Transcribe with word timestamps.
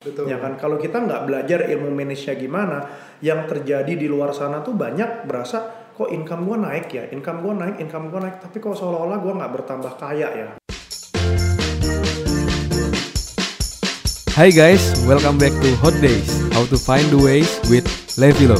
Betul. 0.00 0.32
Ya 0.32 0.40
kan 0.40 0.56
kalau 0.56 0.80
kita 0.80 0.96
nggak 0.96 1.28
belajar 1.28 1.60
ilmu 1.68 1.92
manage-nya 1.92 2.32
gimana, 2.32 2.88
yang 3.20 3.44
terjadi 3.44 3.92
di 4.00 4.08
luar 4.08 4.32
sana 4.32 4.64
tuh 4.64 4.72
banyak 4.72 5.28
berasa 5.28 5.92
kok 5.92 6.08
income 6.08 6.48
gua 6.48 6.56
naik 6.56 6.88
ya, 6.88 7.04
income 7.12 7.44
gua 7.44 7.52
naik, 7.60 7.84
income 7.84 8.08
gua 8.08 8.24
naik, 8.24 8.40
tapi 8.40 8.64
kok 8.64 8.80
seolah-olah 8.80 9.20
gua 9.20 9.44
nggak 9.44 9.52
bertambah 9.60 9.92
kaya 10.00 10.28
ya. 10.32 10.48
Hi 14.40 14.48
guys, 14.48 14.80
welcome 15.04 15.36
back 15.36 15.52
to 15.60 15.68
Hot 15.84 15.92
Days. 16.00 16.32
How 16.56 16.64
to 16.72 16.80
find 16.80 17.04
the 17.12 17.20
ways 17.20 17.60
with 17.68 17.84
Levilo. 18.16 18.56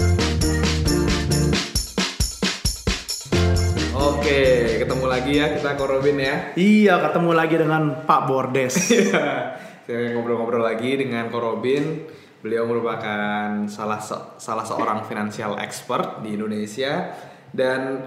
Oke, 3.96 4.40
ketemu 4.76 5.04
lagi 5.08 5.32
ya 5.40 5.56
kita 5.56 5.72
ke 5.72 5.84
Robin 5.88 6.16
ya. 6.20 6.52
Iya, 6.52 7.00
ketemu 7.08 7.30
lagi 7.32 7.56
dengan 7.56 8.04
Pak 8.04 8.20
Bordes. 8.28 8.76
Saya 9.82 10.12
ngobrol-ngobrol 10.12 10.62
lagi 10.62 10.94
dengan 10.94 11.28
Ko 11.28 11.38
Robin. 11.38 12.06
Beliau 12.40 12.64
merupakan 12.64 13.68
salah 13.68 14.00
se- 14.00 14.36
salah 14.36 14.64
seorang 14.64 15.04
financial 15.04 15.56
expert 15.56 16.20
di 16.20 16.32
Indonesia 16.32 17.12
dan 17.52 18.00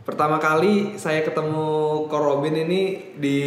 pertama 0.00 0.38
kali 0.38 0.94
saya 0.94 1.20
ketemu 1.20 1.66
Ko 2.06 2.16
Robin 2.16 2.54
ini 2.56 2.82
di 3.12 3.38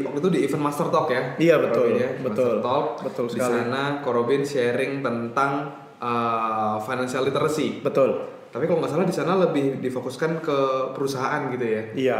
waktu 0.00 0.18
itu 0.18 0.30
di 0.30 0.40
event 0.44 0.62
Master 0.62 0.92
Talk 0.92 1.08
ya. 1.08 1.22
Iya, 1.36 1.56
betul, 1.58 1.88
Robin 1.88 1.96
ya, 1.96 2.10
betul, 2.20 2.28
Master 2.28 2.58
Talk. 2.60 2.84
betul 3.00 3.24
Di 3.26 3.32
sekali. 3.32 3.48
sana 3.64 3.82
Ko 3.98 4.10
Robin 4.12 4.42
sharing 4.42 4.92
tentang 5.00 5.52
uh, 5.96 6.76
financial 6.78 7.24
literacy. 7.24 7.80
Betul. 7.80 8.10
Tapi 8.52 8.68
kalau 8.68 8.84
nggak 8.84 8.92
salah 8.92 9.08
di 9.08 9.16
sana 9.16 9.40
lebih 9.40 9.80
difokuskan 9.80 10.44
ke 10.44 10.58
perusahaan 10.92 11.48
gitu 11.48 11.64
ya. 11.64 11.82
Iya. 11.96 12.18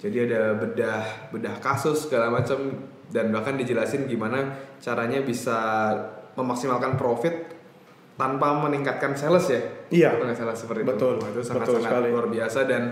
Jadi 0.00 0.30
ada 0.30 0.54
bedah 0.54 1.02
bedah 1.30 1.56
kasus 1.58 2.06
segala 2.06 2.30
macam 2.30 2.58
dan 3.12 3.28
bahkan 3.28 3.54
dijelasin 3.54 4.06
gimana 4.06 4.54
caranya 4.80 5.20
bisa 5.20 5.92
memaksimalkan 6.32 6.96
profit 6.96 7.52
tanpa 8.16 8.56
meningkatkan 8.56 9.12
sales 9.12 9.48
ya. 9.48 9.60
Iya. 9.92 10.10
Nggak 10.16 10.36
salah 10.38 10.56
seperti 10.56 10.82
Betul. 10.82 11.18
itu. 11.18 11.24
Wah, 11.24 11.28
itu 11.28 11.40
Betul 11.40 11.48
sangat-sangat 11.48 11.84
sekali. 11.92 12.08
luar 12.12 12.26
biasa 12.28 12.60
dan 12.64 12.82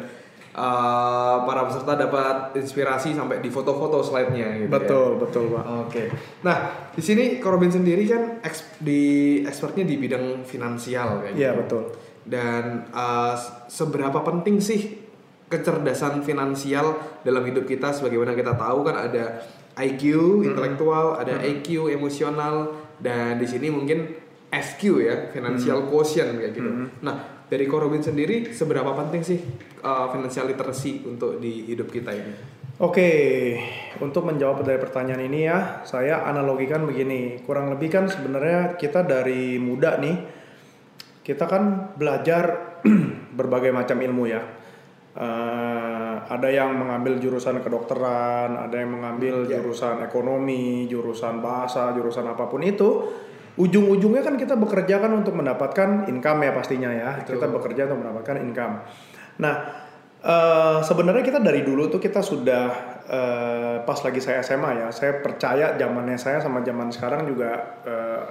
uh, 0.52 1.36
para 1.44 1.60
peserta 1.68 1.92
dapat 1.96 2.36
inspirasi 2.56 3.12
sampai 3.12 3.38
di 3.38 3.48
foto-foto 3.48 4.00
slide-nya 4.00 4.60
gitu 4.60 4.68
ya. 4.68 4.76
Betul, 4.76 5.10
betul, 5.18 5.44
Pak. 5.52 5.64
Oke. 5.88 6.04
Nah, 6.42 6.58
di 6.92 7.02
sini 7.02 7.24
Korobin 7.38 7.70
sendiri 7.70 8.04
kan 8.04 8.42
eks- 8.42 8.76
di 8.80 9.02
expertnya 9.44 9.84
di 9.84 9.96
bidang 9.96 10.44
finansial 10.44 11.24
kayak 11.24 11.34
Iya, 11.36 11.50
gitu. 11.52 11.60
betul. 11.64 11.82
Dan 12.20 12.84
uh, 12.92 13.32
seberapa 13.66 14.20
penting 14.20 14.60
sih 14.60 14.99
kecerdasan 15.50 16.22
finansial 16.22 17.18
dalam 17.26 17.42
hidup 17.42 17.66
kita 17.66 17.90
sebagaimana 17.90 18.38
kita 18.38 18.54
tahu 18.54 18.86
kan 18.86 18.96
ada 19.10 19.42
IQ 19.76 20.02
intelektual, 20.46 21.18
ada 21.18 21.42
EQ 21.42 21.90
emosional 21.90 22.78
dan 23.02 23.36
di 23.40 23.46
sini 23.50 23.66
mungkin 23.68 24.14
FQ 24.50 24.80
ya, 25.02 25.16
financial 25.30 25.86
quotient 25.86 26.38
kayak 26.38 26.52
gitu. 26.54 26.70
Nah, 27.02 27.46
dari 27.46 27.66
Korobin 27.66 28.02
sendiri 28.02 28.50
seberapa 28.50 28.94
penting 28.94 29.22
sih 29.22 29.38
uh, 29.82 30.10
financial 30.10 30.50
literacy 30.50 31.02
untuk 31.06 31.38
di 31.38 31.70
hidup 31.70 31.90
kita 31.90 32.10
ini? 32.14 32.34
Oke, 32.80 33.10
untuk 34.00 34.24
menjawab 34.24 34.64
dari 34.64 34.80
pertanyaan 34.80 35.20
ini 35.28 35.44
ya, 35.44 35.84
saya 35.84 36.24
analogikan 36.24 36.88
begini. 36.88 37.44
Kurang 37.44 37.68
lebih 37.68 37.92
kan 37.92 38.08
sebenarnya 38.08 38.80
kita 38.80 39.04
dari 39.04 39.60
muda 39.60 40.00
nih, 40.00 40.16
kita 41.20 41.44
kan 41.44 41.92
belajar 42.00 42.74
berbagai 43.38 43.70
macam 43.70 44.00
ilmu 44.00 44.24
ya. 44.32 44.40
Eh, 45.10 46.14
ada 46.22 46.46
yang 46.46 46.78
mengambil 46.78 47.18
jurusan 47.18 47.58
kedokteran, 47.58 48.54
ada 48.54 48.78
yang 48.78 48.94
mengambil 48.94 49.42
jurusan 49.42 50.06
ekonomi, 50.06 50.86
jurusan 50.86 51.42
bahasa, 51.42 51.90
jurusan 51.98 52.30
apa 52.30 52.46
pun 52.46 52.62
itu. 52.62 53.10
Ujung-ujungnya 53.58 54.22
kan 54.22 54.38
kita 54.38 54.54
bekerja 54.54 55.02
kan 55.02 55.10
untuk 55.10 55.34
mendapatkan 55.34 56.06
income 56.06 56.46
ya 56.46 56.52
pastinya 56.54 56.90
ya. 56.94 57.10
Betul. 57.18 57.42
Kita 57.42 57.46
bekerja 57.50 57.82
untuk 57.90 58.06
mendapatkan 58.06 58.36
income. 58.38 58.74
Nah, 59.42 59.54
eh, 60.22 60.78
sebenarnya 60.86 61.26
kita 61.26 61.42
dari 61.42 61.66
dulu 61.66 61.90
tuh 61.90 61.98
kita 61.98 62.22
sudah 62.22 62.64
eh, 63.10 63.76
pas 63.82 63.98
lagi 64.06 64.22
saya 64.22 64.46
SMA 64.46 64.86
ya, 64.86 64.88
saya 64.94 65.18
percaya 65.18 65.74
zamannya 65.74 66.22
saya 66.22 66.38
sama 66.38 66.62
zaman 66.62 66.94
sekarang 66.94 67.26
juga 67.26 67.82
eh, 67.82 68.22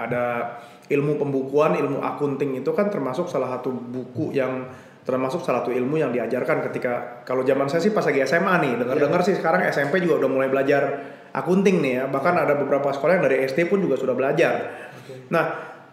ada 0.00 0.56
ilmu 0.88 1.20
pembukuan, 1.20 1.76
ilmu 1.76 2.00
akunting 2.00 2.64
itu 2.64 2.72
kan 2.72 2.88
termasuk 2.88 3.28
salah 3.28 3.60
satu 3.60 3.68
buku 3.68 4.32
yang 4.32 4.64
termasuk 5.08 5.40
salah 5.40 5.64
satu 5.64 5.72
ilmu 5.72 5.96
yang 5.96 6.12
diajarkan 6.12 6.60
ketika 6.68 7.24
kalau 7.24 7.40
zaman 7.40 7.64
saya 7.64 7.80
sih 7.80 7.96
pas 7.96 8.04
lagi 8.04 8.20
SMA 8.28 8.54
nih 8.60 8.72
dengar-dengar 8.84 9.24
sih 9.24 9.40
sekarang 9.40 9.64
SMP 9.72 10.04
juga 10.04 10.20
udah 10.20 10.28
mulai 10.28 10.52
belajar 10.52 10.82
akunting 11.32 11.80
nih 11.80 11.92
ya. 11.96 12.04
Bahkan 12.12 12.34
ada 12.36 12.52
beberapa 12.60 12.92
sekolah 12.92 13.16
yang 13.16 13.24
dari 13.24 13.40
SD 13.48 13.72
pun 13.72 13.80
juga 13.80 13.96
sudah 13.96 14.12
belajar. 14.12 14.68
Nah 15.32 15.44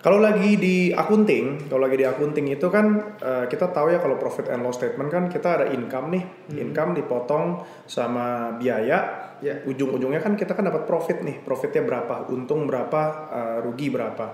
kalau 0.04 0.20
lagi 0.20 0.60
di 0.60 0.92
akunting, 0.92 1.72
kalau 1.72 1.88
lagi 1.88 1.96
di 1.96 2.06
akunting 2.06 2.52
itu 2.52 2.68
kan 2.68 3.16
eh, 3.24 3.46
kita 3.48 3.72
tahu 3.72 3.96
ya 3.96 4.04
kalau 4.04 4.20
profit 4.20 4.52
and 4.52 4.68
loss 4.68 4.84
statement 4.84 5.08
kan 5.08 5.32
kita 5.32 5.64
ada 5.64 5.66
income 5.72 6.12
nih, 6.12 6.24
income 6.60 6.92
dipotong 6.92 7.64
sama 7.88 8.60
biaya, 8.60 9.24
Ya. 9.44 9.60
ujung-ujungnya 9.68 10.24
kan 10.24 10.40
kita 10.40 10.56
kan 10.56 10.64
dapat 10.64 10.88
profit 10.88 11.20
nih, 11.20 11.44
profitnya 11.44 11.84
berapa, 11.84 12.32
untung 12.32 12.68
berapa, 12.68 13.02
eh, 13.32 13.58
rugi 13.64 13.92
berapa. 13.92 14.26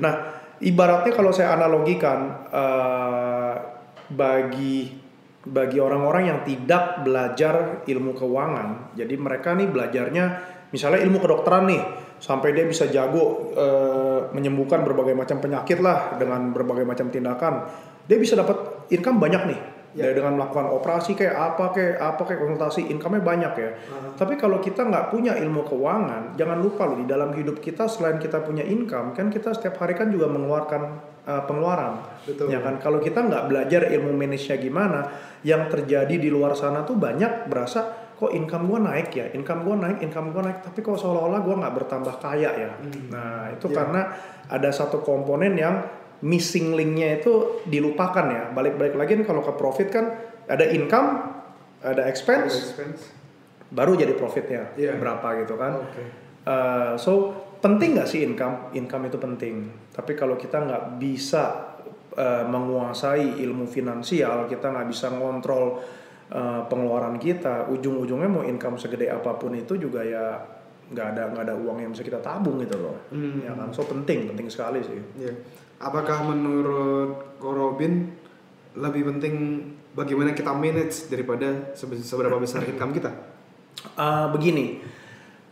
Nah 0.00 0.14
ibaratnya 0.60 1.12
kalau 1.16 1.32
saya 1.32 1.56
analogikan 1.56 2.44
eh, 2.52 3.79
bagi 4.12 4.92
bagi 5.40 5.80
orang-orang 5.80 6.22
yang 6.28 6.40
tidak 6.44 7.00
belajar 7.00 7.80
ilmu 7.88 8.12
keuangan, 8.12 8.92
jadi 8.92 9.14
mereka 9.16 9.56
nih 9.56 9.72
belajarnya 9.72 10.24
misalnya 10.68 11.00
ilmu 11.00 11.16
kedokteran 11.16 11.64
nih, 11.64 11.82
sampai 12.20 12.52
dia 12.52 12.68
bisa 12.68 12.92
jago 12.92 13.48
eh, 13.56 14.28
menyembuhkan 14.36 14.84
berbagai 14.84 15.16
macam 15.16 15.40
penyakit 15.40 15.80
lah 15.80 16.20
dengan 16.20 16.52
berbagai 16.52 16.84
macam 16.84 17.08
tindakan, 17.08 17.66
dia 18.04 18.20
bisa 18.20 18.36
dapat 18.36 18.86
income 18.92 19.16
banyak 19.16 19.44
nih. 19.48 19.60
Dari 19.90 20.14
dengan 20.14 20.38
melakukan 20.38 20.70
operasi 20.70 21.18
kayak 21.18 21.34
apa 21.34 21.74
kayak 21.74 21.98
apa 21.98 22.22
kayak 22.22 22.38
konsultasi 22.38 22.94
income-nya 22.94 23.26
banyak 23.26 23.52
ya. 23.58 23.70
Tapi 24.14 24.38
kalau 24.38 24.62
kita 24.62 24.86
nggak 24.86 25.10
punya 25.10 25.34
ilmu 25.34 25.66
keuangan, 25.66 26.38
jangan 26.38 26.62
lupa 26.62 26.86
loh 26.86 27.02
di 27.02 27.10
dalam 27.10 27.34
hidup 27.34 27.58
kita 27.58 27.90
selain 27.90 28.22
kita 28.22 28.38
punya 28.38 28.62
income, 28.62 29.18
kan 29.18 29.34
kita 29.34 29.50
setiap 29.50 29.82
hari 29.82 29.98
kan 29.98 30.14
juga 30.14 30.30
mengeluarkan 30.30 30.82
eh, 31.30 31.42
pengeluaran. 31.46 31.94
Betul. 32.26 32.50
Ya 32.50 32.58
kan 32.58 32.82
kalau 32.82 32.98
kita 32.98 33.22
nggak 33.22 33.46
belajar 33.46 33.86
ilmu 33.86 34.10
manage-nya 34.12 34.58
gimana, 34.58 35.00
yang 35.46 35.70
terjadi 35.70 36.18
di 36.18 36.26
luar 36.26 36.58
sana 36.58 36.82
tuh 36.82 36.98
banyak 36.98 37.46
berasa 37.46 38.10
kok 38.18 38.34
income 38.36 38.68
gua 38.68 38.80
naik 38.84 39.08
ya, 39.16 39.26
income 39.32 39.64
gua 39.64 39.80
naik, 39.80 40.04
income 40.04 40.34
gua 40.34 40.42
naik, 40.44 40.60
tapi 40.60 40.84
kok 40.84 40.98
seolah-olah 40.98 41.40
gua 41.40 41.54
nggak 41.64 41.74
bertambah 41.80 42.14
kaya 42.20 42.50
ya. 42.52 42.70
Nah 43.08 43.48
itu 43.54 43.70
karena 43.70 44.12
ada 44.50 44.68
satu 44.68 45.00
komponen 45.00 45.56
yang 45.56 45.80
missing 46.20 46.76
linknya 46.76 47.16
itu 47.16 47.64
dilupakan 47.64 48.26
ya. 48.28 48.42
Balik-balik 48.52 48.92
lagi 48.92 49.16
nih 49.16 49.24
kalau 49.24 49.40
ke 49.40 49.56
profit 49.56 49.88
kan 49.88 50.12
ada 50.44 50.68
income, 50.68 51.08
ada 51.80 52.04
expense, 52.04 52.76
baru 53.72 53.96
jadi 53.96 54.12
profitnya 54.18 54.68
Iya. 54.76 55.00
berapa 55.00 55.40
gitu 55.40 55.56
kan. 55.56 55.80
Oke. 55.80 56.02
Uh, 56.44 56.92
so 57.00 57.32
penting 57.64 57.96
nggak 57.96 58.08
sih 58.08 58.20
income? 58.20 58.72
Income 58.76 59.08
itu 59.08 59.16
penting. 59.16 59.54
Tapi 60.00 60.16
kalau 60.16 60.40
kita 60.40 60.64
nggak 60.64 60.96
bisa 60.96 61.76
uh, 62.16 62.44
menguasai 62.48 63.36
ilmu 63.44 63.68
finansial, 63.68 64.48
kita 64.48 64.72
nggak 64.72 64.88
bisa 64.88 65.12
ngontrol 65.12 65.84
uh, 66.32 66.64
pengeluaran 66.64 67.20
kita, 67.20 67.68
ujung-ujungnya 67.68 68.32
mau 68.32 68.40
income 68.40 68.80
segede 68.80 69.12
apa 69.12 69.36
pun 69.36 69.52
itu 69.52 69.76
juga 69.76 70.00
ya 70.00 70.40
nggak 70.88 71.06
ada 71.12 71.22
nggak 71.36 71.44
ada 71.44 71.54
uang 71.60 71.84
yang 71.84 71.90
bisa 71.92 72.00
kita 72.00 72.16
tabung 72.24 72.56
gitu 72.64 72.80
loh. 72.80 72.96
Hmm. 73.12 73.44
Ya 73.44 73.52
kan. 73.52 73.68
So 73.76 73.84
penting, 73.84 74.32
penting 74.32 74.48
sekali 74.48 74.80
sih. 74.80 74.96
Iya. 75.20 75.36
Apakah 75.84 76.24
menurut 76.32 77.36
Ko 77.36 77.52
Robin 77.52 78.08
lebih 78.80 79.04
penting 79.04 79.34
bagaimana 79.92 80.32
kita 80.32 80.56
manage 80.56 81.12
daripada 81.12 81.76
sebe- 81.76 82.00
seberapa 82.00 82.40
besar 82.40 82.64
income 82.64 82.96
kita? 82.96 83.12
Uh, 83.96 84.28
begini, 84.32 84.80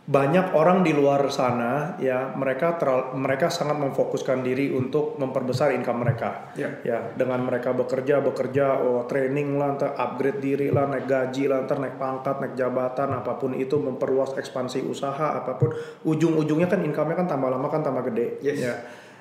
banyak 0.09 0.57
orang 0.57 0.81
di 0.81 0.89
luar 0.89 1.21
sana 1.29 1.93
ya 2.01 2.33
mereka 2.33 2.81
teral- 2.81 3.13
mereka 3.13 3.53
sangat 3.53 3.77
memfokuskan 3.77 4.41
diri 4.41 4.73
untuk 4.73 5.21
memperbesar 5.21 5.69
income 5.77 6.01
mereka. 6.01 6.49
Ya. 6.57 6.81
Ya, 6.81 7.13
dengan 7.13 7.45
mereka 7.45 7.77
bekerja 7.77 8.17
bekerja, 8.17 8.81
oh 8.81 9.05
training 9.05 9.61
lah, 9.61 9.77
ntar 9.77 9.93
upgrade 9.93 10.41
diri 10.41 10.73
lah, 10.73 10.89
naik 10.89 11.05
gaji 11.05 11.45
lah, 11.45 11.61
ntar 11.61 11.77
naik 11.77 12.01
pangkat, 12.01 12.41
naik 12.41 12.57
jabatan, 12.57 13.21
apa 13.21 13.37
pun 13.37 13.53
itu 13.53 13.77
memperluas 13.77 14.33
ekspansi 14.33 14.81
usaha, 14.81 15.37
apa 15.37 15.61
pun 15.61 15.77
ujung-ujungnya 16.01 16.65
kan 16.65 16.81
income-nya 16.81 17.13
kan 17.13 17.27
tambah 17.29 17.53
lama 17.53 17.69
kan 17.69 17.85
tambah 17.85 18.09
gede. 18.09 18.41
Yes. 18.41 18.57
Ya. 18.65 18.73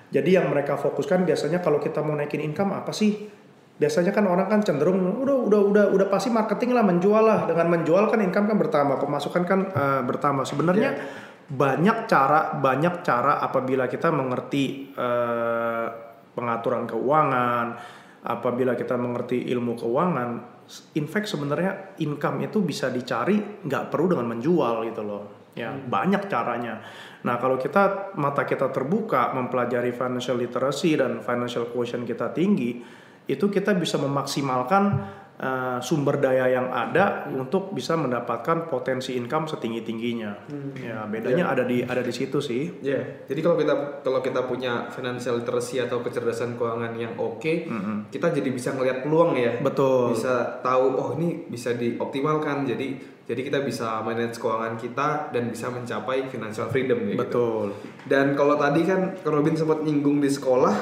Jadi 0.08 0.41
yang 0.41 0.49
mereka 0.49 0.81
fokuskan 0.81 1.29
biasanya 1.29 1.61
kalau 1.61 1.84
kita 1.84 2.00
mau 2.00 2.17
naikin 2.17 2.41
income 2.41 2.73
apa 2.73 2.96
sih? 2.96 3.29
Biasanya 3.78 4.10
kan 4.10 4.26
orang 4.26 4.50
kan 4.50 4.60
cenderung 4.66 4.98
udah 5.22 5.38
udah 5.46 5.60
udah 5.70 5.84
udah 5.94 6.06
pasti 6.10 6.34
marketing 6.34 6.75
lah 6.75 6.82
menjual 6.82 7.22
lah. 7.22 7.46
Dengan 7.46 7.78
menjual 7.78 8.10
kan 8.10 8.19
income 8.19 8.50
kan 8.50 8.58
bertambah 8.58 8.98
pemasukan 8.98 9.42
kan 9.46 9.60
eh, 9.70 10.02
bertambah. 10.02 10.42
Sebenarnya 10.42 10.90
banyak 11.48 12.10
cara 12.10 12.58
banyak 12.58 13.06
cara 13.06 13.38
apabila 13.38 13.86
kita 13.86 14.10
mengerti 14.10 14.92
eh, 14.92 15.86
pengaturan 16.34 16.90
keuangan 16.90 17.66
apabila 18.19 18.75
kita 18.75 18.98
mengerti 18.98 19.46
ilmu 19.46 19.78
keuangan 19.78 20.58
in 20.98 21.06
fact 21.08 21.31
sebenarnya 21.32 21.96
income 22.04 22.44
itu 22.44 22.60
bisa 22.60 22.92
dicari 22.92 23.40
nggak 23.64 23.88
perlu 23.88 24.12
dengan 24.14 24.36
menjual 24.36 24.84
gitu 24.90 25.02
loh. 25.02 25.24
Ya, 25.58 25.74
banyak 25.74 26.31
caranya. 26.31 26.78
Nah, 27.26 27.34
kalau 27.42 27.58
kita 27.58 28.14
mata 28.14 28.46
kita 28.46 28.70
terbuka 28.70 29.34
mempelajari 29.34 29.90
financial 29.90 30.38
literacy 30.38 30.94
dan 30.94 31.19
financial 31.19 31.66
quotient 31.74 32.06
kita 32.06 32.31
tinggi, 32.31 32.78
itu 33.28 33.52
kita 33.52 33.76
bisa 33.76 34.00
memaksimalkan 34.00 35.04
uh, 35.38 35.78
sumber 35.84 36.19
daya 36.19 36.50
yang 36.50 36.69
ada 36.72 37.30
untuk 37.30 37.72
bisa 37.72 37.94
mendapatkan 37.94 38.66
potensi 38.66 39.14
income 39.14 39.46
setinggi 39.46 39.80
tingginya. 39.86 40.32
Ya, 40.78 41.06
bedanya 41.06 41.52
ada 41.52 41.64
di 41.64 41.84
ada 41.84 42.02
di 42.02 42.12
situ 42.12 42.42
sih. 42.42 42.82
Ya, 42.82 43.25
jadi 43.28 43.40
kalau 43.44 43.56
kita 43.56 43.75
kalau 44.02 44.20
kita 44.20 44.40
punya 44.44 44.90
financial 44.90 45.40
literacy 45.40 45.78
atau 45.82 46.02
kecerdasan 46.02 46.58
keuangan 46.58 46.92
yang 46.98 47.14
oke, 47.16 47.70
kita 48.10 48.26
jadi 48.34 48.50
bisa 48.50 48.75
ngelihat 48.75 49.06
peluang 49.06 49.38
ya. 49.38 49.62
Betul. 49.62 50.16
Bisa 50.16 50.58
tahu 50.60 50.98
oh 50.98 51.08
ini 51.19 51.46
bisa 51.46 51.72
dioptimalkan. 51.76 52.66
Jadi 52.66 53.19
jadi 53.28 53.40
kita 53.44 53.60
bisa 53.60 54.00
manage 54.00 54.40
keuangan 54.40 54.81
kita 54.81 55.28
dan 55.36 55.52
bisa 55.52 55.69
mencapai 55.69 56.32
financial 56.32 56.72
freedom 56.72 57.12
ya. 57.12 57.12
gitu. 57.12 57.20
Betul. 57.20 57.66
Dan 58.08 58.32
kalau 58.32 58.56
tadi 58.56 58.88
kan 58.88 59.20
Robin 59.20 59.52
sempat 59.52 59.84
nyinggung 59.84 60.24
di 60.24 60.32
sekolah, 60.32 60.72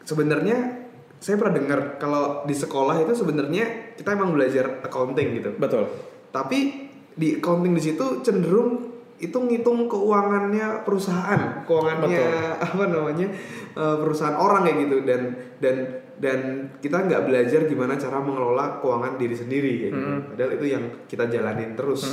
sebenarnya 0.00 0.77
saya 1.18 1.34
pernah 1.34 1.54
dengar 1.58 1.80
kalau 1.98 2.46
di 2.46 2.54
sekolah 2.54 3.02
itu 3.02 3.12
sebenarnya 3.14 3.94
kita 3.98 4.14
emang 4.14 4.34
belajar 4.34 4.82
accounting 4.86 5.42
gitu. 5.42 5.50
Betul. 5.58 5.90
Tapi 6.30 6.88
di 7.18 7.42
accounting 7.42 7.74
di 7.74 7.82
situ 7.82 8.22
cenderung 8.22 8.98
itu 9.18 9.34
ngitung 9.34 9.90
keuangannya 9.90 10.86
perusahaan, 10.86 11.66
keuangannya 11.66 12.26
apa 12.70 12.84
namanya 12.86 13.26
eh, 13.74 13.96
perusahaan 13.98 14.38
orang 14.38 14.62
kayak 14.62 14.78
gitu 14.86 14.96
dan 15.02 15.22
dan 15.58 15.76
dan 16.18 16.38
kita 16.78 17.02
nggak 17.02 17.26
belajar 17.26 17.66
gimana 17.66 17.98
cara 17.98 18.22
mengelola 18.22 18.78
keuangan 18.78 19.18
diri 19.18 19.34
sendiri 19.34 19.72
kayak 19.82 19.92
gitu. 19.94 20.10
Padahal 20.34 20.50
itu 20.54 20.66
yang 20.70 20.84
kita 21.10 21.26
jalanin 21.26 21.74
terus 21.74 22.06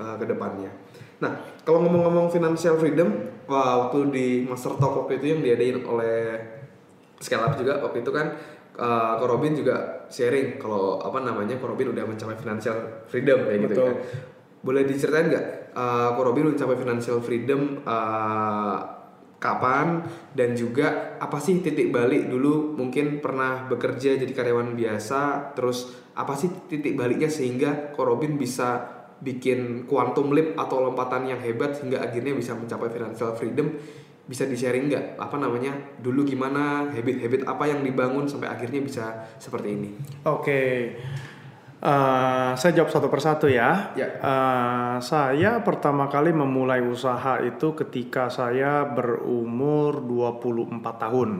eh, 0.00 0.14
ke 0.16 0.24
depannya. 0.24 0.72
Nah, 1.16 1.32
kalau 1.64 1.80
ngomong-ngomong 1.80 2.28
financial 2.28 2.76
freedom, 2.76 3.08
waktu 3.48 3.98
di 4.12 4.26
Master 4.44 4.76
Talk 4.76 5.04
waktu 5.04 5.16
itu 5.16 5.26
yang 5.32 5.40
diadain 5.40 5.80
oleh 5.88 6.16
Scale 7.26 7.42
Up 7.42 7.58
juga 7.58 7.82
waktu 7.82 8.06
itu 8.06 8.10
kan 8.14 8.38
uh, 8.78 9.18
Ko 9.18 9.26
Robin 9.26 9.52
juga 9.58 10.06
sharing 10.06 10.62
kalau 10.62 11.02
apa 11.02 11.18
namanya 11.18 11.58
Ko 11.58 11.66
Robin 11.66 11.90
udah 11.90 12.06
mencapai 12.06 12.38
financial 12.38 13.02
freedom 13.10 13.42
kayak 13.42 13.58
gitu 13.66 13.74
Betul. 13.74 13.86
kan. 13.90 13.96
Boleh 14.62 14.82
diceritain 14.86 15.26
nggak 15.26 15.46
uh, 15.74 16.08
Ko 16.14 16.20
Robin 16.22 16.46
udah 16.46 16.54
mencapai 16.54 16.78
financial 16.78 17.18
freedom 17.18 17.82
uh, 17.82 18.96
kapan 19.36 20.00
dan 20.32 20.56
juga 20.56 21.18
apa 21.20 21.36
sih 21.36 21.60
titik 21.60 21.92
balik 21.92 22.26
dulu 22.30 22.72
mungkin 22.72 23.20
pernah 23.20 23.68
bekerja 23.68 24.16
jadi 24.16 24.32
karyawan 24.32 24.72
biasa 24.72 25.52
terus 25.52 25.92
apa 26.16 26.32
sih 26.32 26.48
titik 26.72 26.96
baliknya 26.96 27.28
sehingga 27.28 27.92
Ko 27.92 28.08
Robin 28.08 28.40
bisa 28.40 28.96
bikin 29.20 29.88
quantum 29.88 30.32
leap 30.32 30.56
atau 30.56 30.84
lompatan 30.84 31.28
yang 31.28 31.40
hebat 31.40 31.72
sehingga 31.76 32.04
akhirnya 32.04 32.36
bisa 32.36 32.52
mencapai 32.52 32.88
financial 32.92 33.32
freedom 33.36 33.72
bisa 34.26 34.42
di 34.42 34.58
sharing 34.58 34.90
nggak 34.90 35.04
apa 35.22 35.36
namanya 35.38 35.70
dulu 36.02 36.26
gimana 36.26 36.90
habit-habit 36.90 37.46
apa 37.46 37.64
yang 37.70 37.86
dibangun 37.86 38.26
sampai 38.26 38.50
akhirnya 38.50 38.82
bisa 38.82 39.04
seperti 39.38 39.68
ini 39.70 39.90
Oke, 40.26 40.98
Eh, 41.76 42.52
saya 42.56 42.72
jawab 42.72 42.88
satu 42.90 43.06
persatu 43.12 43.46
ya. 43.46 43.92
Ya. 43.94 44.08
Eh, 44.16 44.96
saya 45.04 45.60
pertama 45.60 46.08
kali 46.08 46.32
memulai 46.32 46.80
usaha 46.80 47.38
itu 47.44 47.76
ketika 47.76 48.32
saya 48.32 48.88
berumur 48.88 50.00
24 50.00 50.96
tahun. 50.96 51.30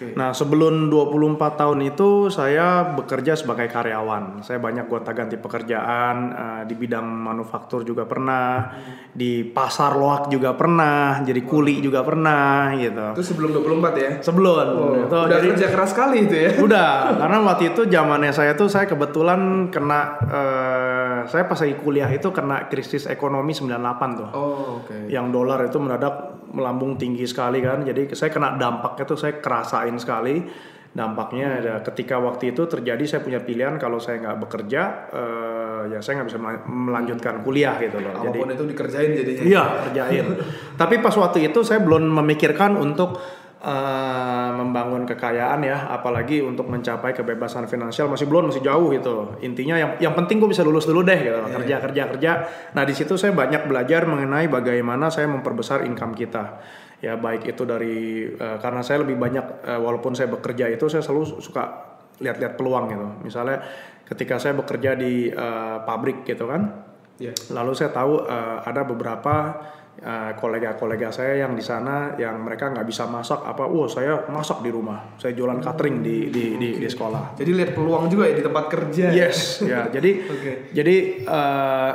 Oke. 0.00 0.16
Nah, 0.16 0.32
sebelum 0.32 0.88
24 0.88 1.60
tahun 1.60 1.92
itu 1.92 2.32
saya 2.32 2.96
bekerja 2.96 3.36
sebagai 3.36 3.68
karyawan. 3.68 4.40
Saya 4.40 4.56
banyak 4.56 4.88
gonta-ganti 4.88 5.36
pekerjaan 5.36 6.16
eh, 6.32 6.62
di 6.64 6.72
bidang 6.72 7.04
manufaktur 7.04 7.84
juga 7.84 8.08
pernah, 8.08 8.72
di 9.12 9.44
pasar 9.44 10.00
loak 10.00 10.32
juga 10.32 10.56
pernah, 10.56 11.20
jadi 11.20 11.44
kuli 11.44 11.84
juga 11.84 12.00
pernah 12.00 12.72
gitu. 12.80 13.12
itu 13.12 13.22
sebelum 13.26 13.50
24 13.60 14.00
ya 14.00 14.10
Sebelum 14.24 14.66
oh, 14.72 14.94
itu 15.04 15.16
udah 15.20 15.36
jadi 15.36 15.46
kerja 15.52 15.68
keras 15.68 15.90
sekali 15.92 16.24
itu 16.24 16.36
ya 16.36 16.50
Udah, 16.64 16.88
karena 17.20 17.36
waktu 17.44 17.64
itu 17.76 17.82
zamannya 17.84 18.32
saya 18.32 18.56
tuh 18.56 18.72
saya 18.72 18.88
kebetulan 18.88 19.68
kena 19.68 20.00
eh, 20.24 21.16
saya 21.28 21.44
pas 21.44 21.58
lagi 21.60 21.76
kuliah 21.76 22.08
itu 22.08 22.32
kena 22.32 22.70
krisis 22.72 23.04
ekonomi 23.04 23.52
98 23.52 23.68
tuh. 24.16 24.28
oh 24.32 24.80
oke 24.80 25.12
Yang 25.12 25.26
dolar 25.28 25.58
itu 25.66 25.76
mendadak 25.76 26.29
melambung 26.50 26.98
tinggi 26.98 27.24
sekali 27.24 27.62
kan. 27.62 27.82
Jadi 27.82 28.10
saya 28.12 28.30
kena 28.30 28.54
dampaknya 28.54 29.04
tuh 29.06 29.18
saya 29.18 29.38
kerasain 29.38 29.94
sekali. 29.96 30.42
Dampaknya 30.90 31.62
ada 31.62 31.74
ketika 31.86 32.18
waktu 32.18 32.50
itu 32.50 32.66
terjadi 32.66 33.06
saya 33.06 33.20
punya 33.22 33.38
pilihan 33.38 33.78
kalau 33.78 34.02
saya 34.02 34.18
nggak 34.18 34.42
bekerja 34.42 34.82
eh, 35.14 35.82
ya 35.94 35.98
saya 36.02 36.18
nggak 36.18 36.28
bisa 36.34 36.38
mela- 36.42 36.66
melanjutkan 36.66 37.46
kuliah 37.46 37.78
gitu 37.78 38.02
loh. 38.02 38.10
Jadi 38.18 38.38
apa 38.38 38.42
pun 38.42 38.50
itu 38.50 38.64
dikerjain 38.74 39.10
jadinya 39.14 39.42
Iya, 39.46 39.64
kerjain. 39.86 40.26
Tapi 40.74 40.94
pas 40.98 41.14
waktu 41.14 41.46
itu 41.46 41.62
saya 41.62 41.78
belum 41.78 42.10
memikirkan 42.10 42.74
untuk 42.74 43.22
eh, 43.60 44.50
membangun 44.56 45.04
kekayaan 45.04 45.60
ya, 45.62 45.92
apalagi 45.92 46.40
untuk 46.40 46.66
mencapai 46.66 47.12
kebebasan 47.12 47.68
finansial 47.68 48.08
masih 48.08 48.26
belum, 48.26 48.48
masih 48.48 48.64
jauh 48.64 48.88
gitu. 48.90 49.36
Intinya 49.44 49.76
yang 49.76 49.90
yang 50.00 50.14
penting 50.16 50.40
gue 50.40 50.50
bisa 50.50 50.64
lulus 50.64 50.88
dulu 50.88 51.04
deh 51.04 51.20
gitu, 51.20 51.38
kerja 51.60 51.76
kerja 51.84 52.02
kerja. 52.16 52.32
Nah 52.72 52.82
di 52.88 52.94
situ 52.96 53.14
saya 53.20 53.36
banyak 53.36 53.68
belajar 53.68 54.08
mengenai 54.08 54.48
bagaimana 54.48 55.12
saya 55.12 55.28
memperbesar 55.28 55.84
income 55.84 56.16
kita. 56.16 56.60
Ya 57.00 57.16
baik 57.16 57.48
itu 57.48 57.62
dari 57.64 58.28
eh, 58.32 58.56
karena 58.60 58.80
saya 58.80 59.04
lebih 59.04 59.16
banyak 59.20 59.46
eh, 59.64 59.80
walaupun 59.80 60.16
saya 60.16 60.32
bekerja 60.32 60.68
itu 60.72 60.88
saya 60.88 61.04
selalu 61.04 61.40
suka 61.40 61.92
lihat-lihat 62.20 62.56
peluang 62.56 62.92
gitu. 62.92 63.06
Misalnya 63.24 63.64
ketika 64.08 64.40
saya 64.40 64.56
bekerja 64.56 64.96
di 64.96 65.28
eh, 65.28 65.78
pabrik 65.84 66.24
gitu 66.24 66.48
kan, 66.48 66.90
Iya. 67.20 67.36
Lalu 67.52 67.72
saya 67.76 67.92
tahu 67.92 68.24
eh, 68.24 68.58
ada 68.64 68.82
beberapa 68.88 69.60
eh, 70.00 70.32
kolega-kolega 70.36 71.12
saya 71.12 71.44
yang 71.46 71.52
di 71.52 71.64
sana 71.64 72.16
yang 72.16 72.40
mereka 72.40 72.72
nggak 72.72 72.86
bisa 72.88 73.04
masak 73.06 73.44
apa, 73.44 73.68
wah 73.68 73.88
saya 73.88 74.26
masak 74.28 74.64
di 74.64 74.70
rumah, 74.72 75.14
saya 75.20 75.36
jualan 75.36 75.60
catering 75.60 76.00
di 76.00 76.32
di, 76.32 76.44
di, 76.56 76.68
di 76.80 76.88
sekolah. 76.88 77.36
jadi 77.36 77.50
lihat 77.52 77.70
peluang 77.76 78.08
juga 78.08 78.28
ya 78.28 78.34
di 78.40 78.44
tempat 78.44 78.64
kerja 78.68 79.06
Yes, 79.12 79.60
ya. 79.64 79.88
Jadi 79.92 80.10
Oke. 80.32 80.52
jadi 80.72 80.96
eh, 81.24 81.92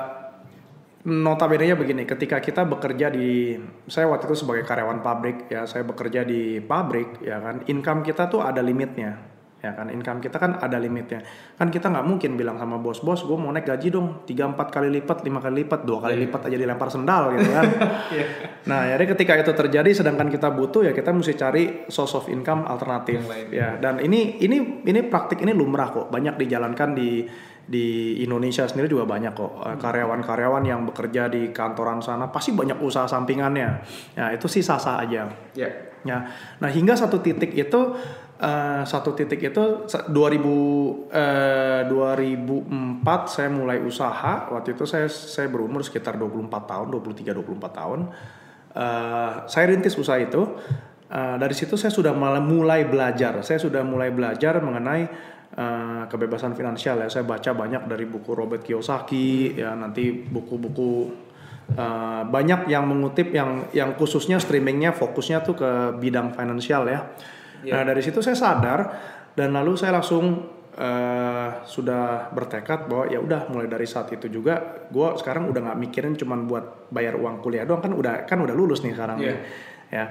notabene-nya 1.06 1.78
begini, 1.78 2.02
ketika 2.10 2.42
kita 2.42 2.66
bekerja 2.66 3.14
di 3.14 3.54
saya 3.86 4.10
waktu 4.10 4.26
itu 4.26 4.42
sebagai 4.42 4.66
karyawan 4.66 5.06
pabrik 5.06 5.46
ya, 5.54 5.70
saya 5.70 5.86
bekerja 5.86 6.26
di 6.26 6.58
pabrik 6.58 7.22
ya 7.22 7.38
kan, 7.38 7.62
income 7.70 8.02
kita 8.02 8.26
tuh 8.26 8.42
ada 8.42 8.66
limitnya. 8.66 9.35
Ya 9.66 9.74
kan, 9.74 9.90
income 9.90 10.22
kita 10.22 10.38
kan 10.38 10.62
ada 10.62 10.78
limitnya. 10.78 11.26
Kan 11.58 11.74
kita 11.74 11.90
nggak 11.90 12.06
mungkin 12.06 12.38
bilang 12.38 12.62
sama 12.62 12.78
bos-bos, 12.78 13.26
gue 13.26 13.34
mau 13.34 13.50
naik 13.50 13.66
gaji 13.66 13.90
dong, 13.90 14.22
3 14.30 14.54
4 14.54 14.70
kali 14.70 14.90
lipat, 15.02 15.26
5 15.26 15.42
kali 15.42 15.56
lipat, 15.66 15.80
dua 15.90 15.98
kali 16.06 16.16
lipat 16.22 16.42
aja 16.46 16.58
dilempar 16.62 16.94
sendal 16.94 17.34
gitu 17.34 17.50
kan. 17.50 17.66
Nah, 18.66 18.82
jadi 18.90 19.06
ketika 19.14 19.38
itu 19.38 19.54
terjadi 19.54 19.94
sedangkan 19.94 20.26
kita 20.26 20.50
butuh 20.50 20.90
ya 20.90 20.90
kita 20.90 21.14
mesti 21.14 21.38
cari 21.38 21.86
source 21.86 22.18
of 22.18 22.26
income 22.34 22.66
alternatif 22.66 23.22
ya. 23.54 23.78
Dan 23.78 24.02
ini 24.02 24.42
ini 24.42 24.82
ini 24.82 25.06
praktik 25.06 25.38
ini 25.46 25.54
lumrah 25.54 25.94
kok, 25.94 26.10
banyak 26.10 26.34
dijalankan 26.34 26.98
di 26.98 27.30
di 27.66 28.22
Indonesia 28.22 28.66
sendiri 28.70 28.86
juga 28.86 29.10
banyak 29.10 29.34
kok 29.34 29.54
Eh, 29.66 29.78
karyawan-karyawan 29.82 30.64
yang 30.66 30.86
bekerja 30.86 31.26
di 31.26 31.50
kantoran 31.50 31.98
sana 31.98 32.30
pasti 32.30 32.54
banyak 32.54 32.78
usaha 32.82 33.10
sampingannya. 33.10 33.70
Ya, 34.14 34.26
itu 34.34 34.46
sih 34.46 34.62
sah-sah 34.62 35.02
aja. 35.02 35.26
ya 35.58 35.70
Ya, 36.06 36.30
nah 36.62 36.70
hingga 36.70 36.94
satu 36.94 37.18
titik 37.18 37.58
itu 37.58 37.98
eh, 38.36 38.84
satu 38.84 39.16
titik 39.16 39.40
itu 39.40 39.88
se- 39.88 40.06
2000 40.12 41.08
eh, 41.12 41.82
2004 41.88 43.32
saya 43.32 43.50
mulai 43.52 43.80
usaha. 43.80 44.52
Waktu 44.52 44.76
itu 44.76 44.84
saya 44.84 45.08
saya 45.08 45.48
berumur 45.48 45.82
sekitar 45.84 46.20
24 46.20 46.66
tahun, 46.68 46.88
23 46.92 47.32
24 47.32 47.72
tahun. 47.72 48.00
Eh, 48.76 49.34
saya 49.48 49.66
rintis 49.72 49.96
usaha 49.96 50.20
itu. 50.20 50.42
Eh, 51.08 51.36
dari 51.40 51.56
situ 51.56 51.80
saya 51.80 51.94
sudah 51.94 52.12
mulai- 52.12 52.88
belajar. 52.88 53.40
Saya 53.46 53.60
sudah 53.62 53.82
mulai 53.86 54.12
belajar 54.12 54.60
mengenai 54.60 55.04
eh, 55.56 56.04
kebebasan 56.12 56.52
finansial 56.52 57.00
ya. 57.00 57.08
Saya 57.08 57.24
baca 57.24 57.56
banyak 57.56 57.88
dari 57.88 58.04
buku 58.04 58.36
Robert 58.36 58.60
Kiyosaki 58.60 59.56
ya, 59.56 59.72
nanti 59.76 60.12
buku-buku 60.12 61.24
Uh, 61.66 62.22
banyak 62.30 62.70
yang 62.70 62.86
mengutip 62.86 63.34
yang 63.34 63.66
yang 63.74 63.98
khususnya 63.98 64.38
streamingnya 64.38 64.94
fokusnya 64.94 65.42
tuh 65.42 65.58
ke 65.58 65.70
bidang 65.98 66.38
finansial 66.38 66.86
ya. 66.86 67.10
Nah 67.64 67.84
dari 67.84 68.02
situ 68.02 68.20
saya 68.20 68.36
sadar 68.36 68.80
dan 69.32 69.52
lalu 69.52 69.76
saya 69.76 69.96
langsung 69.96 70.26
uh, 70.76 71.50
sudah 71.64 72.30
bertekad 72.30 72.86
bahwa 72.86 73.06
ya 73.08 73.20
udah 73.20 73.48
mulai 73.48 73.66
dari 73.66 73.84
saat 73.84 74.12
itu 74.12 74.28
juga 74.28 74.60
gue 74.88 75.08
sekarang 75.16 75.48
udah 75.48 75.72
nggak 75.72 75.80
mikirin 75.80 76.14
cuman 76.14 76.44
buat 76.44 76.92
bayar 76.92 77.16
uang 77.16 77.40
kuliah 77.40 77.64
doang 77.64 77.80
kan 77.80 77.92
udah 77.92 78.24
kan 78.24 78.40
udah 78.40 78.52
lulus 78.52 78.84
nih 78.84 78.92
sekarang 78.92 79.18
Iya. 79.20 79.28
nih. 79.28 79.38
ya. 79.92 80.06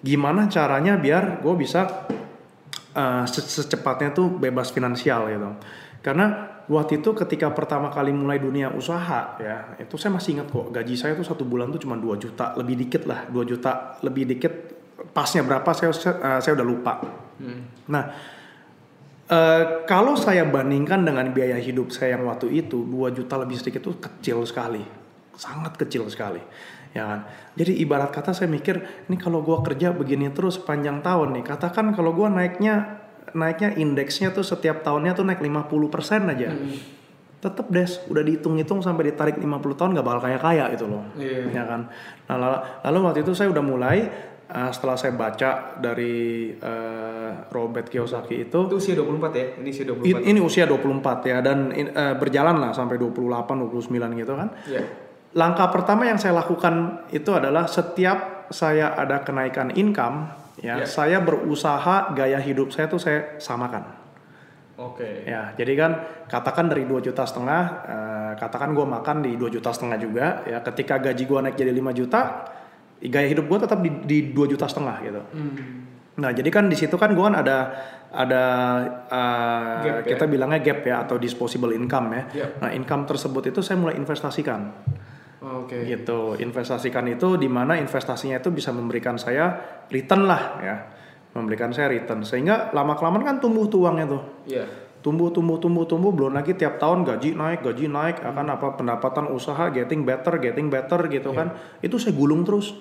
Gimana 0.00 0.48
caranya 0.48 1.00
biar 1.00 1.40
gue 1.40 1.54
bisa 1.56 2.08
uh, 2.94 3.24
se- 3.24 3.48
secepatnya 3.48 4.12
tuh 4.12 4.28
bebas 4.30 4.68
finansial 4.68 5.28
gitu. 5.28 5.50
Karena 6.04 6.26
waktu 6.68 7.00
itu 7.00 7.16
ketika 7.16 7.48
pertama 7.52 7.88
kali 7.88 8.12
mulai 8.12 8.36
dunia 8.36 8.68
usaha 8.68 9.36
ya, 9.40 9.76
itu 9.80 9.96
saya 9.96 10.12
masih 10.12 10.36
ingat 10.36 10.48
kok 10.52 10.68
gaji 10.68 10.92
saya 10.92 11.16
tuh 11.16 11.24
satu 11.24 11.48
bulan 11.48 11.72
tuh 11.72 11.80
cuma 11.80 11.96
2 11.96 12.20
juta, 12.20 12.52
lebih 12.56 12.76
dikit 12.76 13.08
lah, 13.08 13.24
2 13.28 13.40
juta 13.44 13.96
lebih 14.04 14.28
dikit 14.28 14.73
pasnya 15.10 15.42
berapa 15.42 15.66
saya 15.70 15.92
saya, 15.92 16.38
saya 16.38 16.52
udah 16.54 16.66
lupa. 16.66 16.92
Nah, 17.86 18.04
eh, 19.26 19.62
kalau 19.84 20.14
saya 20.14 20.44
bandingkan 20.44 21.02
dengan 21.02 21.28
biaya 21.30 21.56
hidup 21.56 21.90
saya 21.90 22.16
yang 22.16 22.24
waktu 22.24 22.52
itu 22.54 22.84
2 22.84 23.10
juta 23.10 23.34
lebih 23.36 23.56
sedikit 23.56 23.82
tuh 23.82 23.96
kecil 23.98 24.44
sekali. 24.44 24.84
sangat 25.34 25.74
kecil 25.74 26.06
sekali 26.06 26.38
ya 26.94 27.02
kan 27.10 27.20
jadi 27.58 27.74
ibarat 27.82 28.14
kata 28.14 28.30
saya 28.30 28.46
mikir 28.46 28.78
ini 29.10 29.18
kalau 29.18 29.42
gua 29.42 29.66
kerja 29.66 29.90
begini 29.90 30.30
terus 30.30 30.62
panjang 30.62 31.02
tahun 31.02 31.34
nih 31.34 31.42
katakan 31.42 31.90
kalau 31.90 32.14
gua 32.14 32.30
naiknya 32.30 33.02
naiknya 33.34 33.74
indeksnya 33.74 34.30
tuh 34.30 34.46
setiap 34.46 34.86
tahunnya 34.86 35.10
tuh 35.10 35.26
naik 35.26 35.42
50% 35.42 36.30
aja 36.30 36.54
tetep 37.42 37.66
des 37.66 37.98
udah 38.06 38.22
dihitung-hitung 38.22 38.78
sampai 38.78 39.10
ditarik 39.10 39.34
50 39.34 39.42
tahun 39.74 39.90
nggak 39.98 40.06
bakal 40.06 40.20
kaya 40.22 40.38
kaya 40.38 40.64
gitu 40.70 40.86
loh 40.86 41.02
Iya. 41.18 41.50
ya 41.50 41.62
kan 41.66 41.80
nah 42.30 42.36
lalu, 42.38 42.58
lalu 42.86 42.98
waktu 43.10 43.20
itu 43.26 43.32
saya 43.34 43.50
udah 43.50 43.64
mulai 43.66 43.98
uh, 44.54 44.70
setelah 44.70 44.94
saya 44.94 45.12
baca 45.12 45.50
dari 45.76 46.48
uh, 46.54 47.50
Robert 47.50 47.86
Kiyosaki 47.86 48.46
itu 48.46 48.58
Itu 48.64 48.78
usia 48.78 48.94
24 48.94 49.34
ya? 49.34 49.46
Ini 49.58 49.68
usia 49.68 49.84
24. 49.84 50.06
i- 50.06 50.24
ini 50.24 50.40
usia 50.40 50.64
24 50.64 51.26
ya 51.26 51.38
dan 51.40 51.58
in- 51.70 51.90
uh, 51.90 52.14
berjalan 52.14 52.56
lah 52.56 52.70
sampai 52.70 52.94
28 52.96 53.18
29 53.66 53.90
gitu 54.16 54.32
kan 54.32 54.48
Iya. 54.64 54.82
langkah 55.34 55.68
pertama 55.68 56.06
yang 56.06 56.16
saya 56.16 56.32
lakukan 56.32 57.04
itu 57.10 57.30
adalah 57.30 57.66
setiap 57.66 58.46
saya 58.48 58.94
ada 58.94 59.20
kenaikan 59.20 59.74
income 59.74 60.30
ya 60.56 60.78
Ya. 60.80 60.86
saya 60.86 61.18
berusaha 61.18 62.14
gaya 62.14 62.38
hidup 62.38 62.70
saya 62.70 62.86
tuh 62.86 62.98
saya 62.98 63.36
samakan 63.36 64.06
Oke. 64.74 65.22
Ya, 65.22 65.54
jadi 65.54 65.70
kan 65.78 65.92
katakan 66.26 66.66
dari 66.66 66.82
2 66.82 66.98
juta 66.98 67.22
setengah, 67.22 67.62
eh, 67.86 68.32
katakan 68.34 68.74
gue 68.74 68.82
makan 68.82 69.22
di 69.22 69.38
2 69.38 69.46
juta 69.46 69.70
setengah 69.70 69.98
juga, 70.02 70.26
ya 70.42 70.58
ketika 70.60 70.98
gaji 70.98 71.22
gue 71.22 71.38
naik 71.40 71.54
jadi 71.54 71.70
5 71.70 71.94
juta, 71.94 72.42
gaya 73.04 73.28
hidup 73.28 73.44
gue 73.46 73.58
tetap 73.60 73.78
di, 73.80 73.90
di 74.04 74.18
2 74.32 74.52
juta 74.52 74.64
setengah 74.64 74.96
gitu. 75.04 75.22
Hmm. 75.32 75.56
Nah, 76.14 76.30
jadi 76.30 76.46
kan 76.46 76.70
di 76.70 76.78
situ 76.78 76.94
kan 76.94 77.10
gue 77.10 77.24
kan 77.26 77.34
ada 77.34 77.58
ada 78.14 78.42
eh, 79.10 79.82
Gap 79.82 79.96
ya? 80.06 80.14
kita 80.14 80.24
bilangnya 80.30 80.62
gap 80.62 80.86
ya 80.86 81.02
atau 81.02 81.18
disposable 81.18 81.74
income 81.74 82.06
ya. 82.14 82.22
Iya. 82.30 82.46
Nah, 82.62 82.70
income 82.70 83.02
tersebut 83.04 83.50
itu 83.50 83.58
saya 83.60 83.74
mulai 83.76 83.98
investasikan 83.98 84.70
Oke. 85.42 85.82
gitu. 85.82 86.38
Investasikan 86.38 87.04
itu 87.10 87.34
di 87.34 87.50
mana 87.50 87.74
investasinya 87.74 88.38
itu 88.38 88.54
bisa 88.54 88.70
memberikan 88.70 89.18
saya 89.18 89.58
return 89.90 90.30
lah 90.30 90.42
ya. 90.62 90.76
Memberikan 91.34 91.74
saya 91.74 91.90
return 91.90 92.22
sehingga 92.22 92.70
lama 92.70 92.94
kelamaan 92.94 93.26
kan 93.26 93.36
tumbuh 93.42 93.66
tuh 93.66 93.82
uangnya 93.90 94.06
tuh 94.06 94.22
Iya. 94.46 94.64
tumbuh 95.02 95.34
tumbuh 95.34 95.58
tumbuh 95.58 95.82
tumbuh 95.82 96.14
belum 96.14 96.32
lagi 96.32 96.54
tiap 96.54 96.78
tahun 96.78 97.02
gaji 97.02 97.34
naik 97.34 97.60
gaji 97.60 97.90
naik 97.90 98.22
akan 98.22 98.54
apa 98.54 98.78
pendapatan 98.78 99.28
usaha 99.34 99.66
getting 99.68 100.06
better 100.06 100.38
getting 100.38 100.70
better 100.70 100.96
gitu 101.10 101.34
kan 101.34 101.52
itu 101.82 101.98
saya 101.98 102.14
gulung 102.14 102.46
terus 102.46 102.72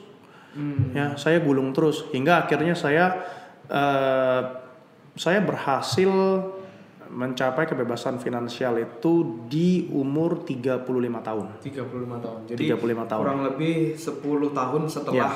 Hmm. 0.53 0.93
ya 0.93 1.17
saya 1.17 1.41
gulung 1.41 1.73
terus 1.73 2.05
hingga 2.13 2.45
akhirnya 2.45 2.77
saya 2.77 3.25
eh, 3.69 4.41
saya 5.17 5.39
berhasil 5.41 6.09
mencapai 7.13 7.69
kebebasan 7.69 8.17
finansial 8.17 8.77
itu 8.81 9.45
di 9.45 9.85
umur 9.93 10.41
35 10.45 10.85
tahun 11.21 11.45
35 11.61 12.25
tahun. 12.25 12.39
Jadi 12.49 12.61
35 12.73 13.09
tahun. 13.09 13.21
kurang 13.21 13.41
lebih 13.45 13.93
10 13.93 14.57
tahun 14.57 14.81
setelah 14.89 15.31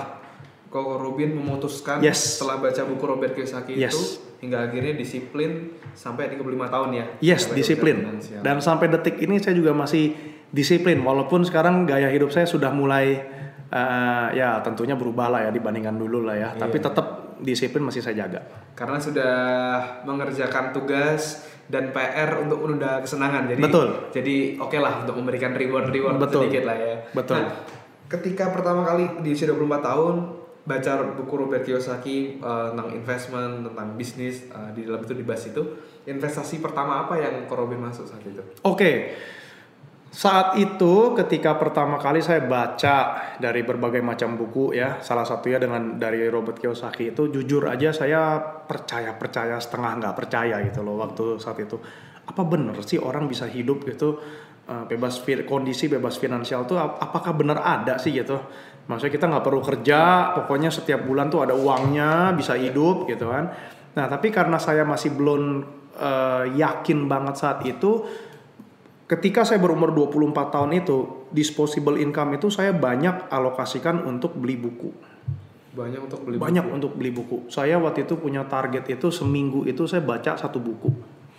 Koko 0.68 1.00
Rubin 1.00 1.32
memutuskan. 1.32 2.04
Yes. 2.04 2.38
setelah 2.38 2.60
baca 2.60 2.82
buku 2.84 3.04
Robert 3.08 3.32
Kiyosaki 3.34 3.80
Yes. 3.80 3.96
itu 3.96 4.04
hingga 4.44 4.68
akhirnya 4.70 4.94
disiplin 5.00 5.74
sampai 5.96 6.30
35 6.30 6.68
tahun 6.70 6.90
ya. 6.94 7.06
Yes, 7.24 7.50
disiplin. 7.50 8.22
Dan 8.44 8.62
sampai 8.62 8.92
detik 8.92 9.18
ini 9.18 9.42
saya 9.42 9.58
juga 9.58 9.74
masih 9.74 10.14
disiplin, 10.54 11.02
walaupun 11.02 11.44
sekarang 11.44 11.90
gaya 11.90 12.08
hidup 12.14 12.30
saya 12.30 12.46
sudah 12.46 12.70
mulai 12.70 13.24
eh, 13.72 14.28
ya 14.36 14.60
tentunya 14.64 14.96
berubah 14.96 15.28
lah 15.32 15.40
ya 15.48 15.52
dibandingkan 15.52 15.96
dulu 15.96 16.28
lah 16.28 16.36
ya. 16.36 16.50
Tapi 16.56 16.78
tetap 16.80 17.38
disiplin 17.42 17.86
masih 17.86 18.02
saya 18.02 18.26
jaga. 18.26 18.42
Karena 18.74 18.98
sudah 18.98 19.36
mengerjakan 20.06 20.74
tugas 20.74 21.46
dan 21.68 21.92
PR 21.92 22.40
untuk 22.42 22.64
menunda 22.64 23.04
kesenangan. 23.04 23.52
Jadi 23.52 23.62
Betul. 23.62 23.88
Jadi 24.16 24.36
oke 24.58 24.78
lah 24.80 25.04
untuk 25.04 25.16
memberikan 25.20 25.52
reward-reward 25.54 26.18
Betul. 26.18 26.48
sedikit 26.48 26.64
lah 26.66 26.78
ya. 26.80 26.96
Betul. 27.12 27.44
Nah, 27.44 27.48
ketika 28.08 28.50
pertama 28.56 28.88
kali 28.88 29.22
di 29.22 29.36
usia 29.36 29.52
24 29.52 29.84
tahun 29.84 30.16
baca 30.68 30.92
buku 31.16 31.34
Robert 31.40 31.64
Kiyosaki 31.64 32.40
eh, 32.40 32.66
tentang 32.72 32.90
investment, 32.92 33.54
tentang 33.72 33.88
bisnis 33.96 34.48
eh, 34.48 34.70
di 34.76 34.88
dalam 34.88 35.04
itu 35.04 35.14
dibahas 35.16 35.44
itu, 35.48 35.64
investasi 36.08 36.64
pertama 36.64 37.08
apa 37.08 37.20
yang 37.20 37.48
Robin 37.48 37.80
masuk 37.84 38.08
saat 38.08 38.24
itu? 38.24 38.44
Oke. 38.64 39.16
Saat 40.08 40.56
itu 40.56 41.14
ketika 41.20 41.60
pertama 41.60 42.00
kali 42.00 42.24
saya 42.24 42.40
baca 42.42 43.22
dari 43.38 43.62
berbagai 43.62 44.00
macam 44.00 44.40
buku 44.40 44.72
ya, 44.74 45.04
salah 45.04 45.28
satunya 45.28 45.60
dengan 45.60 46.00
dari 46.00 46.26
Robert 46.32 46.58
Kiyosaki 46.58 47.12
itu 47.12 47.28
jujur 47.28 47.68
aja 47.68 47.92
saya 47.92 48.40
percaya 48.40 49.14
percaya 49.14 49.60
setengah 49.60 50.00
nggak 50.00 50.16
percaya 50.16 50.64
gitu 50.64 50.80
loh 50.82 50.98
waktu 51.04 51.38
saat 51.38 51.60
itu. 51.60 51.78
Apa 52.24 52.42
bener 52.48 52.80
sih 52.88 52.98
orang 52.98 53.28
bisa 53.28 53.46
hidup 53.52 53.84
gitu 53.84 54.18
eh, 54.66 54.84
bebas 54.88 55.22
kondisi 55.44 55.92
bebas 55.92 56.16
finansial 56.18 56.64
tuh 56.64 56.80
ap- 56.80 57.04
apakah 57.04 57.36
benar 57.36 57.60
ada 57.62 58.00
sih 58.00 58.16
gitu? 58.16 58.40
Maksudnya 58.88 59.12
kita 59.12 59.26
nggak 59.28 59.44
perlu 59.44 59.60
kerja, 59.60 60.32
pokoknya 60.40 60.72
setiap 60.72 61.04
bulan 61.04 61.28
tuh 61.28 61.44
ada 61.44 61.52
uangnya 61.52 62.32
bisa 62.32 62.56
hidup 62.56 63.12
gitu 63.12 63.28
kan. 63.28 63.52
Nah 64.00 64.06
tapi 64.08 64.32
karena 64.32 64.56
saya 64.56 64.88
masih 64.88 65.12
belum 65.14 65.42
eh, 66.00 66.44
yakin 66.56 67.12
banget 67.12 67.36
saat 67.38 67.60
itu 67.68 68.08
ketika 69.08 69.42
saya 69.42 69.58
berumur 69.58 69.90
24 69.90 70.20
tahun 70.52 70.72
itu 70.78 70.98
disposable 71.30 71.96
income 71.96 72.36
itu 72.36 72.48
saya 72.48 72.72
banyak 72.72 73.28
alokasikan 73.28 74.04
untuk 74.04 74.36
beli 74.36 74.56
buku 74.56 74.92
Banyak 75.72 76.10
untuk 76.10 76.26
beli 76.26 76.36
banyak 76.36 76.66
buku. 76.66 76.76
untuk 76.76 76.92
beli 76.94 77.12
buku 77.12 77.38
saya 77.48 77.78
waktu 77.78 78.04
itu 78.04 78.18
punya 78.18 78.44
target 78.44 78.84
itu 78.90 79.08
seminggu 79.08 79.64
itu 79.64 79.86
saya 79.86 80.02
baca 80.02 80.36
satu 80.36 80.60
buku 80.60 80.92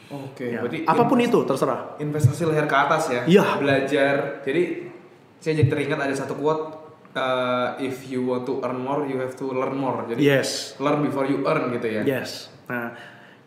Oke, 0.09 0.49
Ya. 0.49 0.65
berarti 0.65 0.89
apa 0.89 1.05
pun 1.05 1.21
itu 1.21 1.37
terserah 1.45 2.01
investasi 2.01 2.49
leher 2.49 2.65
ke 2.65 2.73
atas 2.73 3.13
ya. 3.13 3.29
Iya. 3.29 3.61
Belajar. 3.61 4.41
Jadi 4.41 4.89
saya 5.37 5.53
jadi 5.53 5.69
teringat 5.69 6.01
ada 6.01 6.15
satu 6.17 6.33
quote 6.33 6.65
uh, 7.13 7.77
if 7.77 8.09
you 8.09 8.25
want 8.25 8.49
to 8.49 8.57
earn 8.65 8.81
more 8.81 9.05
you 9.05 9.21
have 9.21 9.37
to 9.37 9.53
learn 9.53 9.77
more. 9.77 10.09
Jadi 10.09 10.25
yes 10.25 10.81
learn 10.81 11.05
before 11.05 11.29
you 11.29 11.45
earn 11.45 11.69
gitu 11.77 11.93
ya. 11.93 12.03
yes 12.09 12.49
nah 12.65 12.97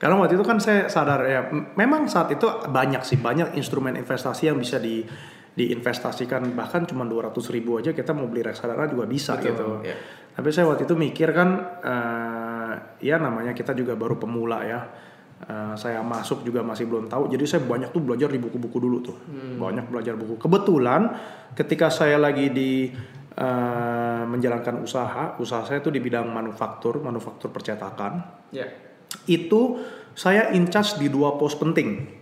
karena 0.02 0.18
waktu 0.18 0.34
itu 0.34 0.42
kan 0.42 0.58
saya 0.58 0.90
sadar 0.90 1.22
ya 1.30 1.46
memang 1.78 2.10
saat 2.10 2.34
itu 2.34 2.50
banyak 2.66 3.06
sih 3.06 3.22
banyak 3.22 3.54
instrumen 3.54 3.94
investasi 3.94 4.50
yang 4.50 4.58
bisa 4.58 4.82
di 4.82 5.06
diinvestasikan 5.52 6.56
bahkan 6.58 6.88
cuma 6.88 7.04
200 7.04 7.36
ribu 7.52 7.78
aja 7.78 7.92
kita 7.92 8.16
mau 8.16 8.26
beli 8.26 8.42
reksadana 8.42 8.88
juga 8.88 9.06
bisa 9.06 9.36
Betul, 9.38 9.52
gitu 9.52 9.68
ya. 9.84 9.96
Tapi 10.32 10.48
saya 10.48 10.72
waktu 10.72 10.88
itu 10.88 10.96
mikir 10.96 11.36
kan, 11.36 11.50
eh, 11.84 12.74
ya 13.04 13.20
namanya 13.20 13.52
kita 13.52 13.76
juga 13.76 14.00
baru 14.00 14.16
pemula 14.16 14.64
ya. 14.64 14.80
Eh, 15.42 15.74
saya 15.76 16.06
masuk 16.06 16.46
juga 16.46 16.62
masih 16.62 16.86
belum 16.86 17.10
tahu, 17.10 17.26
jadi 17.34 17.44
saya 17.50 17.62
banyak 17.66 17.90
tuh 17.90 18.00
belajar 18.06 18.30
di 18.30 18.38
buku-buku 18.38 18.78
dulu 18.78 18.98
tuh, 19.02 19.18
banyak 19.58 19.90
belajar 19.90 20.14
buku. 20.14 20.38
Kebetulan 20.38 21.10
ketika 21.58 21.90
saya 21.90 22.22
lagi 22.22 22.54
di 22.54 22.94
eh, 23.36 24.24
menjalankan 24.24 24.86
usaha, 24.86 25.36
usaha 25.42 25.66
saya 25.66 25.82
tuh 25.82 25.92
di 25.92 26.00
bidang 26.00 26.30
manufaktur, 26.30 27.02
manufaktur 27.02 27.50
percetakan. 27.52 28.22
Ya. 28.54 28.91
Itu 29.30 29.82
saya 30.12 30.52
in 30.52 30.68
charge 30.68 31.00
di 31.00 31.08
dua 31.08 31.40
pos 31.40 31.56
penting. 31.56 32.20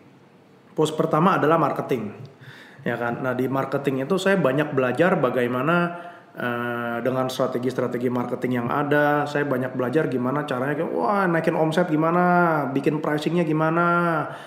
Pos 0.78 0.94
pertama 0.96 1.36
adalah 1.36 1.60
marketing, 1.60 2.14
ya 2.88 2.96
kan. 2.96 3.20
Nah 3.20 3.36
di 3.36 3.50
marketing 3.52 4.08
itu 4.08 4.16
saya 4.16 4.40
banyak 4.40 4.72
belajar 4.72 5.20
bagaimana 5.20 6.08
eh, 6.32 6.98
dengan 7.04 7.28
strategi-strategi 7.28 8.08
marketing 8.08 8.64
yang 8.64 8.70
ada. 8.72 9.28
Saya 9.28 9.44
banyak 9.44 9.76
belajar 9.76 10.08
gimana 10.08 10.48
caranya, 10.48 10.88
wah 10.88 11.28
naikin 11.28 11.58
omset 11.58 11.92
gimana, 11.92 12.64
bikin 12.72 13.04
pricingnya 13.04 13.44
gimana, 13.44 13.86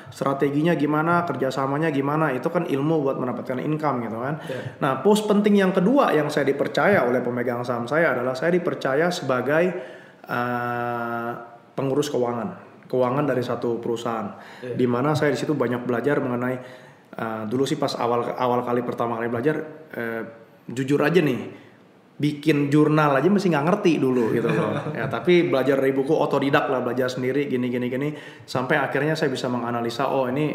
strateginya 0.09 0.73
gimana, 0.73 1.28
kerjasamanya 1.28 1.92
gimana. 1.92 2.32
Itu 2.32 2.49
kan 2.49 2.64
ilmu 2.64 3.04
buat 3.04 3.21
mendapatkan 3.21 3.61
income 3.61 4.09
gitu 4.09 4.16
kan. 4.16 4.35
Ya. 4.49 4.61
Nah 4.80 4.92
pos 5.04 5.21
penting 5.28 5.61
yang 5.61 5.76
kedua 5.76 6.16
yang 6.16 6.32
saya 6.32 6.49
dipercaya 6.49 7.04
oleh 7.04 7.21
pemegang 7.21 7.61
saham 7.61 7.85
saya 7.85 8.16
adalah 8.16 8.32
saya 8.32 8.56
dipercaya 8.56 9.12
sebagai 9.12 9.64
eh, 10.25 11.30
pengurus 11.72 12.12
keuangan. 12.12 12.72
Keuangan 12.86 13.24
dari 13.24 13.40
satu 13.40 13.80
perusahaan. 13.80 14.36
Iya. 14.60 14.76
di 14.76 14.86
mana 14.86 15.16
saya 15.16 15.32
di 15.32 15.38
situ 15.40 15.56
banyak 15.56 15.88
belajar 15.88 16.20
mengenai 16.20 16.56
eh, 17.16 17.42
dulu 17.48 17.64
sih 17.64 17.80
pas 17.80 17.96
awal 17.96 18.36
awal 18.36 18.60
kali 18.64 18.80
pertama 18.84 19.16
kali 19.16 19.28
belajar 19.32 19.56
eh, 19.96 20.22
jujur 20.68 21.00
aja 21.02 21.18
nih 21.18 21.62
bikin 22.22 22.70
jurnal 22.70 23.18
aja 23.18 23.26
masih 23.26 23.50
nggak 23.50 23.66
ngerti 23.66 23.92
dulu 23.98 24.30
gitu 24.36 24.46
loh. 24.46 24.70
Ya 24.98 25.10
tapi 25.10 25.48
belajar 25.48 25.80
dari 25.80 25.90
buku 25.90 26.14
otodidak 26.14 26.70
lah 26.70 26.84
belajar 26.84 27.10
sendiri 27.10 27.50
gini 27.50 27.66
gini 27.72 27.90
gini. 27.90 28.08
Sampai 28.46 28.78
akhirnya 28.78 29.18
saya 29.18 29.32
bisa 29.32 29.50
menganalisa 29.50 30.12
oh 30.12 30.30
ini 30.30 30.54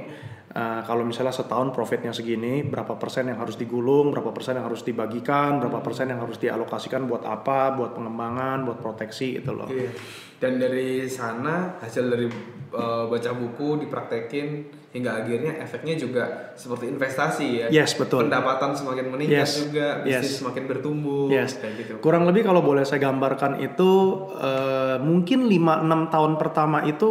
eh, 0.57 0.81
kalau 0.81 1.05
misalnya 1.05 1.29
setahun 1.31 1.69
profitnya 1.69 2.09
segini 2.09 2.65
berapa 2.65 2.97
persen 2.97 3.29
yang 3.29 3.37
harus 3.37 3.53
digulung 3.55 4.09
berapa 4.09 4.33
persen 4.33 4.57
yang 4.57 4.65
harus 4.65 4.81
dibagikan 4.81 5.61
berapa 5.61 5.79
persen 5.79 6.09
yang 6.09 6.17
harus 6.17 6.41
dialokasikan 6.41 7.05
buat 7.05 7.21
apa 7.21 7.77
buat 7.77 7.93
pengembangan 7.93 8.65
buat 8.65 8.81
proteksi 8.81 9.37
gitu 9.37 9.53
loh 9.53 9.69
Iya. 9.69 9.93
Dan 10.37 10.61
dari 10.61 11.09
sana 11.09 11.81
hasil 11.81 12.13
dari 12.13 12.29
uh, 12.69 13.09
baca 13.09 13.31
buku 13.33 13.81
dipraktekin 13.81 14.69
hingga 14.93 15.25
akhirnya 15.25 15.57
efeknya 15.57 15.97
juga 15.97 16.53
seperti 16.53 16.93
investasi 16.93 17.47
ya. 17.65 17.67
Yes, 17.73 17.97
betul. 17.97 18.29
Pendapatan 18.29 18.77
semakin 18.77 19.09
meningkat 19.09 19.49
Yes, 19.49 19.65
juga, 19.65 20.05
bisnis 20.05 20.29
yes. 20.29 20.37
semakin 20.37 20.63
bertumbuh 20.69 21.25
Yes. 21.33 21.57
kayak 21.57 21.73
gitu. 21.81 21.93
Kurang 22.05 22.29
lebih 22.29 22.45
kalau 22.45 22.61
boleh 22.61 22.85
saya 22.85 23.01
gambarkan 23.01 23.57
itu 23.59 23.89
eh, 24.37 25.01
mungkin 25.01 25.49
5-6 25.49 26.13
tahun 26.13 26.31
pertama 26.37 26.85
itu 26.85 27.09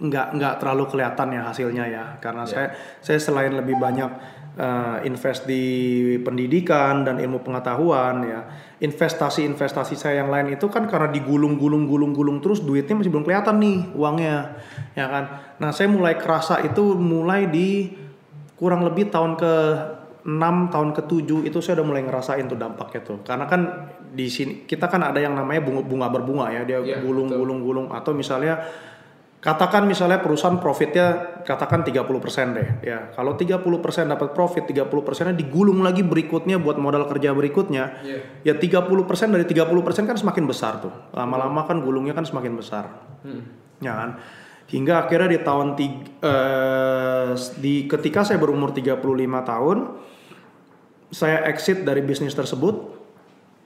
nggak 0.00 0.26
nggak 0.40 0.54
terlalu 0.56 0.84
kelihatan 0.88 1.28
ya 1.36 1.42
hasilnya 1.44 1.84
ya 1.84 2.04
karena 2.24 2.48
saya 2.48 2.72
saya 3.04 3.20
selain 3.20 3.52
lebih 3.52 3.76
banyak 3.76 4.08
eh, 4.56 4.96
invest 5.04 5.44
di 5.44 5.64
pendidikan 6.24 7.04
dan 7.04 7.20
ilmu 7.20 7.44
pengetahuan 7.44 8.24
ya. 8.24 8.40
Investasi-investasi 8.80 9.92
saya 9.92 10.24
yang 10.24 10.32
lain 10.32 10.56
itu 10.56 10.64
kan 10.72 10.88
karena 10.88 11.12
digulung-gulung-gulung-gulung 11.12 12.40
terus 12.40 12.64
duitnya 12.64 12.96
masih 12.96 13.12
belum 13.12 13.28
kelihatan 13.28 13.60
nih 13.60 13.78
uangnya, 13.92 14.56
ya 14.96 15.06
kan. 15.06 15.24
Nah 15.60 15.68
saya 15.68 15.92
mulai 15.92 16.16
kerasa 16.16 16.64
itu 16.64 16.96
mulai 16.96 17.44
di 17.52 17.92
kurang 18.56 18.88
lebih 18.88 19.12
tahun 19.12 19.36
ke 19.36 19.52
6 20.20 20.72
tahun 20.72 20.90
ke 20.92 21.02
7 21.08 21.48
itu 21.48 21.58
saya 21.64 21.80
udah 21.80 21.86
mulai 21.92 22.02
ngerasain 22.04 22.44
tuh 22.48 22.56
dampaknya 22.56 23.00
tuh. 23.04 23.18
Karena 23.20 23.44
kan 23.44 23.60
di 24.10 24.32
sini 24.32 24.64
kita 24.64 24.88
kan 24.88 25.00
ada 25.04 25.20
yang 25.20 25.36
namanya 25.36 25.60
bunga 25.60 25.82
bunga 25.84 26.06
berbunga 26.08 26.46
ya, 26.52 26.64
dia 26.64 26.80
Iya, 26.80 27.04
gulung-gulung-gulung 27.04 27.92
atau 27.92 28.16
misalnya 28.16 28.60
katakan 29.40 29.88
misalnya 29.88 30.20
perusahaan 30.20 30.60
profitnya 30.60 31.40
katakan 31.48 31.80
30% 31.80 31.96
deh 32.56 32.68
ya. 32.84 33.08
Kalau 33.16 33.32
30% 33.40 34.12
dapat 34.12 34.36
profit, 34.36 34.68
30%-nya 34.68 35.32
digulung 35.32 35.80
lagi 35.80 36.04
berikutnya 36.04 36.60
buat 36.60 36.76
modal 36.76 37.08
kerja 37.08 37.32
berikutnya. 37.32 38.04
Iya. 38.04 38.52
Ya 38.52 38.54
30% 38.54 39.32
dari 39.32 39.48
30% 39.48 40.04
kan 40.04 40.16
semakin 40.20 40.44
besar 40.44 40.84
tuh. 40.84 40.92
Lama-lama 41.16 41.64
kan 41.64 41.80
gulungnya 41.80 42.12
kan 42.12 42.28
semakin 42.28 42.52
besar. 42.52 42.84
Hmm. 43.24 43.48
Ya 43.80 43.96
kan? 43.96 44.10
Hingga 44.70 45.08
akhirnya 45.08 45.28
di 45.34 45.40
tahun 45.40 45.68
tig- 45.74 46.08
eh, 46.20 47.32
di 47.58 47.88
ketika 47.88 48.22
saya 48.22 48.36
berumur 48.36 48.76
35 48.76 49.40
tahun 49.42 49.78
saya 51.10 51.48
exit 51.50 51.82
dari 51.82 52.04
bisnis 52.04 52.36
tersebut. 52.36 53.00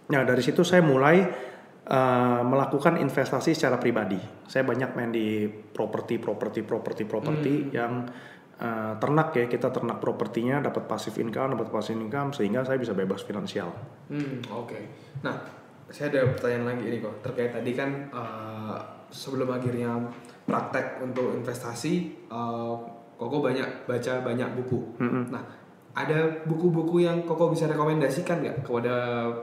Nah, 0.09 0.23
dari 0.23 0.41
situ 0.41 0.65
saya 0.65 0.81
mulai 0.81 1.29
eh, 1.85 2.43
melakukan 2.43 2.97
investasi 3.01 3.53
secara 3.53 3.77
pribadi. 3.77 4.19
Saya 4.49 4.65
banyak 4.65 4.91
main 4.97 5.11
di 5.13 5.49
properti, 5.49 6.17
properti, 6.19 6.61
properti, 6.65 7.03
properti 7.05 7.55
yang 7.73 8.05
eh, 8.61 8.93
ternak 8.99 9.37
ya. 9.37 9.45
Kita 9.47 9.69
ternak 9.69 10.01
propertinya, 10.01 10.65
dapat 10.65 10.89
passive 10.89 11.21
income, 11.21 11.55
dapat 11.57 11.69
passive 11.71 12.01
income 12.01 12.33
sehingga 12.33 12.65
saya 12.65 12.81
bisa 12.81 12.97
bebas 12.97 13.23
finansial. 13.23 13.71
Hmm, 14.11 14.41
oke. 14.51 14.79
Nah, 15.23 15.37
saya 15.93 16.11
ada 16.11 16.33
pertanyaan 16.33 16.75
lagi 16.75 16.85
ini 16.89 16.99
kok 16.99 17.21
terkait 17.23 17.53
tadi 17.53 17.73
kan 17.77 17.91
eh, 18.09 18.79
sebelum 19.13 19.53
akhirnya 19.53 20.01
praktek 20.45 21.05
untuk 21.05 21.37
investasi, 21.37 21.95
eh, 22.29 22.77
Koko 23.15 23.39
banyak 23.39 23.87
baca 23.87 24.13
banyak 24.27 24.49
buku. 24.59 24.99
Nah, 25.31 25.43
ada 25.95 26.43
buku-buku 26.45 27.07
yang 27.07 27.23
Koko 27.23 27.55
bisa 27.55 27.71
rekomendasikan 27.71 28.43
nggak 28.43 28.67
kepada 28.67 28.95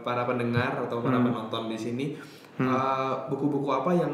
para 0.03 0.27
pendengar 0.27 0.83
atau 0.83 0.99
para 0.99 1.17
penonton 1.23 1.71
di 1.71 1.79
sini? 1.79 2.05
Eh, 2.59 3.13
buku-buku 3.31 3.71
apa 3.71 3.95
yang 3.95 4.13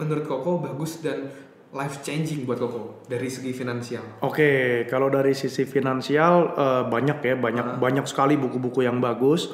menurut 0.00 0.24
Koko 0.24 0.64
bagus 0.64 1.04
dan 1.04 1.28
life 1.76 2.00
changing 2.00 2.48
buat 2.48 2.56
Koko 2.56 3.04
dari 3.04 3.28
segi 3.28 3.52
finansial? 3.52 4.24
Oke, 4.24 4.88
kalau 4.88 5.12
dari 5.12 5.36
sisi 5.36 5.68
finansial 5.68 6.56
eh, 6.56 6.82
banyak 6.88 7.18
ya, 7.20 7.34
banyak 7.36 7.66
banyak 7.76 8.08
sekali 8.08 8.40
buku-buku 8.40 8.80
yang 8.80 8.98
bagus. 8.98 9.52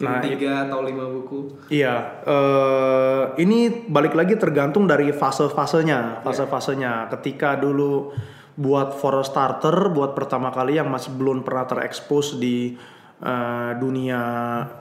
Nah, 0.00 0.24
tiga 0.24 0.64
atau 0.64 0.80
lima 0.80 1.04
buku. 1.12 1.68
Iya, 1.68 2.24
eh, 2.24 3.22
ini 3.44 3.84
balik 3.84 4.16
lagi 4.16 4.40
tergantung 4.40 4.88
dari 4.88 5.12
fase-fasenya, 5.12 6.24
fase-fasenya. 6.24 7.12
Ketika 7.12 7.60
dulu 7.60 8.16
buat 8.56 8.98
for 8.98 9.20
a 9.20 9.24
starter, 9.26 9.92
buat 9.92 10.14
pertama 10.14 10.50
kali 10.50 10.78
yang 10.78 10.90
masih 10.90 11.14
belum 11.14 11.46
pernah 11.46 11.66
terekspos 11.66 12.38
di 12.38 12.74
eh, 13.20 13.72
dunia 13.78 14.20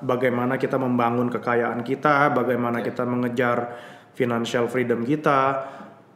bagaimana 0.01 0.57
kita 0.57 0.77
membangun 0.79 1.29
kekayaan 1.29 1.85
kita, 1.85 2.33
bagaimana 2.33 2.81
kita 2.81 3.03
mengejar 3.05 3.57
financial 4.17 4.67
freedom 4.67 5.05
kita. 5.05 5.39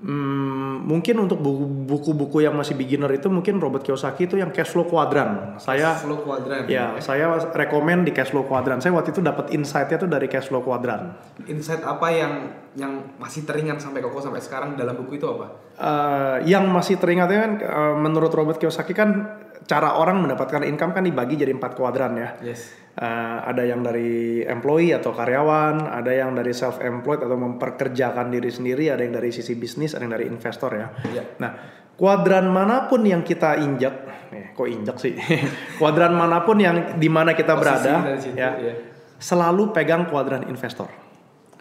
Hmm, 0.03 0.83
mungkin 0.83 1.15
untuk 1.15 1.39
buku- 1.39 1.87
buku-buku 1.87 2.43
yang 2.43 2.59
masih 2.59 2.75
beginner 2.75 3.07
itu 3.15 3.31
mungkin 3.31 3.55
Robert 3.63 3.87
Kiyosaki 3.87 4.27
itu 4.27 4.35
yang 4.35 4.51
cash 4.51 4.75
flow 4.75 4.83
quadrant. 4.83 5.55
Saya 5.63 5.95
Flow 5.95 6.19
Quadrant. 6.27 6.67
Ya, 6.67 6.91
saya 6.99 7.39
rekomen 7.39 8.03
di 8.03 8.11
cash 8.11 8.35
flow 8.35 8.43
quadrant. 8.43 8.83
Saya 8.83 8.91
waktu 8.91 9.15
itu 9.15 9.23
dapat 9.23 9.55
insight-nya 9.55 10.03
tuh 10.03 10.11
dari 10.11 10.27
cash 10.27 10.51
flow 10.51 10.59
quadrant. 10.59 11.15
Insight 11.47 11.87
apa 11.87 12.11
yang 12.11 12.33
yang 12.75 13.15
masih 13.15 13.47
teringat 13.47 13.79
sampai 13.79 14.03
Koko 14.03 14.19
sampai 14.19 14.43
sekarang 14.43 14.75
dalam 14.75 14.99
buku 14.99 15.15
itu 15.15 15.27
apa? 15.29 15.55
Eh, 15.79 16.51
yang 16.51 16.67
masih 16.67 16.99
teringatnya 16.99 17.39
kan 17.39 17.51
eh, 17.63 17.95
menurut 17.95 18.35
Robert 18.35 18.59
Kiyosaki 18.59 18.91
kan 18.91 19.39
cara 19.63 19.95
orang 19.95 20.23
mendapatkan 20.23 20.63
income 20.67 20.91
kan 20.91 21.03
dibagi 21.03 21.39
jadi 21.39 21.51
empat 21.55 21.73
kuadran 21.75 22.13
ya. 22.19 22.29
Yes. 22.43 22.83
Eh, 22.93 23.37
ada 23.41 23.65
yang 23.65 23.81
dari 23.81 24.45
employee 24.45 24.93
atau 24.93 25.17
karyawan, 25.17 25.89
ada 25.89 26.13
yang 26.13 26.37
dari 26.37 26.53
self 26.53 26.77
employed 26.77 27.25
atau 27.25 27.33
memperkerjakan 27.33 28.29
diri 28.29 28.53
sendiri, 28.53 28.93
ada 28.93 29.01
yang 29.01 29.17
dari 29.17 29.33
sisi 29.33 29.57
bisnis, 29.57 29.97
ada 29.97 30.05
yang 30.05 30.13
dari 30.13 30.29
investor 30.29 30.69
ya. 30.77 30.93
Iya. 31.09 31.23
Nah, 31.41 31.51
kuadran 31.97 32.53
mana 32.53 32.85
pun 32.85 33.01
yang 33.01 33.25
kita 33.25 33.57
injak, 33.57 34.29
eh, 34.29 34.53
kok 34.53 34.69
injak 34.69 35.01
sih? 35.01 35.17
kuadran 35.81 36.13
mana 36.13 36.45
pun 36.45 36.61
yang 36.61 37.01
di 37.01 37.09
mana 37.09 37.33
kita 37.33 37.57
Posisi 37.57 37.65
berada, 37.65 37.93
situ, 38.21 38.37
ya, 38.37 38.49
ya. 38.61 38.73
selalu 39.17 39.73
pegang 39.73 40.05
kuadran 40.05 40.45
investor. 40.45 40.93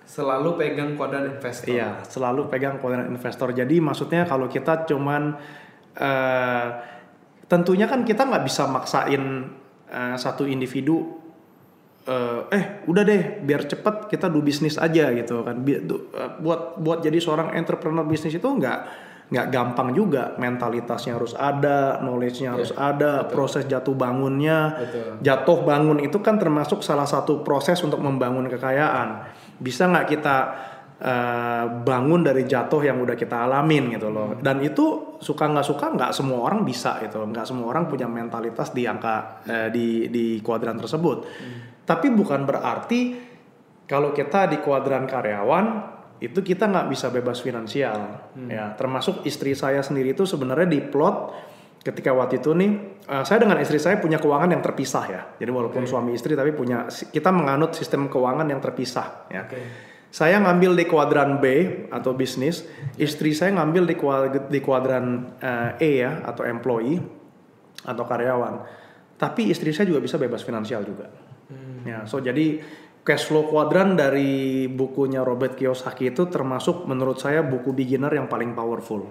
Selalu 0.04 0.60
pegang 0.60 1.00
kuadran 1.00 1.32
investor. 1.32 1.72
Iya, 1.72 2.04
selalu 2.12 2.52
pegang 2.52 2.76
kuadran 2.76 3.08
investor. 3.08 3.56
Jadi 3.56 3.80
maksudnya 3.80 4.28
kalau 4.28 4.52
kita 4.52 4.84
cuman 4.84 5.32
eh, 5.96 6.91
tentunya 7.52 7.84
kan 7.84 8.00
kita 8.08 8.24
nggak 8.24 8.48
bisa 8.48 8.64
maksain 8.64 9.52
eh, 9.92 10.16
satu 10.16 10.48
individu 10.48 11.20
eh, 12.08 12.40
eh 12.48 12.64
udah 12.88 13.02
deh 13.04 13.44
biar 13.44 13.68
cepet 13.68 14.08
kita 14.08 14.32
do 14.32 14.40
bisnis 14.40 14.80
aja 14.80 15.12
gitu 15.12 15.44
kan. 15.44 15.60
Bi- 15.60 15.84
du- 15.84 16.08
eh, 16.16 16.32
buat 16.40 16.80
buat 16.80 17.04
jadi 17.04 17.20
seorang 17.20 17.52
entrepreneur 17.52 18.08
bisnis 18.08 18.32
itu 18.32 18.48
nggak 18.48 19.12
nggak 19.32 19.48
gampang 19.48 19.96
juga 19.96 20.36
mentalitasnya 20.36 21.16
harus 21.16 21.32
ada, 21.32 22.00
knowledge-nya 22.04 22.52
harus 22.52 22.68
ada, 22.76 23.24
proses 23.32 23.64
jatuh 23.64 23.96
bangunnya, 23.96 24.76
Betul. 24.76 25.24
jatuh 25.24 25.58
bangun 25.64 26.04
itu 26.04 26.20
kan 26.20 26.36
termasuk 26.36 26.84
salah 26.84 27.08
satu 27.08 27.40
proses 27.40 27.80
untuk 27.80 28.00
membangun 28.04 28.44
kekayaan. 28.48 29.24
Bisa 29.56 29.88
nggak 29.88 30.06
kita 30.08 30.36
eh, 31.02 31.64
bangun 31.82 32.22
dari 32.22 32.46
jatuh 32.46 32.78
yang 32.86 33.02
udah 33.02 33.18
kita 33.18 33.42
alamin 33.50 33.98
gitu 33.98 34.08
loh. 34.08 34.38
Dan 34.38 34.62
itu 34.62 35.18
suka 35.18 35.50
nggak 35.50 35.66
suka 35.66 35.86
nggak 35.98 36.12
semua 36.14 36.46
orang 36.46 36.62
bisa 36.62 37.02
gitu. 37.02 37.18
Nggak 37.26 37.50
semua 37.50 37.66
orang 37.74 37.90
punya 37.90 38.06
mentalitas 38.06 38.70
di 38.70 38.86
angka 38.86 39.42
eh, 39.44 39.68
di 39.74 40.06
di 40.06 40.38
kuadran 40.38 40.78
tersebut. 40.78 41.26
Tapi 41.82 42.06
bukan 42.14 42.46
berarti 42.46 43.00
kalau 43.90 44.14
kita 44.14 44.46
di 44.48 44.62
kuadran 44.62 45.04
karyawan 45.04 45.92
itu 46.22 46.38
kita 46.38 46.70
nggak 46.70 46.86
bisa 46.86 47.10
bebas 47.10 47.42
finansial 47.42 48.30
ya 48.46 48.78
termasuk 48.78 49.26
istri 49.26 49.58
saya 49.58 49.82
sendiri 49.82 50.14
itu 50.14 50.22
sebenarnya 50.22 50.70
di 50.70 50.78
plot 50.78 51.16
ketika 51.82 52.14
waktu 52.14 52.38
itu 52.38 52.54
nih 52.54 52.70
eh, 53.10 53.24
saya 53.26 53.42
dengan 53.42 53.58
istri 53.58 53.82
saya 53.82 53.98
punya 53.98 54.22
keuangan 54.22 54.54
yang 54.54 54.62
terpisah 54.62 55.04
ya 55.10 55.22
jadi 55.34 55.50
walaupun 55.50 55.82
suami 55.82 56.14
istri 56.14 56.38
tapi 56.38 56.54
punya 56.54 56.86
kita 56.88 57.34
menganut 57.34 57.74
sistem 57.74 58.06
keuangan 58.06 58.46
yang 58.46 58.62
terpisah 58.62 59.26
ya 59.34 59.50
Oke. 59.50 59.91
Saya 60.12 60.37
ngambil 60.44 60.77
di 60.77 60.85
kuadran 60.85 61.40
B 61.40 61.44
atau 61.88 62.12
bisnis 62.12 62.68
istri 63.01 63.33
saya 63.33 63.57
ngambil 63.57 63.88
di 63.88 63.96
kuadran, 63.96 64.44
di 64.53 64.61
kuadran 64.61 65.05
eh, 65.40 65.81
E 65.81 65.90
ya 66.05 66.20
atau 66.29 66.44
employee 66.44 67.01
atau 67.83 68.05
karyawan. 68.05 68.55
Tapi 69.16 69.48
istri 69.48 69.72
saya 69.72 69.88
juga 69.88 70.05
bisa 70.05 70.20
bebas 70.20 70.44
finansial 70.44 70.85
juga. 70.85 71.09
Ya 71.88 72.05
so 72.05 72.20
jadi 72.20 72.61
cash 73.03 73.27
flow 73.27 73.48
kuadran 73.48 73.96
dari 73.96 74.68
bukunya 74.68 75.25
Robert 75.25 75.57
Kiyosaki 75.57 76.12
itu 76.12 76.29
termasuk 76.29 76.85
menurut 76.85 77.18
saya 77.18 77.40
buku 77.40 77.72
beginner 77.72 78.12
yang 78.12 78.29
paling 78.29 78.53
powerful. 78.53 79.09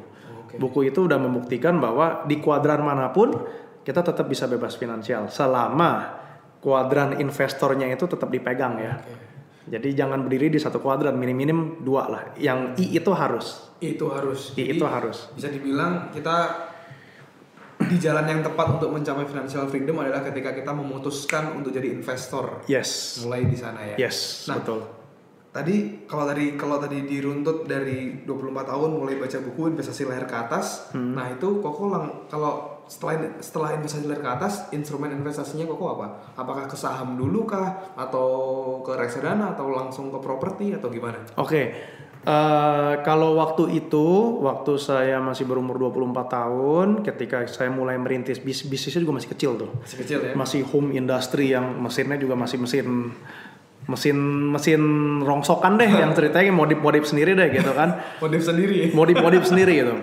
Oke. 0.51 0.59
buku 0.59 0.91
itu 0.91 1.07
udah 1.07 1.15
membuktikan 1.15 1.79
bahwa 1.79 2.27
di 2.27 2.43
kuadran 2.43 2.83
mana 2.83 3.07
pun 3.15 3.31
kita 3.87 4.03
tetap 4.03 4.27
bisa 4.27 4.51
bebas 4.51 4.75
finansial 4.75 5.31
selama 5.31 6.19
kuadran 6.59 7.17
investornya 7.23 7.87
itu 7.87 8.05
tetap 8.05 8.27
dipegang 8.27 8.75
ya 8.77 8.99
jadi 9.71 10.03
jangan 10.03 10.27
berdiri 10.27 10.51
di 10.51 10.59
satu 10.59 10.83
kuadran 10.83 11.15
minim-minim 11.15 11.79
dua 11.79 12.11
lah 12.11 12.23
yang 12.35 12.75
I 12.75 12.99
itu 12.99 13.11
harus 13.15 13.71
Itu 13.81 14.11
harus. 14.13 14.53
I 14.53 14.67
Jadi, 14.67 14.77
itu 14.77 14.85
harus 14.85 15.17
Bisa 15.33 15.47
dibilang 15.49 16.11
kita 16.13 16.69
di 17.81 17.97
jalan 17.97 18.29
yang 18.29 18.41
tepat 18.45 18.77
untuk 18.77 18.93
mencapai 18.93 19.25
financial 19.25 19.65
freedom 19.71 19.97
adalah 20.03 20.21
ketika 20.21 20.53
kita 20.53 20.69
memutuskan 20.69 21.57
untuk 21.57 21.73
jadi 21.73 21.89
investor. 21.89 22.61
yes 22.69 23.23
Mulai 23.25 23.47
di 23.49 23.57
sana 23.57 23.81
ya. 23.81 23.95
yes 23.97 24.45
Nah, 24.51 24.61
betul 24.61 25.01
Tadi 25.51 26.07
kalau 26.07 26.23
tadi 26.23 26.55
kalau 26.55 26.79
tadi 26.79 27.03
diruntut 27.03 27.67
dari 27.67 28.23
24 28.23 28.71
tahun 28.71 28.89
mulai 28.95 29.19
baca 29.19 29.35
buku 29.43 29.75
investasi 29.75 30.07
leher 30.07 30.23
ke 30.23 30.31
atas. 30.31 30.95
Hmm. 30.95 31.11
Nah, 31.11 31.27
itu 31.27 31.59
lang 31.91 32.23
kalau 32.31 32.70
setelah 32.91 33.39
setelah 33.39 33.71
investasi 33.71 34.03
leher 34.03 34.19
ke 34.19 34.27
atas, 34.27 34.67
instrumen 34.75 35.15
investasinya 35.15 35.63
Koko 35.63 35.95
apa? 35.95 36.35
Apakah 36.35 36.67
ke 36.67 36.75
saham 36.75 37.15
dulu 37.15 37.47
kah 37.47 37.95
atau 37.95 38.27
ke 38.83 38.91
reksadana 38.93 39.55
atau 39.55 39.71
langsung 39.71 40.11
ke 40.11 40.19
properti 40.19 40.75
atau 40.75 40.91
gimana? 40.91 41.23
Oke, 41.39 41.71
eh, 42.21 42.93
kalau 43.07 43.39
waktu 43.39 43.79
itu, 43.79 44.03
waktu 44.43 44.75
saya 44.75 45.23
masih 45.23 45.47
berumur 45.47 45.79
24 45.79 46.27
tahun, 46.27 46.87
ketika 46.99 47.47
saya 47.47 47.71
mulai 47.71 47.95
merintis 47.95 48.43
bis 48.43 48.67
bisnisnya 48.67 48.99
juga 48.99 49.23
masih 49.23 49.29
kecil 49.31 49.51
tuh, 49.55 49.71
Masih 49.79 49.97
kecil 50.03 50.19
ya. 50.27 50.31
masih 50.35 50.61
home 50.67 50.91
industry 50.91 51.55
yang 51.55 51.79
mesinnya 51.79 52.19
juga 52.19 52.35
masih 52.35 52.59
mesin 52.59 53.15
mesin 53.81 54.17
mesin 54.51 54.81
rongsokan 55.23 55.73
deh 55.73 55.89
yang 55.89 56.13
ceritanya 56.13 56.53
modif 56.53 56.77
modif 56.77 57.07
sendiri 57.07 57.33
deh 57.33 57.49
gitu 57.49 57.71
kan, 57.71 58.03
Modif 58.23 58.43
sendiri. 58.43 58.91
modif 58.91 59.15
modif 59.17 59.47
sendiri 59.47 59.73
gitu. 59.79 59.95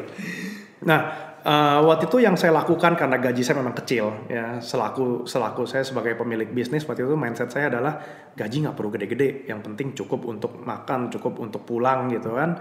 Nah, 0.83 1.28
Uh, 1.49 1.81
waktu 1.89 2.13
itu 2.13 2.21
yang 2.21 2.37
saya 2.37 2.53
lakukan 2.53 2.93
karena 2.93 3.17
gaji 3.17 3.41
saya 3.41 3.65
memang 3.65 3.73
kecil 3.73 4.29
ya. 4.29 4.61
Selaku 4.61 5.25
selaku 5.25 5.65
saya 5.65 5.81
sebagai 5.81 6.13
pemilik 6.13 6.45
bisnis 6.53 6.85
waktu 6.85 7.09
itu 7.09 7.17
mindset 7.17 7.49
saya 7.49 7.73
adalah 7.73 7.97
gaji 8.37 8.69
nggak 8.69 8.77
perlu 8.77 8.93
gede-gede 8.93 9.49
yang 9.49 9.65
penting 9.65 9.97
cukup 9.97 10.29
untuk 10.29 10.61
makan 10.61 11.09
cukup 11.09 11.41
untuk 11.41 11.65
pulang 11.65 12.13
gitu 12.13 12.37
kan. 12.37 12.61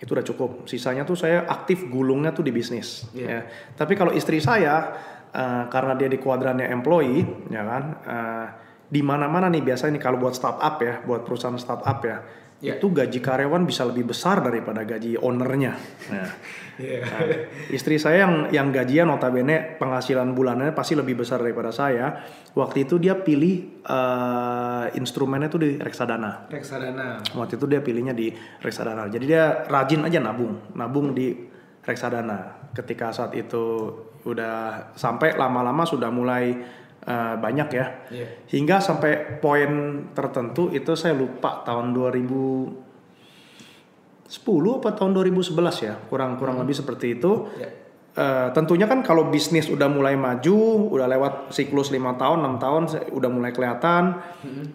Itu 0.00 0.16
udah 0.16 0.24
cukup. 0.24 0.64
Sisanya 0.64 1.04
tuh 1.04 1.20
saya 1.20 1.44
aktif 1.44 1.84
gulungnya 1.92 2.32
tuh 2.32 2.40
di 2.40 2.56
bisnis 2.56 3.04
Iya. 3.12 3.28
ya. 3.28 3.40
Tapi 3.76 3.92
kalau 4.00 4.16
istri 4.16 4.40
saya 4.40 4.96
uh, 5.36 5.68
karena 5.68 5.92
dia 5.92 6.08
di 6.08 6.16
kuadrannya 6.16 6.72
employee 6.72 7.52
ya 7.52 7.62
kan 7.68 7.84
uh, 8.08 8.46
di 8.88 9.00
mana-mana 9.00 9.52
nih 9.52 9.60
biasanya 9.60 10.00
nih 10.00 10.02
kalau 10.08 10.16
buat 10.16 10.32
startup 10.32 10.80
ya 10.80 11.04
buat 11.04 11.24
perusahaan 11.24 11.60
startup 11.60 12.00
ya 12.04 12.18
Iya. 12.62 12.78
itu 12.78 12.94
gaji 12.94 13.18
karyawan 13.18 13.66
bisa 13.66 13.82
lebih 13.82 14.14
besar 14.14 14.38
daripada 14.38 14.86
gaji 14.86 15.18
ownernya 15.18 15.74
nah, 16.14 16.30
Iya. 16.80 17.04
Nah, 17.04 17.20
istri 17.68 18.00
saya 18.00 18.24
yang 18.24 18.34
yang 18.48 18.68
gajian 18.72 19.08
notabene 19.08 19.76
penghasilan 19.76 20.32
bulanannya 20.32 20.72
pasti 20.72 20.96
lebih 20.96 21.20
besar 21.20 21.44
daripada 21.44 21.68
saya. 21.68 22.24
Waktu 22.56 22.88
itu 22.88 22.96
dia 22.96 23.18
pilih 23.18 23.84
eh, 23.84 24.86
instrumennya 24.96 25.52
tuh 25.52 25.60
di 25.60 25.70
reksadana. 25.76 26.48
Reksadana. 26.48 27.20
Waktu 27.36 27.60
itu 27.60 27.66
dia 27.68 27.80
pilihnya 27.84 28.16
di 28.16 28.32
reksadana. 28.64 29.08
Jadi 29.12 29.24
dia 29.28 29.68
rajin 29.68 30.04
aja 30.08 30.18
nabung, 30.22 30.72
nabung 30.72 31.12
di 31.12 31.32
reksadana. 31.84 32.70
Ketika 32.72 33.12
saat 33.12 33.36
itu 33.36 33.92
udah 34.22 34.88
sampai 34.94 35.34
lama-lama 35.36 35.84
sudah 35.84 36.08
mulai 36.08 36.56
eh, 37.04 37.34
banyak 37.36 37.68
ya. 37.68 37.86
Iya. 38.08 38.26
Hingga 38.48 38.76
sampai 38.80 39.42
poin 39.44 39.72
tertentu 40.16 40.72
itu 40.72 40.96
saya 40.96 41.12
lupa 41.12 41.60
tahun 41.68 41.92
2010 44.32 44.80
apa 44.80 44.96
tahun 44.96 45.12
2011 45.12 45.84
ya 45.84 45.94
kurang 46.08 46.40
kurang 46.40 46.56
lebih 46.56 46.72
seperti 46.72 47.20
itu. 47.20 47.52
Ya. 47.60 47.68
Eh, 48.12 48.48
tentunya 48.52 48.84
kan 48.84 49.00
kalau 49.00 49.32
bisnis 49.32 49.72
udah 49.72 49.88
mulai 49.88 50.20
maju 50.20 50.84
udah 50.92 51.08
lewat 51.08 51.48
siklus 51.48 51.88
lima 51.88 52.12
tahun 52.20 52.44
enam 52.44 52.60
tahun 52.60 53.08
udah 53.08 53.30
mulai 53.32 53.56
kelihatan. 53.56 54.20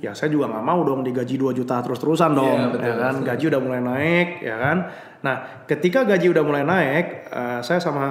Ya 0.01 0.17
saya 0.17 0.33
juga 0.33 0.49
nggak 0.49 0.65
mau 0.65 0.81
dong 0.81 1.05
digaji 1.05 1.37
2 1.37 1.53
juta 1.53 1.77
terus 1.85 2.01
terusan 2.01 2.33
dong 2.33 2.57
Iya, 2.57 2.73
betul, 2.73 2.89
ya 2.89 2.95
kan? 2.97 3.15
gaji 3.21 3.45
udah 3.53 3.61
mulai 3.61 3.81
naik 3.85 4.29
ya 4.41 4.55
kan? 4.57 4.77
Nah 5.21 5.35
ketika 5.69 6.01
gaji 6.01 6.33
udah 6.33 6.43
mulai 6.49 6.65
naik 6.65 7.05
eh, 7.29 7.59
saya 7.61 7.77
sama 7.77 8.05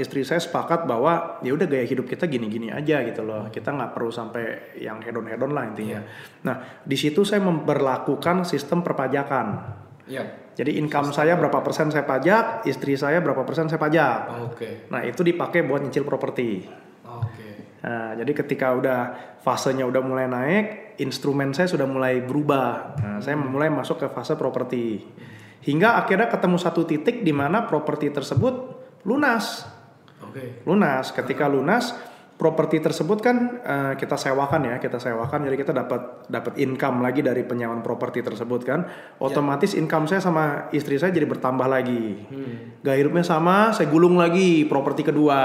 istri 0.00 0.24
saya 0.24 0.40
sepakat 0.40 0.88
bahwa 0.88 1.44
ya 1.44 1.52
udah 1.52 1.68
gaya 1.68 1.84
hidup 1.84 2.08
kita 2.08 2.24
gini-gini 2.24 2.72
aja 2.72 3.04
gitu 3.04 3.20
loh. 3.20 3.52
Kita 3.52 3.76
nggak 3.76 3.92
perlu 3.92 4.08
sampai 4.08 4.80
yang 4.80 5.04
hedon-hedon 5.04 5.52
lah 5.52 5.68
intinya. 5.68 6.00
Nah 6.48 6.80
di 6.80 6.96
situ 6.96 7.20
saya 7.20 7.44
memperlakukan 7.44 8.48
sistem 8.48 8.80
perpajakan 8.80 9.76
Iya. 10.10 10.26
jadi 10.58 10.82
income 10.82 11.14
saya 11.14 11.38
berapa 11.38 11.62
persen 11.62 11.94
saya 11.94 12.02
pajak, 12.02 12.66
istri 12.66 12.98
saya 12.98 13.22
berapa 13.22 13.46
persen 13.46 13.70
saya 13.70 13.78
pajak. 13.78 14.18
Oke. 14.50 14.90
Nah 14.90 15.06
itu 15.06 15.22
dipakai 15.22 15.62
buat 15.62 15.78
nyicil 15.86 16.02
properti. 16.02 16.66
Oke. 17.06 17.50
Nah, 17.80 18.12
jadi 18.12 18.32
ketika 18.36 18.76
udah 18.76 19.00
fasenya 19.40 19.88
udah 19.88 20.02
mulai 20.04 20.28
naik, 20.28 20.98
instrumen 21.00 21.56
saya 21.56 21.70
sudah 21.70 21.88
mulai 21.88 22.20
berubah. 22.20 22.98
Nah, 23.00 23.18
saya 23.24 23.40
mulai 23.40 23.72
masuk 23.72 24.04
ke 24.04 24.06
fase 24.12 24.36
properti. 24.36 25.00
Hingga 25.64 25.96
akhirnya 25.96 26.28
ketemu 26.28 26.56
satu 26.60 26.84
titik 26.84 27.24
di 27.24 27.32
mana 27.32 27.64
properti 27.64 28.12
tersebut 28.12 28.54
lunas. 29.08 29.64
Oke. 30.20 30.64
Lunas. 30.68 31.12
Ketika 31.12 31.48
lunas, 31.48 31.96
properti 32.40 32.80
tersebut 32.80 33.20
kan 33.20 33.36
eh, 33.60 33.92
kita 34.00 34.16
sewakan 34.16 34.72
ya, 34.72 34.76
kita 34.80 34.96
sewakan 34.96 35.44
jadi 35.44 35.56
kita 35.60 35.72
dapat 35.76 36.24
dapat 36.24 36.56
income 36.56 37.04
lagi 37.04 37.20
dari 37.20 37.44
penyewaan 37.44 37.84
properti 37.84 38.24
tersebut 38.24 38.64
kan. 38.64 38.88
Otomatis 39.20 39.76
income 39.76 40.08
saya 40.08 40.24
sama 40.24 40.72
istri 40.72 40.96
saya 40.96 41.12
jadi 41.12 41.28
bertambah 41.28 41.68
lagi. 41.68 42.24
Gaya 42.80 42.96
hidupnya 42.96 43.20
sama, 43.20 43.76
saya 43.76 43.92
gulung 43.92 44.16
lagi 44.16 44.64
properti 44.64 45.04
kedua. 45.04 45.42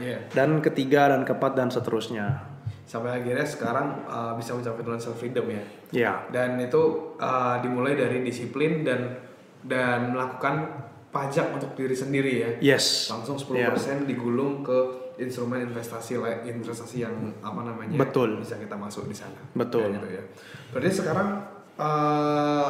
Iya. 0.00 0.32
Dan 0.32 0.64
ketiga 0.64 1.12
dan 1.12 1.28
keempat 1.28 1.52
dan 1.52 1.68
seterusnya. 1.68 2.48
Sampai 2.88 3.20
akhirnya 3.20 3.44
sekarang 3.44 4.08
uh, 4.08 4.32
bisa 4.36 4.56
mencapai 4.56 4.80
financial 4.80 5.12
freedom 5.12 5.44
ya. 5.52 5.62
Ya. 5.92 6.12
Dan 6.32 6.56
itu 6.56 7.12
uh, 7.20 7.60
dimulai 7.60 7.92
dari 7.92 8.24
disiplin 8.24 8.80
dan 8.80 9.20
dan 9.60 10.16
melakukan 10.16 10.88
pajak 11.12 11.52
untuk 11.52 11.76
diri 11.76 11.92
sendiri 11.92 12.32
ya. 12.40 12.50
Yes. 12.72 13.12
Langsung 13.12 13.36
10% 13.36 13.52
Ya. 13.60 13.68
digulung 14.08 14.64
ke 14.64 15.01
instrumen 15.22 15.62
investasi 15.64 16.18
investasi 16.44 16.96
yang 17.02 17.14
apa 17.40 17.60
namanya? 17.62 17.96
Betul. 17.96 18.42
Bisa 18.42 18.58
kita 18.58 18.74
masuk 18.74 19.06
di 19.06 19.14
sana. 19.14 19.38
Betul. 19.52 19.88
Kayak 19.88 19.96
gitu 19.98 20.08
ya. 20.10 20.22
Berarti 20.70 20.90
sekarang 20.92 21.28
uh, 21.76 22.68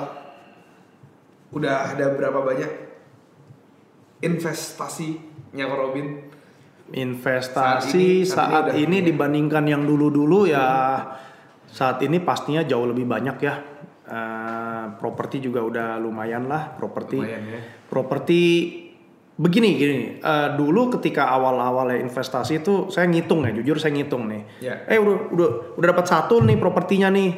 udah 1.52 1.74
ada 1.92 2.06
berapa 2.12 2.40
banyak 2.40 2.70
investasinya 4.22 5.64
Ko 5.66 5.74
Robin? 5.76 6.06
Investasi 6.92 7.88
Saat 7.88 7.94
ini- 7.96 8.24
saat 8.28 8.50
saat 8.52 8.66
ini, 8.76 8.84
ini 8.84 8.96
udah- 9.00 9.06
dibandingkan 9.08 9.64
yang 9.64 9.82
dulu-dulu 9.82 10.44
ya 10.44 10.66
saat 11.64 12.04
ini 12.04 12.20
pastinya 12.20 12.60
jauh 12.62 12.84
lebih 12.84 13.08
banyak 13.08 13.36
ya. 13.40 13.54
Eh, 14.02 14.84
properti 15.00 15.40
juga 15.40 15.64
udah 15.64 15.96
lumayan 15.96 16.44
lah 16.44 16.76
properti. 16.76 17.16
Lumayan 17.16 17.44
ya. 17.48 17.60
Properti 17.88 18.40
begini 19.36 19.68
gini. 19.80 20.00
eh, 20.20 20.48
dulu 20.56 20.92
ketika 20.98 21.32
awal-awal 21.32 21.92
ya 21.92 21.98
investasi 22.04 22.60
itu 22.60 22.92
saya 22.92 23.08
ngitung 23.08 23.48
ya, 23.48 23.52
jujur 23.56 23.80
saya 23.80 23.96
ngitung 23.96 24.28
nih. 24.28 24.42
Ya. 24.60 24.74
Eh 24.88 25.00
udah 25.00 25.32
udah 25.32 25.48
udah 25.80 25.86
dapat 25.92 26.06
satu 26.08 26.44
nih 26.44 26.56
propertinya 26.60 27.08
nih. 27.08 27.30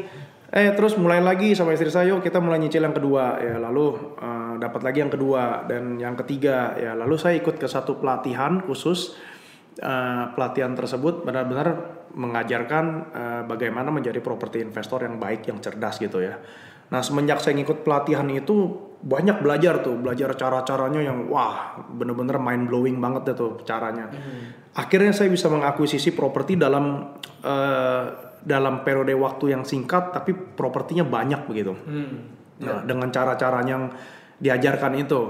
Eh 0.54 0.70
terus 0.78 0.94
mulai 0.94 1.18
lagi 1.18 1.54
sama 1.58 1.74
istri 1.74 1.90
saya, 1.90 2.14
yuk 2.14 2.22
kita 2.22 2.38
mulai 2.38 2.62
nyicil 2.62 2.82
yang 2.82 2.94
kedua 2.94 3.38
ya. 3.42 3.56
Lalu 3.58 3.86
eh, 4.18 4.54
dapat 4.58 4.80
lagi 4.82 4.98
yang 5.02 5.12
kedua 5.12 5.66
dan 5.66 5.98
yang 5.98 6.14
ketiga 6.18 6.74
ya. 6.78 6.94
Lalu 6.94 7.14
saya 7.18 7.34
ikut 7.38 7.58
ke 7.58 7.66
satu 7.66 7.98
pelatihan 7.98 8.62
khusus. 8.62 9.14
Eh, 9.74 10.24
pelatihan 10.38 10.70
tersebut 10.78 11.26
benar-benar 11.26 11.98
mengajarkan 12.14 12.84
eh, 13.10 13.42
bagaimana 13.42 13.90
menjadi 13.90 14.22
properti 14.22 14.62
investor 14.62 15.02
yang 15.02 15.18
baik, 15.18 15.50
yang 15.50 15.58
cerdas 15.58 15.98
gitu 15.98 16.22
ya. 16.22 16.38
Nah 16.94 17.02
semenjak 17.02 17.42
saya 17.42 17.58
ngikut 17.58 17.82
pelatihan 17.82 18.30
itu 18.30 18.78
banyak 19.04 19.44
belajar 19.44 19.84
tuh, 19.84 20.00
belajar 20.00 20.32
cara-caranya 20.32 21.04
yang 21.04 21.28
wah 21.28 21.76
bener-bener 21.92 22.40
mind 22.40 22.72
blowing 22.72 22.96
banget 22.96 23.32
deh 23.32 23.36
tuh 23.36 23.60
caranya. 23.68 24.08
Akhirnya 24.72 25.12
saya 25.12 25.28
bisa 25.28 25.52
mengakuisisi 25.52 26.16
properti 26.16 26.56
dalam 26.56 27.12
eh, 27.44 28.04
dalam 28.40 28.80
periode 28.80 29.12
waktu 29.12 29.52
yang 29.52 29.62
singkat, 29.68 30.16
tapi 30.16 30.32
propertinya 30.32 31.04
banyak 31.04 31.44
begitu. 31.44 31.76
Hmm. 31.76 32.32
Nah, 32.64 32.80
dengan 32.84 33.12
cara-cara 33.12 33.60
yang 33.64 33.92
diajarkan 34.40 34.92
itu, 34.96 35.20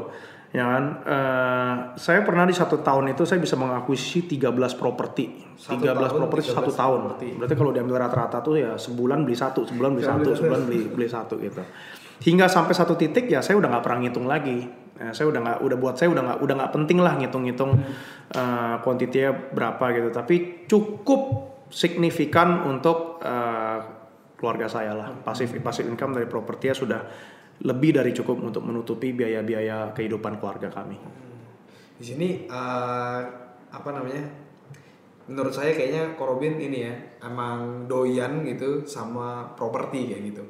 ya 0.54 0.64
kan? 0.70 0.84
Eh, 1.02 1.74
saya 1.98 2.22
pernah 2.22 2.46
di 2.46 2.54
satu 2.54 2.78
tahun 2.78 3.10
itu 3.10 3.26
saya 3.26 3.42
bisa 3.42 3.58
mengakuisisi 3.58 4.38
13 4.38 4.78
properti. 4.78 5.54
Satu 5.58 5.82
13 5.82 6.14
tahun, 6.14 6.20
properti 6.26 6.46
13 6.50 6.58
satu 6.58 6.70
tahun. 6.74 7.00
properti. 7.10 7.28
Berarti 7.38 7.54
kalau 7.58 7.72
diambil 7.74 7.96
rata-rata 8.06 8.38
tuh 8.38 8.54
ya 8.54 8.78
sebulan 8.78 9.26
beli 9.26 9.34
satu, 9.34 9.66
sebulan 9.66 9.90
beli 9.98 10.04
satu, 10.06 10.28
sebulan 10.34 10.60
beli 10.62 10.80
beli 10.90 11.08
satu 11.10 11.34
gitu. 11.42 11.62
Hingga 12.24 12.48
sampai 12.48 12.72
satu 12.72 12.96
titik 12.96 13.28
ya 13.28 13.44
saya 13.44 13.60
udah 13.60 13.68
nggak 13.68 13.84
pernah 13.84 13.98
ngitung 14.00 14.24
lagi. 14.24 14.64
Ya, 14.94 15.12
saya 15.12 15.28
udah 15.28 15.40
nggak 15.44 15.58
udah 15.60 15.76
buat 15.76 15.94
saya 16.00 16.08
udah 16.08 16.22
nggak 16.24 16.38
udah 16.40 16.54
nggak 16.56 16.72
penting 16.72 16.98
lah 17.04 17.12
ngitung-ngitung 17.20 17.72
eh, 18.32 18.74
kuantitinya 18.80 19.30
berapa 19.52 19.84
gitu. 19.92 20.08
Tapi 20.08 20.64
cukup 20.64 21.22
signifikan 21.68 22.64
untuk 22.64 23.20
eh, 23.20 23.78
keluarga 24.40 24.72
saya 24.72 24.96
lah. 24.96 25.12
Pasif 25.20 25.52
pasif 25.60 25.84
income 25.84 26.16
dari 26.16 26.24
properti 26.24 26.72
ya 26.72 26.74
sudah 26.74 27.00
lebih 27.60 28.00
dari 28.00 28.16
cukup 28.16 28.40
untuk 28.40 28.64
menutupi 28.64 29.12
biaya-biaya 29.12 29.92
kehidupan 29.92 30.40
keluarga 30.40 30.72
kami. 30.72 30.96
Di 32.00 32.04
sini 32.08 32.48
eh, 32.48 33.20
apa 33.68 33.88
namanya? 33.92 34.24
Menurut 35.28 35.52
saya 35.52 35.76
kayaknya 35.76 36.16
Korobin 36.16 36.56
ini 36.56 36.88
ya 36.88 36.94
emang 37.24 37.84
doyan 37.84 38.44
gitu 38.48 38.88
sama 38.88 39.52
properti 39.56 40.08
kayak 40.08 40.24
gitu. 40.32 40.44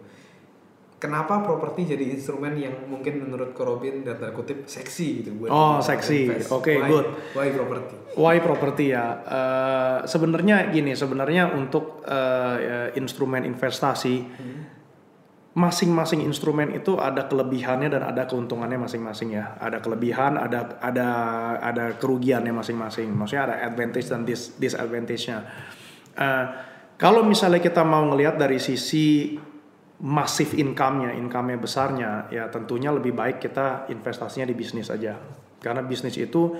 Kenapa 1.04 1.44
properti 1.44 1.84
jadi 1.84 2.16
instrumen 2.16 2.56
yang 2.56 2.88
mungkin 2.88 3.20
menurut 3.20 3.52
Korobin 3.52 4.00
dan 4.08 4.16
tanda 4.16 4.32
kutip 4.32 4.64
seksi 4.64 5.20
gitu 5.20 5.36
buat 5.36 5.52
Oh, 5.52 5.76
seksi. 5.84 6.48
Oke, 6.48 6.80
Why- 6.80 6.88
good. 6.88 7.06
Why 7.36 7.48
properti? 7.52 7.94
Why 8.16 8.36
property 8.40 8.86
ya? 8.96 9.06
Eh, 9.20 9.98
sebenarnya 10.08 10.72
gini, 10.72 10.96
sebenarnya 10.96 11.52
untuk 11.52 12.00
ya, 12.08 12.88
instrumen 12.96 13.44
investasi 13.44 14.16
masing-masing 15.54 16.18
instrumen 16.26 16.74
itu 16.74 16.98
ada 16.98 17.30
kelebihannya 17.30 17.86
dan 17.86 18.02
ada 18.02 18.26
keuntungannya 18.26 18.74
masing-masing 18.74 19.38
ya. 19.38 19.54
Ada 19.60 19.78
kelebihan, 19.78 20.34
ada 20.34 20.80
ada 20.82 21.08
ada 21.62 21.84
kerugiannya 21.94 22.50
masing-masing. 22.50 23.12
Maksudnya 23.12 23.52
ada 23.52 23.56
advantage 23.62 24.08
dan 24.10 24.26
dis, 24.26 24.56
disadvantage-nya. 24.58 25.38
Eh, 26.16 26.44
kalau 26.98 27.22
misalnya 27.22 27.62
kita 27.62 27.86
mau 27.86 28.02
ngelihat 28.08 28.34
dari 28.34 28.58
sisi 28.58 29.36
masif 30.04 30.52
income-nya, 30.52 31.16
income-nya 31.16 31.56
besarnya, 31.56 32.10
ya 32.28 32.52
tentunya 32.52 32.92
lebih 32.92 33.16
baik 33.16 33.40
kita 33.40 33.88
investasinya 33.88 34.44
di 34.44 34.52
bisnis 34.52 34.92
aja. 34.92 35.16
Karena 35.56 35.80
bisnis 35.80 36.20
itu 36.20 36.52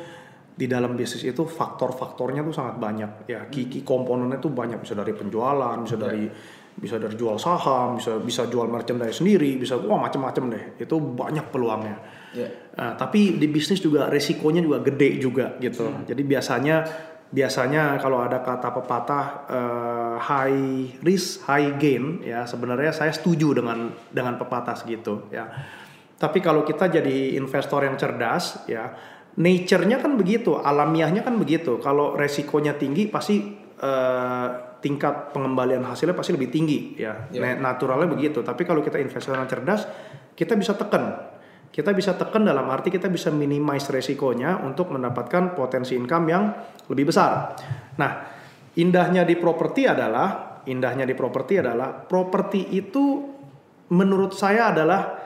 di 0.54 0.64
dalam 0.64 0.96
bisnis 0.96 1.28
itu 1.28 1.44
faktor-faktornya 1.44 2.40
tuh 2.46 2.54
sangat 2.54 2.78
banyak 2.78 3.26
ya 3.26 3.50
key 3.50 3.82
komponennya 3.82 4.38
tuh 4.38 4.54
banyak 4.54 4.78
bisa 4.86 4.94
dari 4.94 5.10
penjualan 5.10 5.76
bisa 5.82 5.98
dari 5.98 6.30
bisa 6.74 6.98
dari 6.98 7.14
jual 7.14 7.38
saham, 7.38 8.00
bisa 8.00 8.18
bisa 8.18 8.50
jual 8.50 8.66
merchandise 8.66 9.22
sendiri, 9.22 9.54
bisa 9.60 9.78
wah 9.78 10.00
macam-macam 10.00 10.44
deh. 10.50 10.64
Itu 10.82 10.98
banyak 10.98 11.54
peluangnya. 11.54 11.96
Iya. 12.34 12.48
Nah, 12.74 12.92
tapi 12.98 13.38
di 13.38 13.46
bisnis 13.46 13.78
juga 13.78 14.10
resikonya 14.10 14.58
juga 14.58 14.82
gede 14.82 15.22
juga 15.22 15.54
gitu. 15.62 15.86
Jadi 16.02 16.22
biasanya 16.26 16.76
biasanya 17.34 17.98
kalau 17.98 18.22
ada 18.22 18.38
kata 18.46 18.70
pepatah 18.70 19.24
eh, 19.50 20.16
high 20.22 21.02
risk 21.02 21.42
high 21.50 21.74
gain 21.74 22.22
ya 22.22 22.46
sebenarnya 22.46 22.94
saya 22.94 23.10
setuju 23.10 23.58
dengan 23.58 23.90
dengan 24.14 24.38
pepatah 24.38 24.78
segitu 24.78 25.26
ya. 25.34 25.50
Tapi 26.14 26.38
kalau 26.38 26.62
kita 26.62 26.86
jadi 26.86 27.34
investor 27.34 27.82
yang 27.82 27.98
cerdas 27.98 28.62
ya 28.70 28.94
nature-nya 29.34 29.98
kan 29.98 30.14
begitu, 30.14 30.54
alamiahnya 30.62 31.26
kan 31.26 31.34
begitu. 31.34 31.82
Kalau 31.82 32.14
resikonya 32.14 32.78
tinggi 32.78 33.10
pasti 33.10 33.42
eh, 33.82 34.48
tingkat 34.78 35.34
pengembalian 35.34 35.82
hasilnya 35.82 36.14
pasti 36.14 36.38
lebih 36.38 36.54
tinggi 36.54 36.94
ya. 37.02 37.26
Na- 37.42 37.58
Naturalnya 37.74 38.06
begitu. 38.06 38.46
Tapi 38.46 38.62
kalau 38.62 38.78
kita 38.78 39.02
investor 39.02 39.34
yang 39.34 39.50
cerdas, 39.50 39.90
kita 40.38 40.54
bisa 40.54 40.78
tekan 40.78 41.33
kita 41.74 41.90
bisa 41.90 42.14
tekan 42.14 42.46
dalam 42.46 42.70
arti 42.70 42.86
kita 42.86 43.10
bisa 43.10 43.34
minimize 43.34 43.90
resikonya 43.90 44.62
untuk 44.62 44.94
mendapatkan 44.94 45.58
potensi 45.58 45.98
income 45.98 46.26
yang 46.30 46.44
lebih 46.86 47.10
besar. 47.10 47.58
Nah, 47.98 48.12
indahnya 48.78 49.26
di 49.26 49.34
properti 49.34 49.82
adalah 49.90 50.62
indahnya 50.70 51.02
di 51.02 51.18
properti 51.18 51.58
adalah 51.58 51.90
properti 52.06 52.78
itu 52.78 53.26
menurut 53.90 54.38
saya 54.38 54.70
adalah 54.70 55.18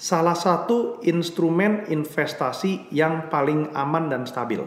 salah 0.00 0.32
satu 0.32 1.04
instrumen 1.04 1.84
investasi 1.92 2.88
yang 2.96 3.28
paling 3.28 3.68
aman 3.76 4.08
dan 4.08 4.24
stabil 4.24 4.64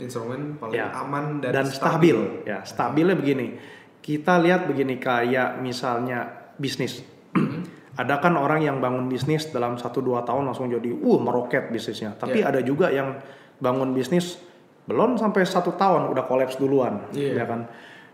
Instrumen 0.00 0.56
paling 0.56 0.78
Ya. 0.78 0.94
aman 0.94 1.44
dan, 1.44 1.52
dan, 1.52 1.66
stabil. 1.68 2.16
Ya, 2.48 2.62
stabilnya 2.62 3.18
begini. 3.18 3.58
Kita 3.98 4.38
lihat 4.40 4.64
begini 4.70 4.96
kayak 4.96 5.60
misalnya 5.60 6.54
bisnis. 6.56 7.02
Ada 7.98 8.22
kan 8.22 8.38
orang 8.38 8.62
yang 8.62 8.78
bangun 8.78 9.10
bisnis 9.10 9.50
dalam 9.50 9.74
1-2 9.74 10.22
tahun 10.22 10.46
langsung 10.46 10.70
jadi 10.70 10.94
uh 10.94 11.18
meroket 11.18 11.74
bisnisnya. 11.74 12.14
Tapi 12.14 12.46
Ya. 12.46 12.54
ada 12.54 12.62
juga 12.62 12.94
yang 12.94 13.18
bangun 13.58 13.90
bisnis 13.90 14.38
belum 14.86 15.18
sampai 15.18 15.42
satu 15.42 15.74
tahun 15.74 16.06
udah 16.14 16.24
kolaps 16.24 16.56
duluan, 16.56 17.10
Iya. 17.10 17.42
ya 17.42 17.44
kan. 17.44 17.66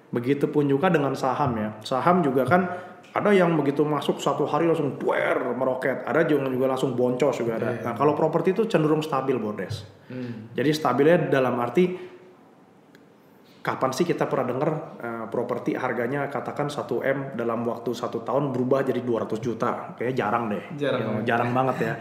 Begitupun 0.08 0.64
juga 0.66 0.88
dengan 0.88 1.12
saham 1.12 1.52
ya. 1.60 1.70
Saham 1.84 2.24
juga 2.24 2.48
kan 2.48 2.64
ada 3.14 3.30
yang 3.30 3.54
begitu 3.54 3.84
masuk 3.86 4.18
satu 4.18 4.42
hari 4.48 4.66
langsung 4.66 4.96
buer 4.98 5.54
meroket, 5.54 6.02
ada 6.02 6.24
juga 6.26 6.48
juga 6.50 6.66
langsung 6.66 6.96
boncos 6.96 7.36
juga 7.38 7.60
ada. 7.60 7.70
Iya. 7.76 7.84
Nah 7.84 7.92
kalau 7.94 8.16
properti 8.16 8.56
itu 8.56 8.64
cenderung 8.66 9.04
stabil 9.04 9.36
bordes. 9.36 9.84
Hmm. 10.08 10.50
Jadi 10.56 10.70
stabilnya 10.72 11.28
dalam 11.28 11.60
arti 11.60 12.13
kapan 13.64 13.90
sih 13.90 14.04
kita 14.04 14.28
pernah 14.28 14.44
dengar 14.44 14.70
eh, 15.00 15.24
properti 15.32 15.72
harganya 15.72 16.28
katakan 16.28 16.68
1 16.68 16.84
m 17.00 17.18
dalam 17.32 17.64
waktu 17.64 17.96
satu 17.96 18.20
tahun 18.20 18.52
berubah 18.52 18.84
jadi 18.84 19.00
200 19.00 19.40
juta? 19.40 19.96
Kayaknya 19.96 20.14
jarang 20.14 20.44
deh. 20.52 20.64
Jarang 20.76 21.00
Ya, 21.00 21.06
banget. 21.08 21.24
jarang 21.24 21.50
banget 21.50 21.76
ya. 21.80 21.94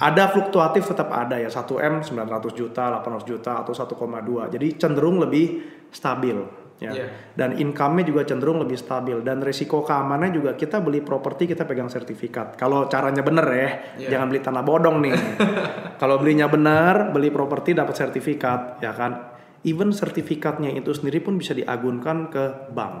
Ada 0.00 0.24
fluktuatif 0.32 0.88
tetap 0.88 1.12
ada 1.12 1.36
ya 1.36 1.52
1 1.52 1.68
m 1.76 1.94
900 2.00 2.56
juta, 2.56 2.88
800 2.88 3.28
juta 3.28 3.60
atau 3.60 3.76
1,2. 3.76 4.48
Jadi 4.48 4.80
cenderung 4.80 5.20
lebih 5.20 5.60
stabil. 5.92 6.40
Ya. 6.80 6.90
Iya. 6.90 7.06
Dan 7.38 7.60
income-nya 7.60 8.02
juga 8.02 8.26
cenderung 8.26 8.58
lebih 8.58 8.74
stabil 8.74 9.20
dan 9.22 9.38
risiko 9.38 9.86
keamanannya 9.86 10.34
juga 10.34 10.56
kita 10.56 10.82
beli 10.82 10.98
properti 10.98 11.46
kita 11.46 11.62
pegang 11.62 11.86
sertifikat. 11.86 12.56
Kalau 12.56 12.90
caranya 12.90 13.22
bener 13.22 13.46
ya, 13.46 13.68
Iya. 14.00 14.08
jangan 14.16 14.26
beli 14.26 14.40
tanah 14.42 14.64
bodong 14.66 14.96
nih. 14.98 15.14
Kalau 16.02 16.18
belinya 16.18 16.50
benar, 16.50 17.14
beli 17.14 17.30
properti 17.30 17.70
dapat 17.70 17.94
sertifikat, 17.94 18.80
ya 18.82 18.90
kan. 18.96 19.31
Even 19.62 19.94
sertifikatnya 19.94 20.74
itu 20.74 20.90
sendiri 20.90 21.22
pun 21.22 21.38
bisa 21.38 21.54
diagunkan 21.54 22.30
ke 22.34 22.74
bank. 22.74 22.94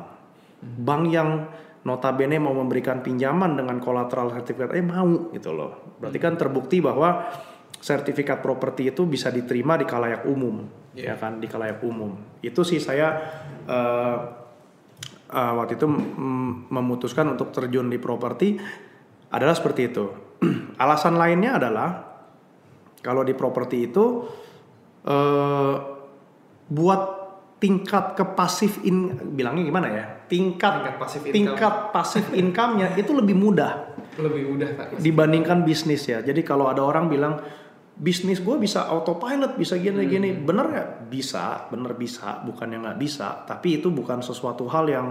Bank 0.62 1.02
yang 1.10 1.50
notabene 1.82 2.38
mau 2.38 2.54
memberikan 2.54 3.02
pinjaman 3.02 3.58
dengan 3.58 3.82
kolateral 3.82 4.30
sertifikat, 4.30 4.78
eh 4.78 4.84
mau 4.84 5.34
gitu 5.34 5.50
loh. 5.50 5.98
Berarti 5.98 6.18
kan 6.22 6.38
terbukti 6.38 6.78
bahwa 6.78 7.26
sertifikat 7.82 8.38
properti 8.38 8.94
itu 8.94 9.02
bisa 9.10 9.34
diterima 9.34 9.74
di 9.74 9.82
kalayak 9.82 10.22
umum, 10.30 10.62
ya 10.94 11.18
kan, 11.18 11.42
di 11.42 11.50
kalayak 11.50 11.82
umum. 11.82 12.14
Itu 12.38 12.62
sih 12.62 12.78
saya 12.78 13.18
eh, 13.66 14.18
eh, 15.34 15.52
waktu 15.58 15.74
itu 15.74 15.90
memutuskan 16.70 17.34
untuk 17.34 17.50
terjun 17.50 17.90
di 17.90 17.98
properti 17.98 18.54
adalah 19.34 19.58
seperti 19.58 19.90
itu. 19.90 20.04
Alasan 20.82 21.18
lainnya 21.18 21.58
adalah 21.58 21.90
kalau 23.02 23.26
di 23.26 23.34
properti 23.34 23.90
itu 23.90 24.30
eh, 25.02 25.76
buat 26.72 27.22
tingkat 27.62 28.18
ke 28.18 28.24
pasif 28.34 28.82
in 28.82 29.14
bilangnya 29.38 29.62
gimana 29.68 29.86
ya? 29.86 30.04
Tingkat 30.26 30.82
Tingkat 30.82 30.96
passive 30.98 31.22
income. 31.22 31.36
tingkat 31.36 31.74
pasif 31.94 32.24
income-nya 32.34 32.88
itu 32.98 33.12
lebih 33.14 33.36
mudah 33.38 33.94
Lebih 34.18 34.42
mudah 34.50 34.68
Pak. 34.74 34.86
dibandingkan 34.98 35.62
bisnis 35.62 36.02
ya. 36.08 36.24
Jadi 36.24 36.42
kalau 36.42 36.66
ada 36.66 36.82
orang 36.82 37.06
bilang 37.06 37.38
bisnis 37.94 38.42
gue 38.42 38.56
bisa 38.58 38.88
autopilot, 38.90 39.54
bisa 39.54 39.78
gini-gini, 39.78 40.34
bener 40.34 40.66
ya? 40.74 40.84
Bisa, 41.06 41.70
bener 41.70 41.94
bisa, 41.94 42.42
bukan 42.42 42.66
yang 42.72 42.82
nggak 42.82 42.98
bisa. 42.98 43.46
Tapi 43.46 43.78
itu 43.78 43.94
bukan 43.94 44.24
sesuatu 44.24 44.66
hal 44.66 44.90
yang 44.90 45.08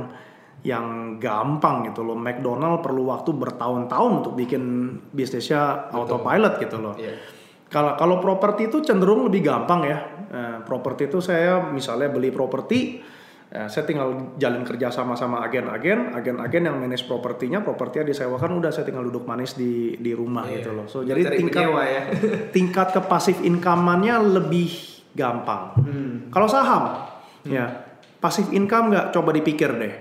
yang 0.62 1.17
gampang 1.17 1.89
gitu 1.89 2.06
loh. 2.06 2.13
McDonald 2.13 2.86
perlu 2.86 3.10
waktu 3.10 3.34
bertahun-tahun 3.34 4.12
untuk 4.21 4.34
bikin 4.38 4.63
bisnisnya 5.10 5.89
autopilot 5.89 6.62
gitu 6.62 6.78
loh. 6.78 6.93
Iya. 7.00 7.40
Kalau 7.71 7.95
kalau 7.95 8.19
properti 8.19 8.67
itu 8.67 8.84
cenderung 8.84 9.31
lebih 9.31 9.47
gampang 9.47 9.81
ya. 9.88 9.97
Eh, 10.31 10.57
properti 10.67 11.07
itu 11.07 11.23
saya 11.23 11.60
misalnya 11.71 12.12
beli 12.12 12.31
properti, 12.31 12.99
eh, 13.47 13.67
saya 13.67 13.84
tinggal 13.88 14.36
jalin 14.36 14.63
kerja 14.63 14.91
sama 14.91 15.15
sama 15.15 15.39
agen-agen, 15.43 16.12
agen-agen 16.12 16.67
yang 16.67 16.75
manage 16.79 17.07
propertinya, 17.07 17.63
propertinya 17.63 18.12
disewakan, 18.12 18.60
udah 18.60 18.71
saya 18.71 18.88
tinggal 18.88 19.07
duduk 19.07 19.23
manis 19.23 19.55
di 19.55 19.95
di 19.99 20.12
rumah 20.12 20.47
Iya. 20.47 20.55
gitu 20.60 20.69
loh. 20.75 20.86
So 20.88 21.03
jadi 21.03 21.31
tingkat 21.31 21.63
penyewa 21.63 21.84
ya. 21.84 22.01
tingkat 22.55 22.88
ke 22.91 23.01
pasif 23.07 23.39
income-nya 23.39 24.19
lebih 24.19 24.71
gampang. 25.15 25.63
Hmm. 25.79 26.15
Kalau 26.31 26.47
saham, 26.47 27.07
ya 27.43 27.88
pasif 28.19 28.51
income 28.51 28.91
nggak 28.95 29.05
coba 29.12 29.31
dipikir 29.31 29.71
deh. 29.75 29.93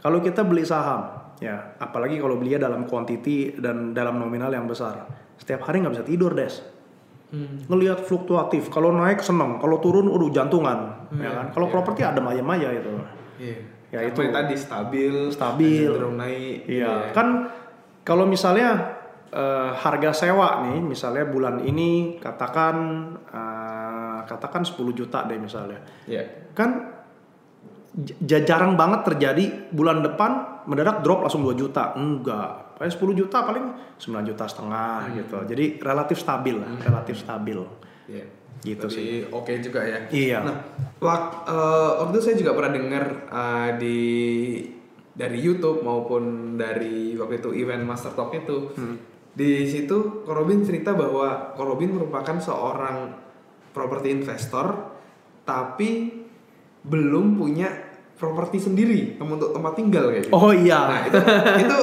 Kalau 0.00 0.20
kita 0.20 0.44
beli 0.44 0.64
saham, 0.68 1.32
ya 1.40 1.76
apalagi 1.76 2.20
kalau 2.20 2.36
belinya 2.36 2.68
dalam 2.68 2.84
quantity 2.84 3.56
dan 3.56 3.96
dalam 3.96 4.20
nominal 4.20 4.52
yang 4.52 4.68
besar, 4.68 5.08
setiap 5.36 5.64
hari 5.64 5.80
nggak 5.80 5.92
bisa 5.96 6.04
tidur 6.04 6.32
des. 6.36 6.77
Hmm. 7.28 7.60
Ngelihat 7.68 8.08
fluktuatif, 8.08 8.72
kalau 8.72 8.88
naik 8.88 9.20
seneng, 9.20 9.60
kalau 9.60 9.76
turun 9.84 10.08
udah 10.08 10.32
jantungan, 10.32 11.08
ya 11.12 11.28
Iya, 11.28 11.30
kan. 11.36 11.46
Kalau 11.52 11.66
iya. 11.68 11.74
properti 11.76 12.00
adem 12.00 12.24
ayem 12.24 12.48
aja 12.48 12.68
itu. 12.72 12.90
Iya. 13.36 13.58
Ya, 13.88 13.98
Karena 14.04 14.08
itu. 14.12 14.20
tadi 14.36 14.54
stabil, 14.56 15.14
Stabil. 15.32 15.88
cenderung 15.88 16.16
naik. 16.16 16.64
Iya, 16.64 17.12
kan 17.12 17.52
kalau 18.00 18.24
misalnya 18.24 18.96
eh, 19.28 19.70
harga 19.76 20.12
sewa 20.16 20.64
nih, 20.64 20.80
misalnya 20.80 21.28
bulan 21.28 21.60
ini 21.60 22.16
katakan 22.16 22.76
eh, 23.28 24.18
katakan 24.24 24.64
10 24.64 24.92
juta 24.92 25.24
deh 25.24 25.36
misalnya. 25.36 25.80
Iya. 26.08 26.52
Kan 26.52 26.96
jarang 28.24 28.76
banget 28.76 29.04
terjadi 29.08 29.72
bulan 29.72 30.04
depan 30.04 30.62
mendadak 30.68 31.00
drop 31.00 31.24
langsung 31.24 31.44
2 31.44 31.56
juta. 31.56 31.92
Enggak. 31.96 32.67
Paling 32.78 32.92
10 32.94 33.20
juta 33.20 33.38
paling 33.42 33.64
9 33.98 34.22
juta 34.22 34.44
setengah 34.46 35.10
gitu. 35.18 35.36
Jadi 35.44 35.82
relatif 35.82 36.16
stabil 36.16 36.54
lah, 36.54 36.70
relatif 36.78 37.18
stabil. 37.18 37.58
Iya. 38.06 38.24
Gitu 38.58 38.86
Tapi 38.86 38.94
sih. 38.94 39.10
Oke 39.30 39.58
juga 39.58 39.82
ya. 39.82 39.98
Iya. 40.08 40.38
Nah, 40.46 40.56
wak- 40.98 41.46
eh, 41.46 41.90
waktu 41.98 42.12
itu 42.14 42.22
saya 42.22 42.36
juga 42.38 42.54
pernah 42.54 42.72
dengar 42.74 43.04
eh, 43.26 43.70
di 43.76 43.98
dari 45.10 45.38
YouTube 45.42 45.82
maupun 45.82 46.54
dari 46.54 47.18
waktu 47.18 47.42
itu 47.42 47.50
event 47.52 47.82
Master 47.82 48.14
Talk 48.14 48.30
itu. 48.32 48.70
Hmm. 48.78 48.94
Di 49.34 49.66
situ 49.66 50.22
Korobin 50.22 50.62
cerita 50.62 50.94
bahwa 50.94 51.54
Korobin 51.58 51.94
merupakan 51.94 52.38
seorang 52.38 53.10
properti 53.70 54.10
investor 54.10 54.94
tapi 55.42 56.10
belum 56.82 57.34
punya 57.34 57.87
properti 58.18 58.58
sendiri 58.58 59.14
untuk 59.22 59.54
tempat 59.54 59.72
tinggal 59.78 60.10
kayak 60.10 60.26
gitu. 60.26 60.34
Oh 60.34 60.50
Nah 60.50 60.58
iya. 60.58 61.06
itu 61.06 61.18
itu 61.64 61.78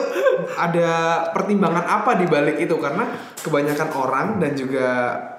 ada 0.60 0.89
pertimbangan 1.32 1.88
apa 1.88 2.19
di 2.19 2.28
balik 2.28 2.60
itu 2.60 2.76
karena 2.76 3.08
kebanyakan 3.39 3.89
orang 3.95 4.28
dan 4.43 4.52
juga 4.54 4.88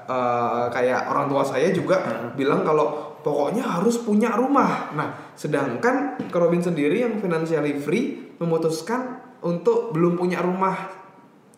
eh, 0.09 0.65
kayak 0.73 1.13
orang 1.13 1.29
tua 1.29 1.45
saya 1.45 1.69
juga 1.71 2.01
bilang 2.33 2.65
kalau 2.65 3.21
pokoknya 3.21 3.77
harus 3.77 4.01
punya 4.01 4.33
rumah. 4.33 4.97
Nah 4.97 5.37
sedangkan 5.37 6.17
Kerobin 6.33 6.65
sendiri 6.65 7.05
yang 7.05 7.21
financially 7.21 7.77
free 7.77 8.33
memutuskan 8.41 9.21
untuk 9.45 9.93
belum 9.93 10.17
punya 10.17 10.41
rumah 10.41 11.05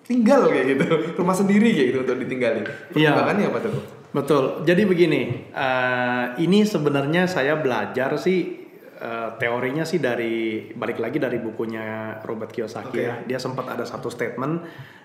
tinggal 0.03 0.51
kayak 0.51 0.67
gitu, 0.75 0.87
rumah 1.23 1.37
sendiri 1.39 1.71
kayak 1.71 1.87
gitu 1.95 1.99
untuk 2.03 2.19
ditinggali. 2.27 2.61
Iya. 2.99 3.15
Pertimbangannya 3.15 3.47
apa 3.55 3.59
tuh? 3.63 3.75
Betul. 4.09 4.45
Jadi 4.65 4.83
begini, 4.89 5.53
eh, 5.53 6.25
ini 6.41 6.65
sebenarnya 6.65 7.29
saya 7.29 7.61
belajar 7.61 8.17
sih 8.17 8.68
eh, 8.99 9.31
teorinya 9.39 9.87
sih 9.87 10.03
dari 10.03 10.69
balik 10.75 10.99
lagi 10.99 11.23
dari 11.23 11.39
bukunya 11.39 12.19
Robert 12.27 12.51
Kiyosaki 12.51 12.99
Oke. 12.99 13.07
ya. 13.07 13.15
Dia 13.23 13.39
sempat 13.39 13.71
ada 13.71 13.87
satu 13.87 14.11
statement 14.11 14.55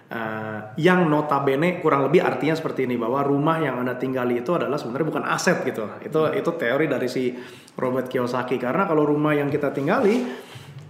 eh, 0.10 0.60
yang 0.82 1.06
notabene 1.06 1.78
kurang 1.80 2.10
lebih 2.10 2.26
artinya 2.26 2.58
seperti 2.58 2.90
ini 2.90 2.98
bahwa 2.98 3.22
rumah 3.22 3.62
yang 3.62 3.78
anda 3.80 3.94
tinggali 3.96 4.42
itu 4.42 4.52
adalah 4.58 4.76
sebenarnya 4.82 5.08
bukan 5.08 5.24
aset 5.30 5.62
gitu. 5.64 5.86
Itu 6.02 6.34
itu 6.34 6.50
teori 6.58 6.86
dari 6.90 7.08
si 7.08 7.32
Robert 7.78 8.10
Kiyosaki 8.10 8.58
karena 8.58 8.90
kalau 8.90 9.06
rumah 9.06 9.38
yang 9.38 9.48
kita 9.54 9.70
tinggali 9.70 10.26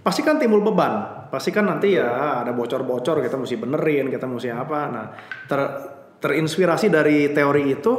pasti 0.04 0.20
kan 0.20 0.36
timbul 0.36 0.60
beban. 0.60 1.24
Pasti 1.32 1.48
kan 1.50 1.64
nanti 1.66 1.96
ya 1.96 2.44
ada 2.44 2.52
bocor-bocor 2.52 3.24
kita 3.24 3.40
mesti 3.40 3.56
benerin, 3.56 4.12
kita 4.12 4.28
mesti 4.28 4.52
apa. 4.52 4.80
Nah, 4.92 5.06
ter, 5.48 5.60
terinspirasi 6.20 6.92
dari 6.92 7.32
teori 7.32 7.62
itu 7.72 7.92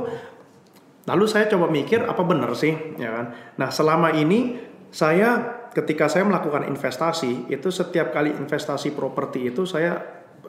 lalu 1.05 1.25
saya 1.29 1.45
coba 1.49 1.69
mikir 1.69 2.05
apa 2.05 2.21
benar 2.25 2.53
sih, 2.53 2.73
ya 3.01 3.09
kan. 3.11 3.25
Nah, 3.57 3.69
selama 3.73 4.13
ini 4.13 4.57
saya 4.95 5.29
ketika 5.75 6.07
saya 6.07 6.23
melakukan 6.23 6.71
investasi 6.71 7.51
itu 7.51 7.67
setiap 7.67 8.15
kali 8.15 8.31
investasi 8.31 8.95
properti 8.95 9.51
itu 9.51 9.67
saya 9.67 9.99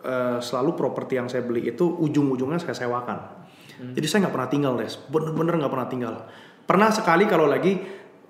eh, 0.06 0.38
selalu 0.38 0.78
properti 0.78 1.18
yang 1.18 1.26
saya 1.26 1.42
beli 1.42 1.66
itu 1.66 1.82
ujung-ujungnya 1.82 2.62
saya 2.62 2.86
sewakan. 2.86 3.42
Jadi 3.76 4.06
saya 4.08 4.18
nggak 4.24 4.34
pernah 4.38 4.48
tinggal, 4.48 4.72
Des. 4.80 4.96
Bener-bener 4.96 5.60
nggak 5.60 5.68
pernah 5.68 5.88
tinggal. 5.90 6.14
Pernah 6.64 6.88
sekali 6.94 7.28
kalau 7.28 7.44
lagi 7.44 7.76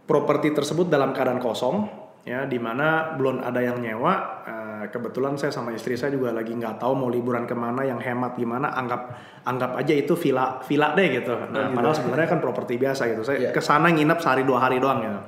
properti 0.03 0.51
tersebut 0.51 0.91
dalam 0.91 1.15
keadaan 1.15 1.39
kosong, 1.39 1.87
ya, 2.27 2.51
di 2.51 2.59
mana 2.59 3.15
belum 3.15 3.45
ada 3.45 3.61
yang 3.63 3.79
nyewa. 3.79 4.43
eh, 4.43 4.85
kebetulan 4.91 5.39
saya 5.39 5.55
sama 5.55 5.71
istri 5.71 5.95
saya 5.95 6.11
juga 6.11 6.35
lagi 6.35 6.51
nggak 6.51 6.83
tahu 6.83 6.99
mau 6.99 7.07
liburan 7.13 7.47
ke 7.47 7.55
mana, 7.55 7.87
yang 7.87 8.03
hemat 8.03 8.35
gimana. 8.35 8.75
Anggap 8.75 9.03
anggap 9.47 9.79
aja 9.79 9.95
itu 9.95 10.19
villa 10.19 10.59
villa 10.67 10.97
deh 10.99 11.23
gitu. 11.23 11.31
Nah, 11.55 11.71
padahal 11.71 11.95
sebenarnya 11.95 12.27
kan 12.27 12.41
properti 12.43 12.75
biasa 12.81 13.07
gitu. 13.13 13.23
Saya 13.23 13.37
Iya. 13.39 13.51
ke 13.55 13.63
sana 13.63 13.87
nginep 13.93 14.19
sehari 14.19 14.43
dua 14.43 14.67
hari 14.67 14.83
doang 14.83 14.99
gitu. 15.05 15.21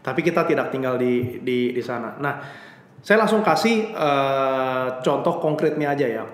Tapi 0.00 0.20
kita 0.24 0.48
tidak 0.48 0.72
tinggal 0.72 0.96
di 0.96 1.40
di 1.40 1.76
di 1.76 1.82
sana. 1.84 2.16
Nah, 2.16 2.34
saya 3.00 3.20
langsung 3.20 3.44
kasih 3.44 3.92
eh, 3.92 4.86
contoh 5.00 5.36
konkretnya 5.36 5.92
aja 5.92 6.08
ya. 6.08 6.24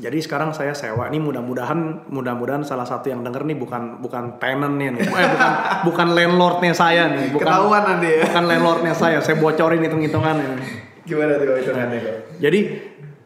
Jadi 0.00 0.16
sekarang 0.24 0.56
saya 0.56 0.72
sewa. 0.72 1.12
Ini 1.12 1.20
mudah-mudahan 1.20 2.08
mudah-mudahan 2.08 2.64
salah 2.64 2.88
satu 2.88 3.12
yang 3.12 3.20
denger 3.20 3.44
nih 3.44 3.56
bukan 3.60 4.00
bukan 4.00 4.40
tenantnya 4.40 4.96
nih. 4.96 5.02
Eh, 5.04 5.28
bukan 5.28 5.52
bukan 5.92 6.08
landlordnya 6.16 6.72
saya 6.72 7.12
nih. 7.12 7.28
Bukan, 7.36 7.44
Ketahuan 7.44 7.82
nanti 7.84 8.08
ya. 8.08 8.24
bukan 8.24 8.44
landlordnya 8.48 8.94
saya. 8.96 9.18
Saya 9.20 9.36
bocorin 9.36 9.84
hitung-hitungannya. 9.84 10.56
Gimana 11.04 11.36
tuh 11.36 11.52
hitungannya 11.52 11.98
kok? 12.00 12.16
Jadi 12.40 12.60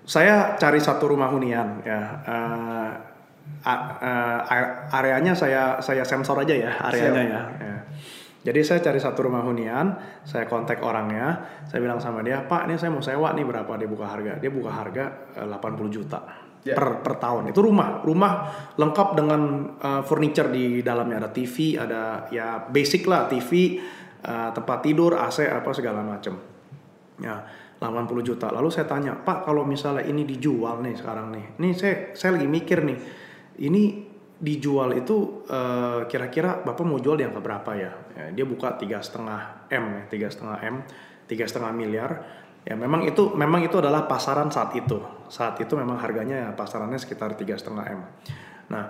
saya 0.02 0.58
cari 0.58 0.82
satu 0.82 1.14
rumah 1.14 1.30
hunian 1.30 1.78
ya. 1.86 2.00
Eh, 2.26 2.90
a- 3.64 4.74
areanya 4.92 5.32
saya 5.32 5.78
saya 5.80 6.02
sensor 6.04 6.42
aja 6.42 6.52
ya 6.52 6.72
areanya 6.84 7.22
ya. 7.22 7.42
ya. 7.62 7.76
Jadi 8.44 8.60
saya 8.60 8.84
cari 8.84 9.00
satu 9.00 9.24
rumah 9.24 9.40
hunian, 9.40 9.96
saya 10.20 10.44
kontak 10.44 10.84
orangnya, 10.84 11.40
saya 11.64 11.80
bilang 11.80 11.96
sama 11.96 12.20
dia, 12.20 12.44
Pak, 12.44 12.68
ini 12.68 12.76
saya 12.76 12.92
mau 12.92 13.00
sewa 13.00 13.32
nih 13.32 13.40
berapa 13.48 13.72
dia 13.80 13.88
buka 13.88 14.04
harga? 14.04 14.36
Dia 14.36 14.52
buka 14.52 14.68
harga 14.68 15.04
eh, 15.40 15.48
80 15.48 15.88
juta 15.88 16.20
Ya. 16.64 16.80
per 16.80 17.04
per 17.04 17.20
tahun. 17.20 17.52
Itu 17.52 17.60
rumah, 17.60 18.00
rumah 18.00 18.48
lengkap 18.80 19.08
dengan 19.20 19.40
eh, 19.76 20.02
furniture 20.04 20.48
di 20.48 20.80
dalamnya 20.80 21.20
ada 21.24 21.30
TV, 21.32 21.76
ada 21.76 22.24
ya 22.32 22.56
basic 22.68 23.04
lah 23.04 23.28
TV, 23.28 23.80
eh, 24.24 24.48
tempat 24.52 24.78
tidur, 24.80 25.12
AC 25.20 25.44
apa 25.44 25.72
segala 25.76 26.00
macam. 26.00 26.40
Ya, 27.20 27.44
80 27.80 28.24
juta. 28.24 28.48
Lalu 28.48 28.68
saya 28.72 28.88
tanya, 28.88 29.12
Pak, 29.12 29.44
kalau 29.44 29.68
misalnya 29.68 30.08
ini 30.08 30.24
dijual 30.24 30.80
nih 30.80 30.96
sekarang 30.96 31.36
nih, 31.36 31.44
ini 31.60 31.68
saya 31.76 32.16
saya 32.16 32.40
lagi 32.40 32.48
mikir 32.48 32.80
nih, 32.80 32.98
ini 33.60 34.03
dijual 34.40 34.90
itu 34.98 35.46
eh, 35.46 36.06
kira-kira 36.10 36.62
bapak 36.66 36.84
mau 36.84 36.98
jual 36.98 37.14
di 37.18 37.24
angka 37.24 37.40
berapa 37.40 37.70
ya? 37.78 37.92
Ya, 38.14 38.24
dia 38.34 38.46
buka 38.46 38.74
tiga 38.74 38.98
setengah 38.98 39.70
m, 39.70 39.84
ya, 39.94 40.02
tiga 40.10 40.26
setengah 40.30 40.58
m, 40.62 40.76
tiga 41.30 41.44
setengah 41.46 41.72
miliar. 41.74 42.10
Ya 42.64 42.74
memang 42.74 43.04
itu 43.04 43.36
memang 43.36 43.60
itu 43.60 43.76
adalah 43.76 44.08
pasaran 44.08 44.48
saat 44.48 44.72
itu. 44.72 44.96
Saat 45.28 45.60
itu 45.60 45.76
memang 45.76 46.00
harganya 46.00 46.48
ya 46.48 46.50
pasarannya 46.56 46.96
sekitar 46.96 47.36
tiga 47.36 47.54
setengah 47.54 47.84
m. 47.86 48.00
Nah 48.72 48.84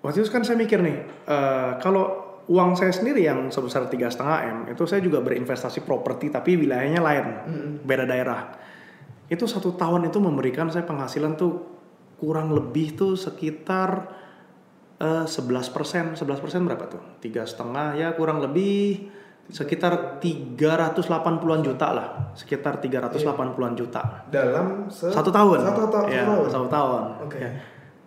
waktu 0.00 0.24
itu 0.24 0.30
kan 0.32 0.42
saya 0.42 0.56
mikir 0.58 0.80
nih, 0.82 0.96
eh, 1.28 1.72
kalau 1.78 2.26
uang 2.48 2.80
saya 2.80 2.88
sendiri 2.88 3.28
yang 3.28 3.52
sebesar 3.52 3.86
tiga 3.92 4.08
setengah 4.08 4.38
m 4.48 4.58
itu 4.72 4.82
saya 4.88 5.04
juga 5.04 5.20
berinvestasi 5.20 5.84
properti 5.84 6.32
tapi 6.32 6.56
wilayahnya 6.56 7.00
lain, 7.00 7.26
beda 7.84 8.08
daerah. 8.08 8.56
Itu 9.28 9.44
satu 9.44 9.76
tahun 9.76 10.08
itu 10.08 10.16
memberikan 10.16 10.72
saya 10.72 10.88
penghasilan 10.88 11.36
tuh 11.36 11.60
kurang 12.16 12.56
lebih 12.56 12.96
tuh 12.96 13.14
sekitar 13.20 14.08
eh, 14.98 15.24
11 15.24 15.38
persen, 15.68 16.04
11 16.12 16.20
persen 16.38 16.60
berapa 16.62 16.84
tuh? 16.86 17.02
Tiga 17.18 17.42
setengah 17.42 17.94
ya 17.94 18.12
kurang 18.12 18.38
lebih 18.38 19.08
sekitar 19.48 20.20
380-an 20.20 21.60
juta 21.62 21.88
lah, 21.90 22.08
sekitar 22.34 22.78
380-an 22.78 23.72
juta 23.74 24.28
Dalam 24.28 24.86
se- 24.88 25.08
satu 25.08 25.32
tahun. 25.32 25.58
Satu, 25.62 25.82
ta- 25.88 26.04
ya, 26.04 26.20
satu 26.20 26.28
tahun. 26.28 26.48
Satu 26.50 26.66
tahun. 26.68 27.02
Oke. 27.24 27.38
Ya. 27.40 27.50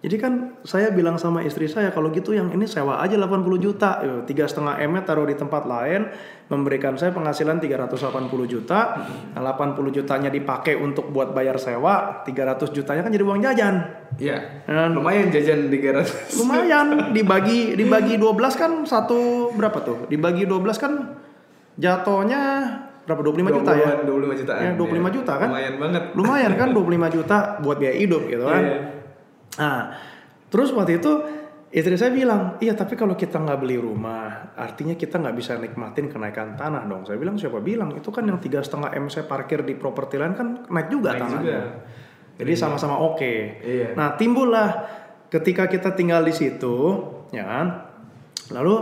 Jadi 0.02 0.18
kan 0.18 0.58
saya 0.66 0.90
bilang 0.90 1.22
sama 1.22 1.46
istri 1.46 1.70
saya 1.70 1.94
kalau 1.94 2.10
gitu 2.10 2.34
yang 2.34 2.50
ini 2.50 2.66
sewa 2.66 2.98
aja 3.06 3.14
80 3.22 3.62
juta, 3.62 4.02
tiga 4.26 4.50
setengah 4.50 4.82
m 4.82 4.98
taruh 5.06 5.30
di 5.30 5.38
tempat 5.38 5.70
lain, 5.70 6.10
memberikan 6.50 6.98
saya 6.98 7.14
penghasilan 7.14 7.62
380 7.62 8.02
juta, 8.50 8.98
Nah, 9.38 9.42
80 9.54 9.94
jutanya 9.94 10.34
dipakai 10.34 10.74
untuk 10.74 11.14
buat 11.14 11.38
bayar 11.38 11.62
sewa, 11.62 12.26
300 12.26 12.74
jutanya 12.74 13.06
kan 13.06 13.14
jadi 13.14 13.22
uang 13.22 13.46
jajan. 13.46 13.76
Iya. 14.18 14.66
Dan 14.66 14.98
Lumayan 14.98 15.30
jajan 15.30 15.70
300. 15.70 16.34
lumayan 16.42 16.88
dibagi 17.14 17.78
dibagi 17.78 18.18
12 18.18 18.58
kan 18.58 18.72
satu 18.90 19.54
berapa 19.54 19.86
tuh? 19.86 20.10
Dibagi 20.10 20.50
12 20.50 20.82
kan 20.82 21.14
jatuhnya 21.78 22.42
berapa 23.06 23.22
25 23.22 23.54
juta 23.54 23.72
ya? 23.78 24.02
25 24.02 24.42
jutaan. 24.42 24.62
Ya, 24.66 24.72
25 24.74 25.14
juta 25.14 25.34
kan? 25.38 25.48
Lumayan 25.54 25.76
banget. 25.78 26.04
lumayan 26.18 26.54
kan 26.58 26.68
25 26.74 27.16
juta 27.22 27.38
buat 27.62 27.78
biaya 27.78 28.02
hidup 28.02 28.26
gitu 28.26 28.50
kan. 28.50 28.66
Iya. 28.66 28.80
Nah, 29.60 29.92
terus 30.48 30.72
waktu 30.72 31.02
itu 31.02 31.12
istri 31.72 31.96
saya 31.96 32.12
bilang, 32.12 32.60
iya 32.60 32.76
tapi 32.76 32.96
kalau 32.96 33.16
kita 33.16 33.40
nggak 33.40 33.60
beli 33.60 33.80
rumah, 33.80 34.52
artinya 34.56 34.96
kita 34.96 35.20
nggak 35.20 35.36
bisa 35.36 35.56
nikmatin 35.56 36.08
kenaikan 36.08 36.56
tanah 36.56 36.84
dong. 36.86 37.04
Saya 37.04 37.16
bilang 37.16 37.36
siapa 37.36 37.60
bilang 37.60 37.96
itu 37.96 38.12
kan 38.12 38.24
yang 38.24 38.40
tiga 38.40 38.60
setengah 38.60 38.92
m 38.92 39.08
saya 39.08 39.24
parkir 39.24 39.64
di 39.64 39.76
properti 39.76 40.16
lain 40.20 40.36
kan 40.36 40.48
naik 40.68 40.88
juga 40.88 41.16
Naik 41.16 41.22
tanahnya. 41.24 41.40
juga. 41.44 41.60
Jadi 42.42 42.54
sama-sama 42.56 42.96
oke. 42.98 43.34
Iya. 43.64 43.88
Nah 43.96 44.16
timbullah 44.16 44.70
ketika 45.32 45.68
kita 45.68 45.96
tinggal 45.96 46.24
di 46.24 46.36
situ, 46.36 46.76
ya 47.32 47.44
kan, 47.48 47.68
lalu 48.52 48.76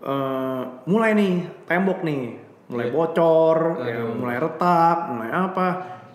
eh, 0.00 0.62
mulai 0.88 1.12
nih 1.12 1.34
tembok 1.68 2.00
nih, 2.00 2.22
mulai 2.72 2.88
Iya. 2.88 2.94
bocor, 2.94 3.58
ya, 3.84 4.00
Aduh. 4.00 4.16
mulai 4.16 4.36
retak, 4.40 4.98
mulai 5.12 5.28
apa. 5.28 5.66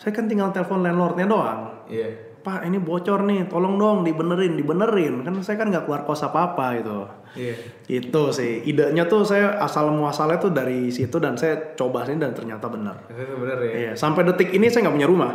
Saya 0.02 0.10
kan 0.10 0.26
tinggal 0.26 0.50
telepon 0.50 0.82
landlordnya 0.82 1.30
doang. 1.30 1.86
Iya. 1.86 2.25
Pak 2.46 2.62
ini 2.62 2.78
bocor 2.78 3.26
nih, 3.26 3.50
tolong 3.50 3.82
dong 3.82 4.06
dibenerin, 4.06 4.54
dibenerin. 4.54 5.26
Kan 5.26 5.34
saya 5.42 5.58
kan 5.58 5.74
nggak 5.74 5.90
keluar 5.90 6.06
kos 6.06 6.22
apa-apa 6.22 6.78
itu. 6.78 7.00
Iya. 7.34 7.56
Itu 7.90 8.30
sih, 8.30 8.62
idenya 8.70 9.10
tuh 9.10 9.26
saya 9.26 9.58
asal 9.58 9.90
muasalnya 9.90 10.38
tuh 10.38 10.54
dari 10.54 10.94
situ 10.94 11.18
dan 11.18 11.34
saya 11.42 11.74
coba 11.74 12.06
sini 12.06 12.22
dan 12.22 12.38
ternyata 12.38 12.70
benar. 12.70 13.10
Itu 13.10 13.34
bener 13.42 13.58
ya. 13.66 13.74
Iya, 13.74 13.92
sampai 13.98 14.30
detik 14.30 14.54
ini 14.54 14.70
saya 14.70 14.86
nggak 14.86 14.96
punya 15.02 15.10
rumah. 15.10 15.32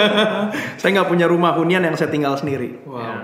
saya 0.80 0.90
nggak 0.96 1.10
punya 1.12 1.28
rumah 1.28 1.52
hunian 1.52 1.84
yang 1.84 2.00
saya 2.00 2.08
tinggal 2.08 2.32
sendiri. 2.32 2.80
Wow. 2.88 2.96
Ya. 2.96 3.16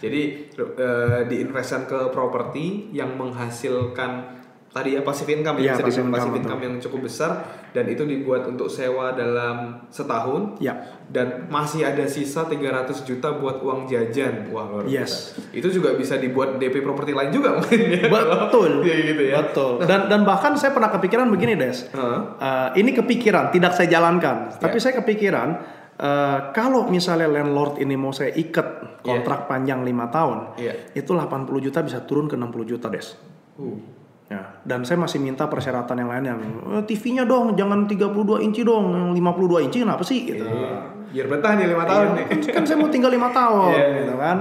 Jadi 0.00 0.22
eh, 0.56 1.20
diinvestkan 1.28 1.84
ke 1.84 2.00
properti 2.16 2.96
yang 2.96 3.12
menghasilkan 3.20 4.43
tadi 4.74 4.98
ya 4.98 5.00
passive 5.00 5.30
income 5.30 5.56
Iya, 5.56 5.78
ya, 5.78 5.86
bisa 5.86 6.02
passive 6.02 6.10
income, 6.34 6.36
income 6.42 6.60
yang 6.60 6.74
cukup 6.82 7.06
besar 7.06 7.30
dan 7.70 7.86
itu 7.86 8.02
dibuat 8.02 8.42
untuk 8.44 8.66
sewa 8.66 9.14
dalam 9.14 9.86
setahun 9.86 10.58
Ya. 10.58 10.74
dan 11.06 11.46
masih 11.46 11.86
ada 11.86 12.02
sisa 12.04 12.42
300 12.42 12.90
juta 13.00 13.30
buat 13.32 13.62
uang 13.62 13.86
jajan. 13.86 14.50
Wah, 14.50 14.66
luar 14.66 14.84
Yes. 14.84 15.38
Itu 15.48 15.70
juga 15.70 15.94
bisa 15.94 16.18
dibuat 16.18 16.58
DP 16.58 16.82
properti 16.82 17.14
lain 17.14 17.30
juga 17.30 17.54
mungkin 17.56 17.78
ya. 17.78 18.10
Betul. 18.10 18.70
Iya 18.84 18.96
gitu 19.06 19.22
ya. 19.24 19.34
Betul. 19.40 19.72
Dan 19.80 20.10
dan 20.10 20.20
bahkan 20.22 20.52
saya 20.54 20.74
pernah 20.74 20.90
kepikiran 20.90 21.30
begini, 21.30 21.54
Des. 21.54 21.86
Heeh. 21.88 22.18
Eh, 22.36 22.68
ini 22.76 22.90
kepikiran, 22.92 23.48
tidak 23.48 23.72
saya 23.72 23.86
jalankan. 23.88 24.58
Tapi 24.58 24.76
Ya. 24.76 24.82
saya 24.82 24.98
kepikiran 24.98 25.48
eh, 25.94 26.38
kalau 26.50 26.90
misalnya 26.90 27.30
landlord 27.30 27.78
ini 27.78 27.94
mau 27.94 28.10
saya 28.10 28.34
ikat 28.34 28.98
kontrak 29.00 29.46
panjang 29.46 29.86
lima 29.86 30.10
tahun, 30.10 30.58
Iya. 30.58 30.90
itu 30.92 31.14
80 31.14 31.62
juta 31.62 31.78
bisa 31.80 32.02
turun 32.02 32.26
ke 32.26 32.34
60 32.34 32.66
juta, 32.66 32.90
Des. 32.90 33.14
Uh. 33.54 33.78
Ya, 34.24 34.40
dan 34.64 34.88
saya 34.88 34.96
masih 34.96 35.20
minta 35.20 35.44
persyaratan 35.44 36.00
yang 36.00 36.08
lain 36.08 36.24
yang 36.24 36.40
"Eh, 36.80 36.82
TV-nya 36.88 37.28
dong, 37.28 37.52
jangan 37.52 37.84
32 37.84 38.40
inci 38.40 38.64
dong, 38.64 38.88
yang 38.90 39.10
52 39.12 39.60
inci 39.60 39.84
kenapa 39.84 40.00
sih? 40.00 40.24
Gitu. 40.24 40.40
Iya. 40.40 40.80
Biar 41.12 41.26
betah 41.28 41.52
nih 41.54 41.68
5 41.68 41.84
tahun 41.84 42.06
Iya, 42.08 42.16
nih. 42.16 42.26
kan, 42.26 42.38
kan 42.56 42.62
saya 42.64 42.76
mau 42.80 42.88
tinggal 42.88 43.12
lima 43.12 43.28
tahun, 43.30 43.70
Iya. 43.70 43.86
gitu 44.00 44.14
kan. 44.16 44.36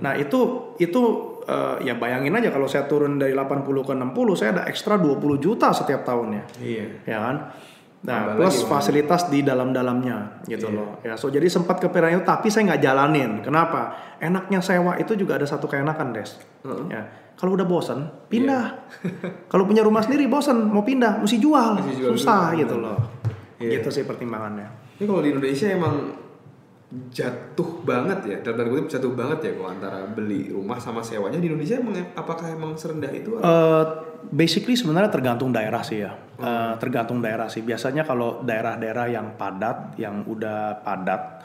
Nah 0.00 0.12
itu 0.16 0.38
itu 0.78 1.02
eh, 1.46 1.76
ya 1.84 1.94
bayangin 1.94 2.32
aja 2.32 2.50
kalau 2.50 2.66
saya 2.66 2.88
turun 2.88 3.20
dari 3.20 3.30
80 3.30 3.84
ke 3.84 3.92
60, 3.92 4.34
saya 4.34 4.50
ada 4.50 4.62
ekstra 4.66 4.96
20 4.96 5.36
juta 5.36 5.70
setiap 5.70 6.02
tahunnya, 6.02 6.42
Iya. 6.58 6.84
ya 7.04 7.18
kan. 7.20 7.36
Nah 8.02 8.18
Tambah 8.32 8.36
plus 8.38 8.56
lagi, 8.56 8.68
fasilitas 8.68 9.22
di 9.28 9.40
dalam-dalamnya 9.42 10.42
gitu 10.44 10.66
Iya. 10.66 10.74
loh. 10.74 10.88
Ya 11.02 11.14
so 11.14 11.28
jadi 11.28 11.44
sempat 11.46 11.76
kepikiran 11.76 12.14
itu 12.14 12.24
tapi 12.24 12.48
saya 12.48 12.72
nggak 12.72 12.82
jalanin. 12.82 13.30
Kenapa? 13.42 13.94
Enaknya 14.16 14.58
sewa 14.58 14.96
itu 14.96 15.12
juga 15.12 15.36
ada 15.36 15.44
satu 15.44 15.66
keenakan 15.66 16.10
des. 16.10 16.34
Heeh. 16.62 16.84
Ya 16.88 17.02
kalau 17.36 17.52
udah 17.52 17.68
bosen 17.68 18.08
pindah. 18.26 18.88
kalau 19.52 19.68
punya 19.68 19.84
rumah 19.84 20.00
sendiri 20.00 20.24
bosen 20.26 20.56
mau 20.66 20.80
pindah 20.82 21.20
mesti 21.20 21.36
jual, 21.36 21.78
Mesti 21.78 21.94
jual 22.00 22.10
susah 22.16 22.52
dulu. 22.52 22.60
gitu 22.64 22.76
loh. 22.80 22.98
Iya. 23.60 23.70
Gitu 23.80 23.88
sih 23.92 24.04
pertimbangannya. 24.04 24.68
Ini 24.96 25.04
kalau 25.04 25.20
di 25.20 25.28
Indonesia 25.32 25.68
emang 25.68 25.94
jatuh 26.86 27.82
banget 27.82 28.18
ya, 28.24 28.36
dalam 28.46 28.62
tanda 28.62 28.70
kutip 28.70 28.88
jatuh 28.88 29.12
banget 29.12 29.38
ya 29.42 29.52
kalau 29.58 29.68
antara 29.74 29.98
beli 30.06 30.54
rumah 30.54 30.78
sama 30.78 31.02
sewanya 31.02 31.42
di 31.42 31.50
Indonesia 31.50 31.82
emang 31.82 31.98
apakah 32.14 32.46
emang 32.46 32.78
serendah 32.78 33.10
itu? 33.10 33.36
Eh, 33.36 33.84
basically 34.30 34.78
sebenarnya 34.78 35.10
tergantung 35.10 35.50
daerah 35.50 35.82
sih 35.82 36.06
ya. 36.06 36.14
Eh, 36.38 36.72
tergantung 36.78 37.18
daerah 37.18 37.50
sih. 37.50 37.66
Biasanya 37.66 38.06
kalau 38.06 38.40
daerah-daerah 38.40 39.06
yang 39.10 39.34
padat, 39.34 39.98
yang 39.98 40.22
udah 40.30 40.78
padat, 40.86 41.42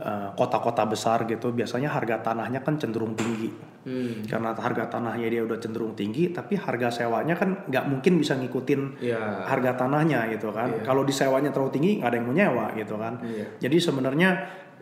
eh, 0.00 0.28
kota-kota 0.34 0.82
besar 0.88 1.22
gitu, 1.26 1.54
biasanya 1.54 1.86
harga 1.92 2.18
tanahnya 2.18 2.64
kan 2.66 2.74
cenderung 2.80 3.14
tinggi. 3.14 3.50
Hmm. 3.84 4.24
Karena 4.24 4.56
harga 4.56 4.88
tanahnya 4.96 5.28
dia 5.28 5.44
udah 5.44 5.60
cenderung 5.60 5.92
tinggi, 5.92 6.32
tapi 6.32 6.56
harga 6.56 6.90
sewanya 6.90 7.36
kan 7.36 7.68
nggak 7.68 7.84
mungkin 7.86 8.16
bisa 8.16 8.34
ngikutin 8.40 9.04
Ya. 9.04 9.44
harga 9.44 9.76
tanahnya 9.84 10.24
gitu 10.32 10.50
kan. 10.50 10.82
Kalau 10.82 11.04
disewanya 11.04 11.52
terlalu 11.52 11.70
tinggi 11.76 11.90
nggak 12.00 12.08
ada 12.10 12.16
yang 12.16 12.26
mau 12.26 12.34
nyewa 12.34 12.66
gitu 12.74 12.96
kan. 12.96 13.20
Iya. 13.20 13.46
Jadi 13.60 13.76
sebenarnya 13.78 14.30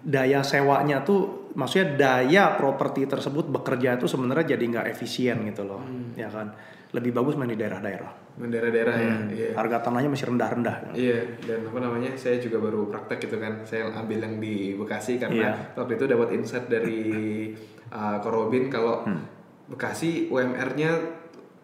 daya 0.02 0.40
sewanya 0.42 1.02
tuh 1.02 1.50
maksudnya 1.58 1.94
daya 1.98 2.54
properti 2.58 3.06
tersebut 3.06 3.50
bekerja 3.50 3.98
itu 3.98 4.06
sebenarnya 4.06 4.54
jadi 4.54 4.64
nggak 4.70 4.86
efisien 4.94 5.42
gitu 5.50 5.66
loh. 5.66 5.82
Hmm. 5.82 6.14
Ya 6.14 6.30
kan. 6.30 6.54
Lebih 6.94 7.10
bagus 7.10 7.34
main 7.34 7.50
di 7.50 7.58
daerah-daerah. 7.58 8.21
Daerah-daerah 8.34 8.96
ya. 8.96 9.12
Hmm. 9.12 9.28
Iya. 9.28 9.50
Harga 9.52 9.76
tanahnya 9.82 10.08
masih 10.08 10.26
rendah-rendah. 10.28 10.76
Iya, 10.92 11.18
dan 11.42 11.68
apa 11.68 11.78
namanya? 11.78 12.10
Saya 12.14 12.36
juga 12.36 12.58
baru 12.58 12.88
praktek 12.88 13.26
gitu 13.26 13.36
kan. 13.36 13.60
Saya 13.62 13.88
ambil 13.88 14.18
yang 14.18 14.36
di 14.36 14.72
Bekasi 14.74 15.16
karena 15.16 15.52
Iya. 15.52 15.52
waktu 15.74 15.92
itu 15.94 16.04
dapat 16.06 16.28
insight 16.32 16.66
dari 16.66 17.00
uh, 17.92 18.16
Korobin 18.18 18.66
kalau 18.66 19.04
Hmm. 19.04 19.20
Bekasi 19.64 20.28
UMR-nya 20.28 21.20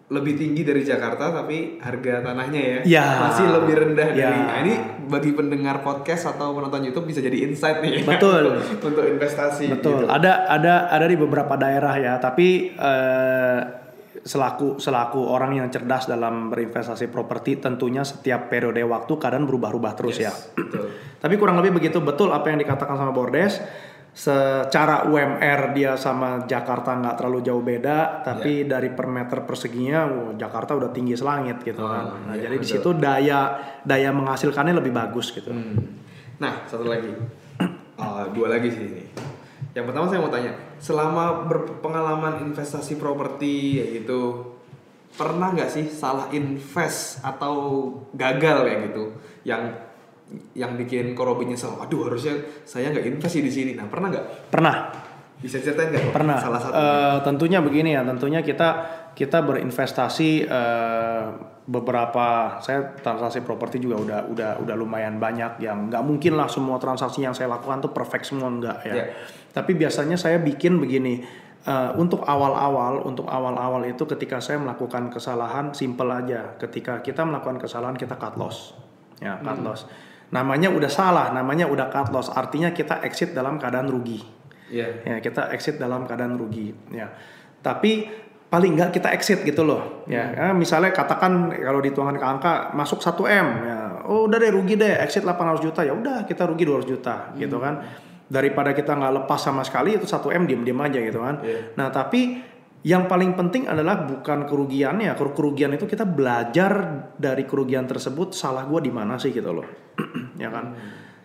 lebih 0.08 0.40
tinggi 0.40 0.64
dari 0.64 0.80
Jakarta 0.80 1.28
tapi 1.28 1.76
harga 1.78 2.24
tanahnya 2.24 2.56
ya 2.56 2.78
Ya. 2.96 3.06
masih 3.20 3.44
lebih 3.50 3.74
rendah 3.76 4.08
Ya. 4.08 4.24
dari. 4.24 4.40
Nah, 4.40 4.56
ini 4.62 4.74
bagi 5.04 5.32
pendengar 5.32 5.80
podcast 5.80 6.30
atau 6.30 6.52
penonton 6.52 6.80
YouTube 6.80 7.04
bisa 7.04 7.20
jadi 7.20 7.44
insight 7.44 7.80
nih. 7.80 8.00
ya, 8.00 8.16
Betul. 8.16 8.40
untuk, 8.48 8.64
untuk 8.88 9.04
investasi. 9.06 9.68
Betul. 9.68 10.04
gitu. 10.04 10.08
Ada 10.08 10.48
ada 10.48 10.88
ada 10.88 11.04
di 11.04 11.12
beberapa 11.12 11.52
daerah 11.54 11.92
ya, 11.94 12.16
tapi 12.16 12.72
eh, 12.72 13.58
selaku 14.22 14.82
selaku 14.82 15.20
orang 15.30 15.58
yang 15.58 15.68
cerdas 15.70 16.10
dalam 16.10 16.50
berinvestasi 16.50 17.10
properti 17.10 17.58
tentunya 17.58 18.02
setiap 18.02 18.50
periode 18.50 18.82
waktu 18.82 19.12
keadaan 19.18 19.44
berubah-ubah 19.46 19.92
terus 19.94 20.18
ya. 20.22 20.32
Betul. 20.32 20.90
Tapi 21.22 21.34
kurang 21.36 21.58
lebih 21.62 21.78
begitu 21.78 21.98
betul 22.02 22.30
apa 22.34 22.50
yang 22.50 22.58
dikatakan 22.58 22.96
sama 22.98 23.12
Bordes. 23.14 23.60
Secara 24.18 25.06
UMR 25.06 25.78
dia 25.78 25.94
sama 25.94 26.42
Jakarta 26.42 26.90
nggak 26.98 27.22
terlalu 27.22 27.38
jauh 27.38 27.62
beda, 27.62 28.26
tapi 28.26 28.66
dari 28.66 28.90
per 28.90 29.06
meter 29.06 29.46
perseginya 29.46 30.10
wow, 30.10 30.34
Jakarta 30.34 30.74
udah 30.74 30.90
tinggi 30.90 31.14
selangit 31.14 31.62
gitu 31.62 31.86
kan. 31.86 32.26
Nah, 32.26 32.34
iya, 32.34 32.50
jadi 32.50 32.56
di 32.58 32.66
situ 32.66 32.98
daya 32.98 33.54
daya 33.86 34.10
menghasilkannya 34.10 34.74
lebih 34.74 34.90
bagus 34.90 35.30
gitu. 35.30 35.54
Hmm. 35.54 36.02
Nah, 36.42 36.66
satu 36.66 36.90
lagi. 36.90 37.14
Oh, 37.94 38.26
dua 38.34 38.58
lagi 38.58 38.74
sih 38.74 38.84
ini. 38.90 39.02
Yang 39.78 39.94
pertama 39.94 40.10
saya 40.10 40.18
mau 40.18 40.32
tanya, 40.34 40.52
selama 40.82 41.46
berpengalaman 41.46 42.50
investasi 42.50 42.98
properti 42.98 43.78
ya 43.78 43.86
gitu, 44.02 44.42
pernah 45.14 45.54
nggak 45.54 45.70
sih 45.70 45.86
salah 45.86 46.26
invest 46.34 47.22
atau 47.22 47.54
gagal 48.10 48.66
ya 48.66 48.76
gitu, 48.90 49.04
yang 49.46 49.70
yang 50.58 50.74
bikin 50.74 51.14
Korobi 51.14 51.46
nyesel, 51.46 51.78
aduh 51.78 52.10
harusnya 52.10 52.42
saya 52.66 52.90
nggak 52.90 53.06
invest 53.06 53.38
di 53.38 53.52
sini. 53.54 53.78
Nah, 53.78 53.86
pernah 53.86 54.10
nggak? 54.10 54.50
Pernah. 54.50 54.74
Bisa 55.38 55.62
ceritain 55.62 55.94
nggak? 55.94 56.10
Pernah. 56.10 56.36
Salah 56.42 56.58
satu. 56.58 56.74
Eh, 56.74 57.18
tentunya 57.22 57.62
begini 57.62 57.94
ya, 57.94 58.02
tentunya 58.02 58.42
kita 58.42 58.68
kita 59.14 59.38
berinvestasi 59.46 60.30
eh, 60.42 61.26
beberapa 61.68 62.56
saya 62.64 62.96
transaksi 62.96 63.44
properti 63.44 63.76
juga 63.76 64.00
udah 64.00 64.20
udah 64.32 64.50
udah 64.64 64.74
lumayan 64.74 65.20
banyak 65.20 65.60
yang 65.60 65.92
nggak 65.92 66.00
mungkin 66.00 66.40
lah 66.40 66.48
semua 66.48 66.80
transaksi 66.80 67.20
yang 67.20 67.36
saya 67.36 67.52
lakukan 67.52 67.84
tuh 67.84 67.92
perfect 67.92 68.24
semua 68.24 68.48
enggak 68.48 68.80
ya. 68.88 68.94
Iya. 68.96 69.04
Tapi 69.52 69.76
biasanya 69.76 70.16
saya 70.16 70.40
bikin 70.40 70.80
begini. 70.80 71.46
eh, 71.68 71.90
untuk 72.00 72.24
awal-awal, 72.24 73.04
untuk 73.04 73.28
awal-awal 73.28 73.84
itu 73.84 74.08
ketika 74.08 74.40
saya 74.40 74.56
melakukan 74.56 75.12
kesalahan, 75.12 75.74
simple 75.76 76.08
aja. 76.08 76.56
Ketika 76.56 77.04
kita 77.04 77.26
melakukan 77.28 77.60
kesalahan, 77.60 77.92
kita 77.98 78.16
cut 78.16 78.40
loss, 78.40 78.72
ya 79.20 79.36
cut 79.42 79.60
loss. 79.60 79.84
Namanya 80.32 80.72
udah 80.72 80.88
salah, 80.88 81.28
namanya 81.34 81.68
udah 81.68 81.92
cut 81.92 82.08
loss. 82.14 82.32
Artinya 82.32 82.72
kita 82.72 83.04
exit 83.04 83.36
dalam 83.36 83.60
keadaan 83.60 83.90
rugi 83.90 84.38
Iya. 84.68 85.00
ya 85.00 85.16
kita 85.24 85.48
exit 85.56 85.80
dalam 85.80 86.04
keadaan 86.04 86.36
rugi 86.36 86.76
ya 86.92 87.08
tapi 87.64 88.04
paling 88.48 88.80
nggak 88.80 88.90
kita 88.96 89.12
exit 89.12 89.44
gitu 89.44 89.60
loh. 89.62 90.04
Ya 90.08 90.32
Ya, 90.32 90.46
misalnya 90.56 90.88
katakan 90.90 91.52
kalau 91.52 91.80
dituangkan 91.84 92.16
ke 92.16 92.26
angka 92.26 92.52
masuk 92.72 93.04
1 93.04 93.28
m 93.28 93.46
ya 93.64 93.78
oh 94.08 94.24
udah 94.24 94.40
deh 94.40 94.48
rugi 94.48 94.74
deh 94.74 94.96
exit 95.04 95.20
800 95.20 95.60
juta 95.60 95.84
ya 95.84 95.92
udah 95.92 96.24
kita 96.24 96.48
rugi 96.48 96.64
200 96.64 96.88
juta 96.88 97.14
gitu 97.36 97.60
kan. 97.60 97.84
Daripada 98.28 98.72
kita 98.72 98.92
nggak 98.96 99.24
lepas 99.24 99.40
sama 99.40 99.60
sekali 99.64 99.96
itu 99.96 100.08
1 100.08 100.32
m 100.32 100.42
diem 100.48 100.64
diem 100.64 100.80
aja 100.80 100.98
gitu 101.00 101.20
kan. 101.20 101.44
Iya. 101.44 101.76
nah 101.76 101.88
tapi 101.92 102.40
yang 102.86 103.10
paling 103.10 103.34
penting 103.34 103.66
adalah 103.68 104.06
bukan 104.06 104.46
kerugiannya. 104.46 105.12
Keru- 105.12 105.34
kerugian 105.36 105.74
itu 105.74 105.84
kita 105.84 106.06
belajar 106.08 106.72
dari 107.18 107.42
kerugian 107.44 107.84
tersebut 107.84 108.32
salah 108.32 108.64
gua 108.64 108.78
di 108.80 108.88
mana 108.88 109.20
sih 109.20 109.28
gitu 109.34 109.52
loh. 109.52 109.66
Ya 110.38 110.48
kan? 110.54 110.72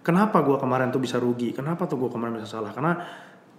Kenapa 0.03 0.41
gua 0.43 0.57
kemarin 0.59 0.89
tuh 0.91 0.99
bisa 0.99 1.21
rugi? 1.21 1.53
Kenapa 1.53 1.85
tuh 1.87 1.95
gua 2.01 2.09
kemarin 2.11 2.41
bisa 2.41 2.59
salah? 2.59 2.73
Karena 2.73 2.97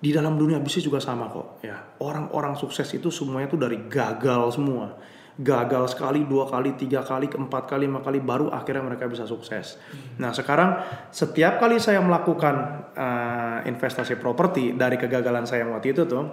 di 0.04 0.12
dalam 0.12 0.36
dunia 0.36 0.60
bisnis 0.60 0.84
juga 0.84 1.00
sama 1.00 1.32
kok 1.32 1.64
ya. 1.64 1.96
Orang-orang 2.04 2.52
sukses 2.60 2.84
itu 2.92 3.08
semuanya 3.08 3.48
tuh 3.48 3.56
dari 3.56 3.88
gagal 3.88 4.60
semua. 4.60 5.00
Gagal 5.34 5.96
sekali 5.96 6.28
dua 6.28 6.44
kali 6.46 6.76
tiga 6.76 7.00
kali 7.00 7.26
keempat 7.26 7.66
kali 7.66 7.88
lima 7.88 8.04
kali 8.04 8.20
baru 8.20 8.52
akhirnya 8.52 8.84
mereka 8.84 9.08
bisa 9.08 9.24
sukses. 9.24 9.80
Nah 10.20 10.36
sekarang 10.36 10.76
setiap 11.08 11.56
kali 11.56 11.80
saya 11.80 12.04
melakukan 12.04 12.54
eh, 12.92 13.58
investasi 13.72 14.20
properti 14.20 14.76
dari 14.76 15.00
kegagalan 15.00 15.48
saya 15.48 15.64
waktu 15.72 15.96
itu 15.96 16.04
tuh 16.04 16.24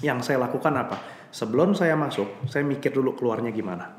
yang 0.00 0.22
saya 0.22 0.38
lakukan 0.46 0.72
apa? 0.78 1.28
Sebelum 1.34 1.74
saya 1.74 1.98
masuk 1.98 2.46
saya 2.46 2.62
mikir 2.62 2.94
dulu 2.94 3.18
keluarnya 3.18 3.50
gimana. 3.50 3.90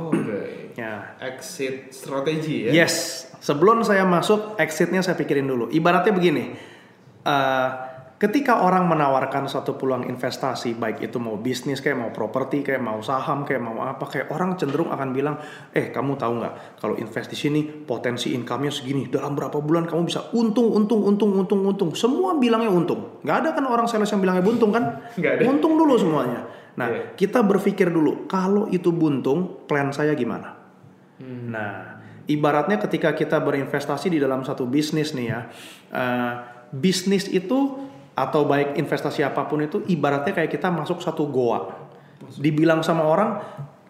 Oke. 0.00 0.72
ya. 0.80 1.14
Exit 1.20 1.92
strategi 1.92 2.72
ya. 2.72 2.72
Yes, 2.72 3.28
sebelum 3.38 3.84
saya 3.84 4.02
masuk 4.08 4.56
exitnya 4.56 5.04
saya 5.04 5.14
pikirin 5.14 5.46
dulu. 5.46 5.70
Ibaratnya 5.70 6.10
begini, 6.10 6.44
eh, 7.22 7.68
ketika 8.20 8.60
orang 8.60 8.84
menawarkan 8.84 9.48
suatu 9.48 9.80
peluang 9.80 10.04
investasi, 10.04 10.76
baik 10.76 11.00
itu 11.08 11.16
mau 11.16 11.40
bisnis 11.40 11.80
kayak 11.80 11.96
mau 11.96 12.10
properti 12.12 12.60
kayak 12.60 12.84
mau 12.84 13.00
saham 13.00 13.48
kayak 13.48 13.64
mau 13.64 13.80
apa 13.80 14.04
kayak 14.04 14.28
orang 14.28 14.60
cenderung 14.60 14.92
akan 14.92 15.16
bilang, 15.16 15.40
eh 15.72 15.88
kamu 15.88 16.20
tahu 16.20 16.44
nggak 16.44 16.54
kalau 16.84 17.00
invest 17.00 17.32
di 17.32 17.38
sini 17.40 17.64
potensi 17.64 18.36
income-nya 18.36 18.68
segini, 18.68 19.08
dalam 19.08 19.32
berapa 19.32 19.56
bulan 19.64 19.88
kamu 19.88 20.04
bisa 20.04 20.28
untung, 20.36 20.68
untung, 20.68 21.00
untung, 21.00 21.32
untung, 21.32 21.64
untung. 21.64 21.90
Semua 21.96 22.36
bilangnya 22.36 22.68
untung. 22.68 23.24
Nggak 23.24 23.36
ada 23.40 23.48
kan 23.56 23.64
orang 23.64 23.88
sales 23.88 24.12
yang 24.12 24.20
bilangnya 24.20 24.44
buntung 24.44 24.68
kan? 24.68 25.00
Nggak 25.16 25.32
ada. 25.40 25.42
Untung 25.48 25.80
dulu 25.80 25.96
semuanya. 25.96 26.44
Nah, 26.76 26.86
Iya. 26.92 27.02
kita 27.16 27.40
berpikir 27.40 27.88
dulu, 27.88 28.28
kalau 28.28 28.68
itu 28.68 28.92
buntung, 28.92 29.64
plan 29.64 29.90
saya 29.96 30.12
gimana? 30.12 30.60
Nah, 31.24 32.00
ibaratnya 32.28 32.76
ketika 32.80 33.16
kita 33.16 33.40
berinvestasi 33.40 34.12
di 34.12 34.18
dalam 34.20 34.44
satu 34.44 34.68
bisnis 34.68 35.12
nih 35.16 35.26
ya, 35.28 35.40
eh, 35.92 36.32
bisnis 36.70 37.26
itu 37.26 37.89
atau 38.14 38.44
baik 38.44 38.76
investasi 38.76 39.24
apa 39.24 39.46
pun 39.46 39.64
itu 39.64 39.82
ibaratnya 39.88 40.34
kayak 40.34 40.50
kita 40.50 40.68
masuk 40.68 41.00
satu 41.00 41.28
goa. 41.30 41.88
Dibilang 42.36 42.84
sama 42.84 43.08
orang, 43.08 43.40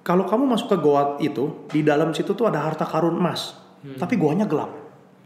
kalau 0.01 0.25
kamu 0.25 0.45
masuk 0.49 0.73
ke 0.73 0.79
goa 0.81 1.19
itu, 1.21 1.67
di 1.69 1.83
dalam 1.83 2.15
situ 2.15 2.33
tuh 2.33 2.47
ada 2.49 2.63
harta 2.63 2.87
karun 2.87 3.19
emas, 3.19 3.59
tapi 3.99 4.17
goanya 4.17 4.47
gelap. 4.47 4.71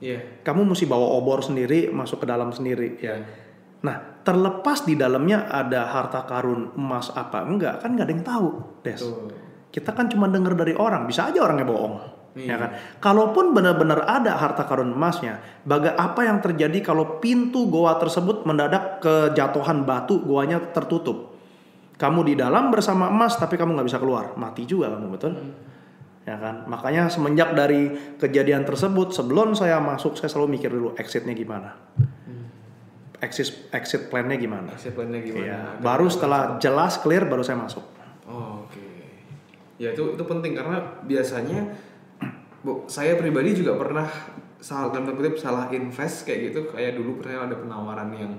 Iya. 0.02 0.42
Kamu 0.42 0.66
mesti 0.66 0.84
bawa 0.84 1.14
obor 1.16 1.44
sendiri, 1.44 1.88
masuk 1.92 2.24
ke 2.24 2.26
dalam 2.26 2.50
sendiri 2.50 2.98
ya. 2.98 3.14
Iya. 3.20 3.42
Nah, 3.84 3.96
terlepas 4.24 4.88
di 4.88 4.96
dalamnya 4.96 5.44
ada 5.52 5.92
harta 5.92 6.24
karun 6.24 6.72
emas 6.80 7.12
apa 7.12 7.44
enggak, 7.44 7.84
kan 7.84 7.92
nggak 7.92 8.06
ada 8.08 8.14
yang 8.16 8.24
tahu, 8.24 8.48
Des. 8.80 9.00
Tuh. 9.00 9.28
Kita 9.68 9.92
kan 9.92 10.08
cuma 10.08 10.30
dengar 10.30 10.56
dari 10.56 10.72
orang, 10.72 11.04
bisa 11.04 11.28
aja 11.28 11.44
orangnya 11.44 11.66
bohong. 11.68 11.94
Iya. 12.34 12.50
Ya 12.50 12.56
kan? 12.58 12.70
Kalaupun 12.98 13.54
benar-benar 13.54 14.02
ada 14.04 14.34
harta 14.34 14.66
karun 14.66 14.90
emasnya, 14.90 15.38
baga 15.62 15.94
apa 15.94 16.26
yang 16.26 16.42
terjadi 16.42 16.82
kalau 16.82 17.22
pintu 17.22 17.70
goa 17.70 17.94
tersebut 17.96 18.42
mendadak 18.42 18.98
kejatuhan 18.98 19.86
batu, 19.86 20.18
goanya 20.18 20.58
tertutup. 20.74 21.38
Kamu 21.94 22.26
di 22.26 22.34
dalam 22.34 22.74
bersama 22.74 23.06
emas 23.06 23.38
tapi 23.38 23.54
kamu 23.54 23.78
nggak 23.78 23.86
bisa 23.86 24.02
keluar, 24.02 24.34
mati 24.34 24.66
juga 24.66 24.90
kamu 24.90 25.14
betul? 25.14 25.32
Ya 26.26 26.34
kan? 26.40 26.66
Makanya 26.66 27.06
semenjak 27.06 27.54
dari 27.54 27.94
kejadian 28.18 28.66
tersebut, 28.66 29.14
sebelum 29.14 29.54
saya 29.54 29.78
masuk 29.78 30.18
saya 30.18 30.26
selalu 30.26 30.58
mikir 30.58 30.74
dulu 30.74 30.98
exitnya 30.98 31.38
gimana. 31.38 31.78
Exit 33.22 33.70
exit 33.72 34.10
plan-nya 34.10 34.36
gimana. 34.36 34.74
Exit 34.74 34.92
plan-nya 34.92 35.22
gimana? 35.22 35.44
Iya. 35.46 35.60
Dan- 35.78 35.80
Baru 35.80 36.10
setelah 36.10 36.58
jelas 36.58 36.98
clear 36.98 37.24
baru 37.24 37.40
saya 37.40 37.56
masuk. 37.56 37.84
Oh, 38.26 38.66
Oke. 38.66 38.82
Ya 39.78 39.94
itu 39.94 40.12
itu 40.12 40.24
penting 40.24 40.52
karena 40.52 40.82
biasanya 41.02 41.72
bu, 42.64 42.88
saya 42.88 43.14
pribadi 43.14 43.52
juga 43.54 43.76
pernah 43.76 44.08
salah 44.58 44.88
dalam 44.88 45.12
kutip 45.12 45.36
salah 45.36 45.68
invest 45.70 46.24
kayak 46.24 46.50
gitu 46.50 46.60
kayak 46.66 46.96
dulu 46.96 47.20
pernah 47.20 47.44
ada 47.44 47.54
penawaran 47.54 48.08
yang 48.10 48.32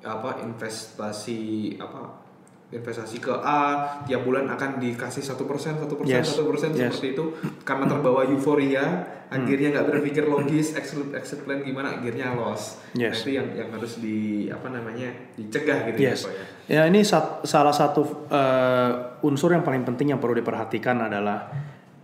apa 0.00 0.38
investasi 0.40 1.74
apa 1.76 2.22
investasi 2.70 3.18
ke 3.18 3.30
A 3.30 3.62
tiap 4.02 4.22
bulan 4.22 4.46
akan 4.46 4.78
dikasih 4.78 5.22
satu 5.22 5.44
persen 5.44 5.74
satu 5.76 5.94
persen 5.94 6.22
Yes. 6.22 6.30
satu 6.30 6.46
persen 6.46 6.70
Yes. 6.72 6.94
seperti 6.94 7.14
itu 7.14 7.24
karena 7.62 7.86
terbawa 7.86 8.22
euforia 8.24 8.84
akhirnya 9.26 9.72
nggak 9.72 9.86
berpikir 9.88 10.26
logis 10.26 10.74
exit 10.74 11.10
exit 11.10 11.42
plan 11.42 11.58
gimana 11.58 11.98
akhirnya 11.98 12.34
loss 12.34 12.78
nah, 12.94 13.10
Yes. 13.10 13.22
itu 13.22 13.34
yang 13.34 13.50
yang 13.52 13.70
harus 13.70 13.98
di 13.98 14.46
apa 14.46 14.70
namanya 14.70 15.10
dicegah 15.34 15.90
gitu 15.90 15.98
Yes. 15.98 16.22
ya 16.22 16.26
Pak 16.26 16.32
ya 16.32 16.46
Ya 16.64 16.82
ini 16.86 17.02
sat- 17.02 17.42
salah 17.44 17.74
satu 17.74 18.26
eh, 18.30 18.90
unsur 19.22 19.50
yang 19.50 19.60
paling 19.60 19.82
penting 19.82 20.10
yang 20.10 20.18
perlu 20.18 20.32
diperhatikan 20.34 20.96
adalah 21.02 21.50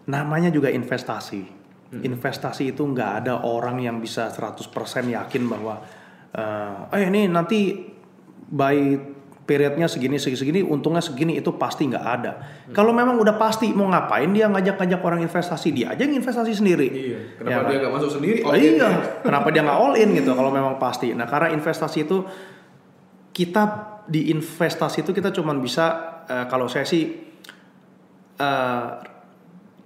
namanya 0.05 0.51
juga 0.51 0.69
investasi. 0.69 1.60
Investasi 1.91 2.71
itu 2.71 2.87
nggak 2.87 3.11
ada 3.27 3.43
orang 3.43 3.83
yang 3.83 3.99
bisa 3.99 4.31
100% 4.31 4.71
yakin 5.11 5.43
bahwa 5.51 5.83
eh 6.31 7.03
eh, 7.03 7.03
ini 7.11 7.27
nanti 7.27 7.83
by 8.47 8.95
periodnya 9.43 9.91
segini 9.91 10.15
segini 10.15 10.39
segini 10.39 10.61
untungnya 10.63 11.03
segini 11.03 11.35
itu 11.35 11.51
pasti 11.59 11.91
nggak 11.91 12.07
ada. 12.07 12.33
Kalau 12.71 12.95
memang 12.95 13.19
udah 13.19 13.35
pasti 13.35 13.75
mau 13.75 13.91
ngapain 13.91 14.31
dia 14.31 14.47
ngajak-ngajak 14.47 15.01
orang 15.03 15.27
investasi 15.27 15.75
dia 15.75 15.91
aja 15.91 16.07
yang 16.07 16.15
investasi 16.15 16.55
sendiri. 16.55 16.87
iya 16.87 17.19
Ya 17.19 17.19
kenapa 17.35 17.59
kan? 17.67 17.71
dia 17.75 17.79
nggak 17.83 17.93
masuk 17.99 18.11
sendiri 18.15 18.39
Oh 18.47 18.55
Oke. 18.55 18.63
iya, 18.63 18.89
kenapa 19.27 19.47
dia 19.51 19.63
nggak 19.67 19.79
all 19.83 19.95
in 19.99 20.11
gitu 20.15 20.31
kalau 20.39 20.55
memang 20.55 20.79
pasti. 20.79 21.11
Nah 21.11 21.27
karena 21.27 21.51
investasi 21.51 22.07
itu 22.07 22.23
kita 23.35 23.63
di 24.07 24.31
investasi 24.31 25.03
itu 25.03 25.11
kita 25.11 25.35
cuman 25.35 25.59
bisa 25.59 25.87
eh, 26.31 26.47
kalau 26.47 26.71
saya 26.71 26.87
sih 26.87 27.11
eh, 28.39 28.89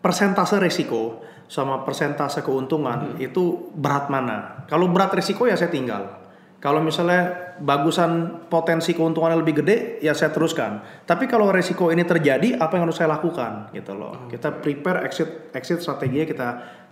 persentase 0.04 0.60
risiko 0.60 1.24
sama 1.54 1.86
persentase 1.86 2.42
keuntungan 2.42 3.14
itu 3.22 3.70
berat 3.78 4.10
mana. 4.10 4.66
Kalau 4.66 4.90
berat 4.90 5.14
risiko 5.14 5.46
ya 5.46 5.54
saya 5.54 5.70
tinggal. 5.70 6.26
Kalau 6.58 6.82
misalnya 6.82 7.54
bagusan 7.62 8.42
potensi 8.50 8.90
keuntungannya 8.90 9.38
lebih 9.38 9.62
gede 9.62 10.02
ya 10.02 10.18
saya 10.18 10.34
teruskan. 10.34 10.82
Tapi 11.06 11.30
kalau 11.30 11.54
risiko 11.54 11.94
ini 11.94 12.02
terjadi 12.02 12.58
apa 12.58 12.74
yang 12.74 12.90
harus 12.90 12.98
saya 12.98 13.14
lakukan 13.14 13.70
gitu 13.70 13.94
loh. 13.94 14.26
Kita 14.26 14.50
prepare 14.50 15.06
exit 15.06 15.54
exit 15.54 15.78
strateginya 15.78 16.26
kita 16.26 16.48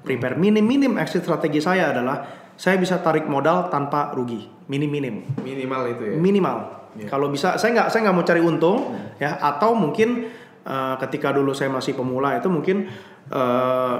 prepare 0.06 0.38
minim 0.38 0.62
minim 0.62 0.94
exit 0.94 1.26
strategi 1.26 1.58
saya 1.58 1.90
adalah 1.90 2.22
saya 2.54 2.78
bisa 2.78 3.02
tarik 3.02 3.26
modal 3.26 3.66
tanpa 3.66 4.14
rugi 4.14 4.46
minim 4.70 4.86
minim 4.86 5.26
minimal 5.42 5.82
itu 5.90 6.02
ya 6.06 6.14
minimal. 6.22 6.56
Iya. 7.02 7.08
Kalau 7.10 7.26
bisa 7.34 7.58
saya 7.58 7.82
nggak 7.82 7.88
saya 7.90 8.00
nggak 8.06 8.14
mau 8.14 8.26
cari 8.28 8.40
untung 8.44 8.78
ya 9.18 9.42
atau 9.42 9.74
mungkin 9.74 10.30
eh, 10.62 10.94
ketika 11.02 11.34
dulu 11.34 11.50
saya 11.50 11.72
masih 11.72 11.98
pemula 11.98 12.36
itu 12.38 12.46
mungkin 12.46 12.86
eh, 13.32 13.96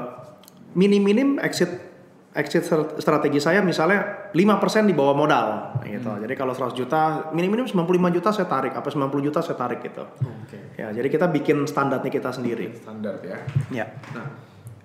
minim-minim 0.74 1.38
exit 1.38 1.92
exit 2.32 2.64
strat- 2.64 2.96
strategi 2.96 3.36
saya 3.44 3.60
misalnya 3.60 4.32
5% 4.32 4.88
di 4.88 4.96
bawah 4.96 5.12
modal 5.12 5.76
gitu. 5.84 6.08
Hmm. 6.08 6.20
Jadi 6.24 6.32
kalau 6.32 6.56
100 6.56 6.72
juta 6.72 7.28
minim-minim 7.36 7.68
95 7.68 7.84
juta 8.08 8.32
saya 8.32 8.48
tarik 8.48 8.72
apa 8.72 8.88
90 8.88 9.20
juta 9.20 9.44
saya 9.44 9.56
tarik 9.60 9.84
gitu. 9.84 10.00
oke 10.00 10.58
Ya, 10.80 10.88
jadi 10.88 11.08
kita 11.12 11.28
bikin 11.28 11.68
standarnya 11.68 12.08
kita 12.08 12.32
sendiri. 12.32 12.72
standar 12.72 13.20
ya 13.20 13.36
Ya. 13.68 13.84
Nah, 14.16 14.32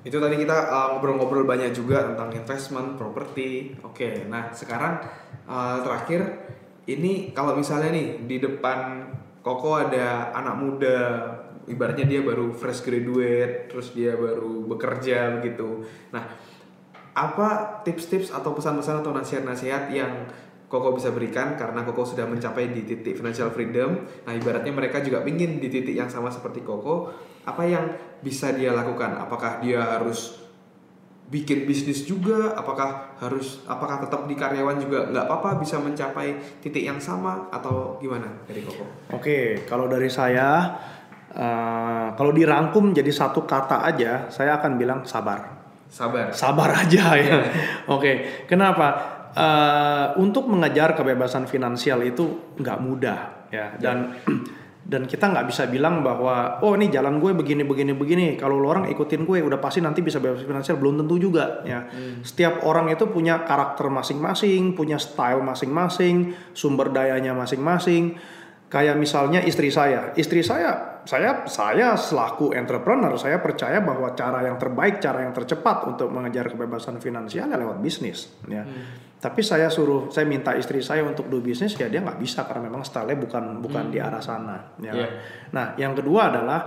itu 0.04 0.20
tadi 0.20 0.36
kita 0.36 0.56
uh, 0.68 0.88
ngobrol-ngobrol 0.96 1.48
banyak 1.48 1.72
juga 1.72 2.04
tentang 2.12 2.36
investment, 2.36 3.00
properti. 3.00 3.76
Oke, 3.80 4.28
nah 4.28 4.52
sekarang 4.52 5.00
uh, 5.48 5.80
terakhir 5.84 6.28
ini 6.84 7.32
kalau 7.32 7.56
misalnya 7.56 7.96
nih 7.96 8.28
di 8.28 8.40
depan 8.40 9.08
Koko 9.40 9.80
ada 9.80 10.36
anak 10.36 10.60
muda, 10.60 11.00
ibaratnya 11.68 12.08
dia 12.08 12.24
baru 12.24 12.56
fresh 12.56 12.88
graduate, 12.88 13.68
terus 13.70 13.92
dia 13.92 14.16
baru 14.16 14.64
bekerja 14.66 15.40
begitu. 15.40 15.84
Nah, 16.16 16.24
apa 17.18 17.82
tips-tips 17.84 18.32
atau 18.32 18.56
pesan-pesan 18.56 19.04
atau 19.04 19.12
nasihat-nasihat 19.14 19.92
yang 19.92 20.14
Koko 20.68 20.92
bisa 20.92 21.16
berikan 21.16 21.56
karena 21.56 21.80
Koko 21.88 22.04
sudah 22.04 22.28
mencapai 22.28 22.76
di 22.76 22.84
titik 22.84 23.16
financial 23.16 23.56
freedom. 23.56 24.04
Nah, 24.28 24.36
ibaratnya 24.36 24.76
mereka 24.76 25.00
juga 25.00 25.24
ingin 25.24 25.64
di 25.64 25.72
titik 25.72 25.96
yang 25.96 26.12
sama 26.12 26.28
seperti 26.28 26.60
Koko. 26.60 27.08
Apa 27.48 27.64
yang 27.64 27.96
bisa 28.20 28.52
dia 28.52 28.76
lakukan? 28.76 29.16
Apakah 29.16 29.64
dia 29.64 29.80
harus 29.80 30.44
bikin 31.32 31.64
bisnis 31.64 32.04
juga? 32.04 32.52
Apakah 32.52 33.16
harus 33.16 33.64
apakah 33.64 34.04
tetap 34.04 34.28
di 34.28 34.36
karyawan 34.36 34.76
juga 34.84 35.08
nggak 35.08 35.26
apa-apa 35.32 35.64
bisa 35.64 35.80
mencapai 35.80 36.36
titik 36.60 36.84
yang 36.84 37.00
sama 37.00 37.48
atau 37.48 37.96
gimana 38.04 38.28
dari 38.44 38.60
Koko? 38.60 39.16
Oke, 39.16 39.64
kalau 39.64 39.88
dari 39.88 40.12
saya 40.12 40.76
eh, 41.38 42.08
kalau 42.18 42.32
dirangkum 42.34 42.92
jadi 42.98 43.14
satu 43.14 43.46
kata 43.46 43.86
aja, 43.86 44.28
saya 44.34 44.58
akan 44.58 44.82
bilang 44.82 45.06
sabar. 45.06 45.56
Sabar. 45.88 46.36
sabar 46.36 46.70
aja 46.84 47.16
ya. 47.16 47.38
Oke, 47.88 48.44
kenapa? 48.50 49.18
Eh, 49.38 50.08
untuk 50.18 50.50
mengejar 50.50 50.98
kebebasan 50.98 51.46
finansial 51.46 52.02
itu 52.02 52.58
nggak 52.58 52.78
mudah 52.82 53.46
ya 53.54 53.78
dan 53.78 54.18
dan 54.92 55.06
kita 55.06 55.30
nggak 55.30 55.46
bisa 55.46 55.70
bilang 55.70 56.02
bahwa 56.02 56.58
oh 56.66 56.74
ini 56.74 56.90
jalan 56.90 57.22
gue 57.22 57.38
begini 57.38 57.62
begini 57.62 57.94
begini 57.94 58.28
kalau 58.34 58.58
lo 58.58 58.74
orang 58.74 58.90
ikutin 58.90 59.30
gue 59.30 59.46
udah 59.46 59.62
pasti 59.62 59.86
nanti 59.86 60.02
bisa 60.02 60.18
bebas 60.18 60.42
finansial 60.42 60.82
belum 60.82 61.06
tentu 61.06 61.22
juga 61.22 61.62
ya 61.70 61.86
setiap 62.26 62.66
orang 62.66 62.90
itu 62.90 63.06
punya 63.14 63.46
karakter 63.46 63.92
masing-masing 63.94 64.74
punya 64.74 64.98
style 64.98 65.46
masing-masing 65.46 66.34
sumber 66.58 66.90
dayanya 66.90 67.38
masing-masing 67.38 68.18
kayak 68.68 68.96
misalnya 69.00 69.40
istri 69.44 69.72
saya. 69.72 70.12
Istri 70.14 70.44
saya 70.44 71.00
saya 71.08 71.48
saya 71.48 71.96
selaku 71.96 72.52
entrepreneur 72.52 73.16
saya 73.16 73.40
percaya 73.40 73.80
bahwa 73.80 74.12
cara 74.12 74.44
yang 74.44 74.60
terbaik 74.60 75.00
cara 75.00 75.24
yang 75.24 75.32
tercepat 75.32 75.88
untuk 75.88 76.12
mengejar 76.12 76.52
kebebasan 76.52 77.00
finansial 77.00 77.48
ya 77.48 77.56
lewat 77.56 77.80
bisnis 77.80 78.28
ya. 78.48 78.68
Tapi 79.18 79.42
saya 79.42 79.72
suruh 79.72 80.12
saya 80.12 80.28
minta 80.28 80.54
istri 80.54 80.84
saya 80.84 81.08
untuk 81.08 81.32
do 81.32 81.40
bisnis 81.40 81.80
ya 81.80 81.88
dia 81.88 82.04
nggak 82.04 82.20
bisa 82.20 82.44
karena 82.44 82.68
memang 82.68 82.84
style 82.84 83.16
bukan 83.16 83.64
bukan 83.64 83.88
di 83.88 84.04
arah 84.04 84.22
sana 84.22 84.76
ya. 84.84 84.94
Iya. 84.94 85.08
nah 85.56 85.66
yang 85.80 85.96
kedua 85.96 86.28
adalah 86.28 86.60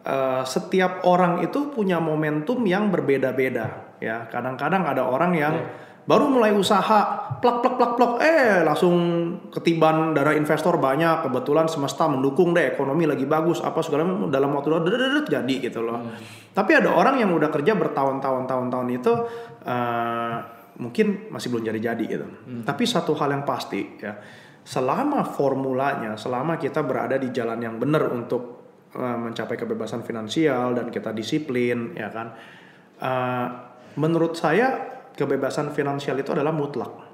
eh, 0.00 0.42
setiap 0.48 1.04
orang 1.04 1.44
itu 1.44 1.68
punya 1.68 2.00
momentum 2.00 2.64
yang 2.64 2.88
berbeda-beda 2.88 4.00
ya. 4.00 4.24
Kadang-kadang 4.32 4.88
ada 4.88 5.04
orang 5.04 5.32
yang 5.36 5.54
baru 6.02 6.26
mulai 6.26 6.50
usaha 6.54 7.30
plak 7.38 7.56
plak 7.62 7.74
plak 7.78 7.92
plak. 7.98 8.12
Eh 8.22 8.62
langsung 8.66 8.94
ketiban 9.50 10.14
darah 10.14 10.34
investor 10.34 10.78
banyak. 10.78 11.26
Kebetulan 11.28 11.66
semesta 11.66 12.10
mendukung 12.10 12.52
deh 12.52 12.74
ekonomi 12.74 13.06
lagi 13.06 13.26
bagus 13.26 13.62
apa 13.62 13.80
segala 13.80 14.08
dalam 14.30 14.50
waktu 14.54 14.68
jadi 15.28 15.54
gitu 15.62 15.80
loh. 15.82 16.02
Tapi 16.52 16.70
ada 16.76 16.92
orang 16.92 17.22
yang 17.22 17.30
udah 17.32 17.48
kerja 17.48 17.78
bertahun-tahun 17.78 18.44
tahun-tahun 18.50 18.88
itu 18.92 19.12
eh, 19.66 20.34
mungkin 20.82 21.06
masih 21.30 21.48
belum 21.54 21.64
jadi-jadi 21.68 22.04
gitu. 22.06 22.26
Tapi 22.66 22.82
satu 22.84 23.14
hal 23.18 23.34
yang 23.34 23.44
pasti 23.46 23.98
ya 24.00 24.18
selama 24.62 25.26
formulanya 25.26 26.14
selama 26.14 26.54
kita 26.54 26.86
berada 26.86 27.18
di 27.18 27.34
jalan 27.34 27.58
yang 27.58 27.76
benar 27.82 28.10
untuk 28.14 28.62
eh, 28.94 29.18
mencapai 29.18 29.58
kebebasan 29.58 30.06
finansial 30.06 30.74
dan 30.74 30.90
kita 30.90 31.10
disiplin 31.10 31.98
ya 31.98 32.10
kan 32.14 32.30
Eh, 33.02 33.46
menurut 33.98 34.38
saya 34.38 34.91
kebebasan 35.14 35.72
finansial 35.76 36.16
itu 36.18 36.32
adalah 36.32 36.52
mutlak 36.52 37.12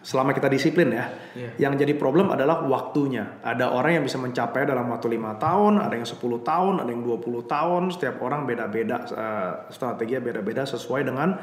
selama 0.00 0.32
kita 0.32 0.48
disiplin 0.48 0.96
ya. 0.96 1.12
Iya. 1.36 1.68
Yang 1.68 1.84
jadi 1.84 1.92
problem 2.00 2.32
adalah 2.32 2.64
waktunya. 2.64 3.40
Ada 3.44 3.68
orang 3.68 4.00
yang 4.00 4.04
bisa 4.04 4.16
mencapai 4.16 4.64
dalam 4.64 4.88
waktu 4.88 5.12
lima 5.12 5.36
tahun, 5.36 5.76
ada 5.76 5.92
yang 5.92 6.08
10 6.08 6.16
tahun, 6.40 6.74
ada 6.80 6.88
yang 6.88 7.04
20 7.04 7.44
tahun. 7.44 7.82
Setiap 7.92 8.16
orang 8.24 8.48
beda-beda 8.48 8.96
eh, 9.04 9.52
strateginya 9.68 10.32
beda-beda 10.32 10.64
sesuai 10.64 11.04
dengan 11.04 11.36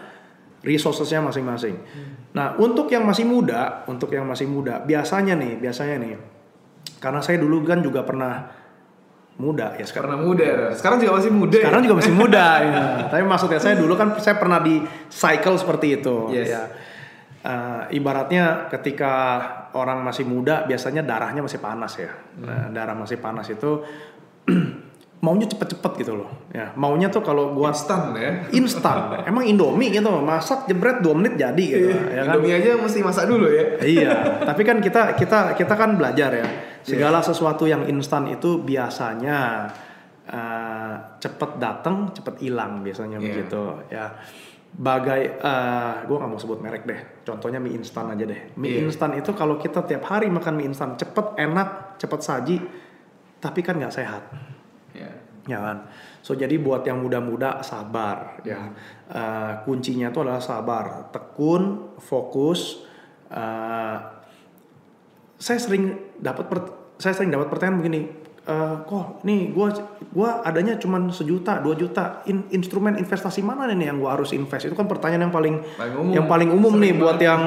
resourcesnya 0.65 1.21
masing-masing. 1.21 1.75
Nah, 2.33 2.57
untuk 2.57 2.89
yang 2.89 3.05
masih 3.05 3.29
muda, 3.29 3.85
untuk 3.85 4.09
yang 4.09 4.25
masih 4.25 4.49
muda, 4.49 4.81
biasanya 4.81 5.37
nih, 5.37 5.61
biasanya 5.61 5.95
nih, 6.01 6.13
karena 6.97 7.21
saya 7.21 7.37
dulu 7.37 7.61
kan 7.61 7.85
juga 7.85 8.01
pernah 8.01 8.56
muda 9.37 9.77
ya 9.77 9.85
sekarang 9.85 10.17
Karena 10.17 10.25
muda. 10.25 10.49
Sekarang 10.73 10.97
juga 10.97 11.13
masih 11.21 11.29
muda. 11.29 11.53
ya? 11.53 11.61
sekarang 11.61 11.81
juga 11.85 11.95
masih 12.01 12.13
muda 12.13 12.45
ya. 12.65 12.73
Tapi 13.05 13.23
maksudnya 13.23 13.59
saya 13.61 13.75
dulu 13.77 13.93
kan 13.93 14.17
saya 14.17 14.35
pernah 14.35 14.57
di 14.57 14.81
cycle 15.07 15.55
seperti 15.55 16.01
itu 16.01 16.15
Yes. 16.33 16.49
ya. 16.49 16.63
Eh, 17.37 17.83
ibaratnya 17.95 18.67
ketika 18.67 19.13
orang 19.71 20.01
masih 20.01 20.25
muda 20.25 20.65
biasanya 20.65 21.05
darahnya 21.05 21.45
masih 21.45 21.61
panas 21.61 21.95
ya. 21.95 22.09
Nah, 22.41 22.73
darah 22.73 22.97
masih 22.97 23.21
panas 23.21 23.45
itu 23.47 23.85
maunya 25.23 25.45
cepet-cepet 25.45 25.91
gitu 26.01 26.13
loh. 26.17 26.29
Ya, 26.49 26.73
maunya 26.73 27.09
tuh 27.09 27.21
kalau 27.21 27.53
gua 27.53 27.73
instan 27.73 28.13
ya. 28.13 28.45
instan. 28.53 29.21
Emang 29.23 29.45
Indomie 29.45 29.89
gitu, 29.89 30.09
masak 30.21 30.65
jebret 30.65 31.01
2 31.01 31.13
menit 31.13 31.37
jadi 31.37 31.65
gitu 31.65 31.89
ya 31.89 32.21
kan. 32.25 32.37
Indomie 32.37 32.53
aja 32.53 32.69
mesti 32.77 32.99
masak 33.01 33.25
dulu 33.25 33.47
ya. 33.49 33.65
iya, 33.81 34.11
tapi 34.45 34.61
kan 34.61 34.81
kita 34.81 35.13
kita 35.13 35.53
kita 35.53 35.73
kan 35.77 35.95
belajar 35.95 36.31
ya. 36.35 36.47
Segala 36.87 37.19
sesuatu 37.19 37.67
yang 37.67 37.83
instan 37.85 38.27
itu 38.27 38.59
biasanya 38.59 39.67
eh, 40.23 40.95
cepet 41.19 41.55
datang, 41.55 42.11
cepet 42.11 42.35
hilang 42.41 42.83
biasanya 42.83 43.15
Iya. 43.15 43.23
begitu 43.23 43.63
ya. 43.87 44.05
Bagai 44.67 45.21
eh 45.35 45.93
gue 46.03 46.15
nggak 46.15 46.27
mau 46.27 46.35
sebut 46.35 46.59
merek 46.59 46.83
deh. 46.83 46.99
Contohnya 47.23 47.57
mie 47.57 47.71
instan 47.73 48.11
aja 48.11 48.23
deh. 48.23 48.51
Mie 48.55 48.75
Iya. 48.75 48.79
instan 48.83 49.15
itu 49.15 49.31
kalau 49.31 49.55
kita 49.55 49.83
tiap 49.83 50.03
hari 50.03 50.27
makan 50.27 50.53
mie 50.53 50.67
instan 50.67 50.95
cepet, 50.95 51.35
enak, 51.35 51.95
cepet 51.95 52.19
saji, 52.19 52.57
tapi 53.39 53.59
kan 53.61 53.75
nggak 53.75 53.93
sehat 53.93 54.23
Ya. 54.91 55.07
ya 55.47 55.59
kan. 55.59 55.87
So 56.19 56.35
jadi 56.35 56.59
buat 56.59 56.83
yang 56.83 56.99
muda-muda 56.99 57.63
sabar 57.63 58.43
ya. 58.43 58.67
Eh, 59.07 59.53
kuncinya 59.63 60.11
itu 60.11 60.19
adalah 60.19 60.43
sabar, 60.43 61.07
tekun, 61.07 61.95
fokus. 61.99 62.83
Eh, 63.31 63.97
saya 65.37 65.59
sering 65.61 65.95
dapat 66.17 66.51
saya 66.97 67.13
sering 67.13 67.29
dapat 67.29 67.47
pertanyaan 67.47 67.77
begini, 67.77 67.99
eh, 68.43 68.75
kok 68.83 69.21
nih 69.21 69.51
gua 69.51 69.69
gua 70.09 70.29
adanya 70.41 70.75
cuman 70.75 71.09
sejuta, 71.09 71.59
dua 71.59 71.73
juta. 71.73 72.25
In- 72.25 72.49
instrumen 72.49 72.95
investasi 72.95 73.39
mana 73.39 73.69
nih 73.69 73.87
yang 73.87 73.97
gua 73.97 74.13
harus 74.13 74.31
invest? 74.31 74.65
Itu 74.65 74.73
kan 74.73 74.85
pertanyaan 74.85 75.29
yang 75.29 75.35
paling 75.35 75.55
Paling 75.75 75.95
umum. 75.95 76.11
yang 76.11 76.25
paling 76.25 76.49
umum 76.49 76.73
nih 76.75 76.91
Sering 76.91 76.99
buat 76.99 77.15
banget. 77.15 77.27
yang 77.27 77.41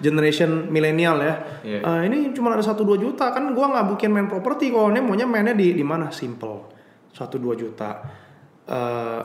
generation 0.00 0.50
milenial 0.68 1.16
ya. 1.18 1.34
Iya. 1.60 1.80
Eh, 1.80 2.00
ini 2.08 2.32
cuma 2.32 2.52
ada 2.52 2.62
satu 2.62 2.82
dua 2.82 2.96
juta 2.96 3.28
kan 3.28 3.52
gua 3.52 3.70
nggak 3.70 3.86
bikin 3.92 4.10
main 4.10 4.26
properti 4.26 4.68
kalau 4.68 4.88
ini 4.88 5.00
maunya 5.00 5.24
mainnya 5.24 5.52
di 5.52 5.72
di 5.72 5.84
mana 5.84 6.08
simple 6.08 6.72
satu 7.10 7.36
dua 7.36 7.54
juta. 7.54 8.00
Eh, 8.64 9.20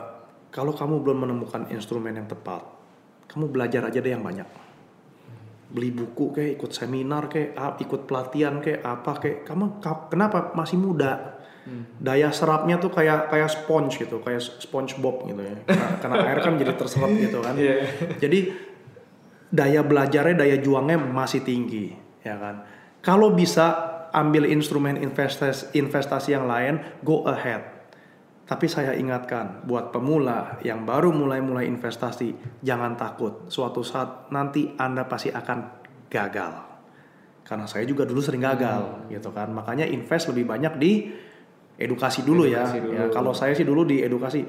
kalau 0.50 0.74
kamu 0.74 1.00
belum 1.00 1.18
menemukan 1.24 1.70
instrumen 1.70 2.12
yang 2.12 2.26
tepat, 2.26 2.60
kamu 3.26 3.48
belajar 3.48 3.86
aja 3.86 3.96
deh 3.96 4.10
yang 4.10 4.20
banyak 4.20 4.44
beli 5.70 5.94
buku 5.94 6.34
kayak 6.34 6.58
ikut 6.58 6.70
seminar 6.74 7.30
kayak 7.30 7.54
ikut 7.78 8.10
pelatihan 8.10 8.58
kayak 8.58 8.82
apa 8.82 9.12
kayak 9.22 9.38
kamu 9.46 9.78
ka- 9.78 10.10
kenapa? 10.10 10.50
Masih 10.52 10.76
muda. 10.76 11.38
Daya 12.02 12.34
serapnya 12.34 12.82
tuh 12.82 12.90
kayak 12.90 13.30
kayak 13.30 13.46
sponge 13.46 14.02
gitu 14.02 14.18
kayak 14.18 14.42
SpongeBob 14.42 15.30
gitu 15.30 15.38
ya. 15.38 15.54
Karena, 15.70 15.86
karena 16.02 16.16
air 16.26 16.38
kan 16.42 16.54
jadi 16.58 16.72
terserap 16.74 17.10
gitu 17.14 17.38
kan. 17.38 17.54
Iya. 17.54 17.74
jadi 18.18 18.38
daya 19.50 19.82
belajarnya 19.86 20.34
daya 20.34 20.56
juangnya 20.58 20.98
masih 20.98 21.46
tinggi 21.46 21.94
ya 22.26 22.34
kan. 22.38 22.66
Kalau 23.00 23.30
bisa 23.32 23.70
ambil 24.10 24.50
instrumen 24.50 24.98
investasi 24.98 25.70
investasi 25.78 26.34
yang 26.34 26.50
lain 26.50 26.82
go 27.06 27.22
ahead 27.30 27.79
tapi 28.50 28.66
saya 28.66 28.98
ingatkan 28.98 29.62
buat 29.62 29.94
pemula 29.94 30.58
yang 30.66 30.82
baru 30.82 31.14
mulai-mulai 31.14 31.70
investasi, 31.70 32.34
jangan 32.66 32.98
takut. 32.98 33.46
Suatu 33.46 33.86
saat 33.86 34.26
nanti 34.34 34.74
Anda 34.74 35.06
pasti 35.06 35.30
akan 35.30 35.58
gagal. 36.10 36.52
Karena 37.46 37.70
saya 37.70 37.86
juga 37.86 38.02
dulu 38.02 38.18
sering 38.18 38.42
gagal, 38.42 39.06
gitu 39.06 39.30
kan. 39.30 39.54
Makanya 39.54 39.86
invest 39.86 40.34
lebih 40.34 40.50
banyak 40.50 40.82
di 40.82 41.14
edukasi 41.78 42.26
dulu 42.26 42.42
Edukasi 42.42 42.76
ya. 42.76 42.82
dulu. 42.82 42.94
ya. 42.98 43.04
Kalau 43.14 43.30
saya 43.30 43.54
sih 43.54 43.62
dulu 43.62 43.86
di 43.86 44.02
edukasi. 44.02 44.42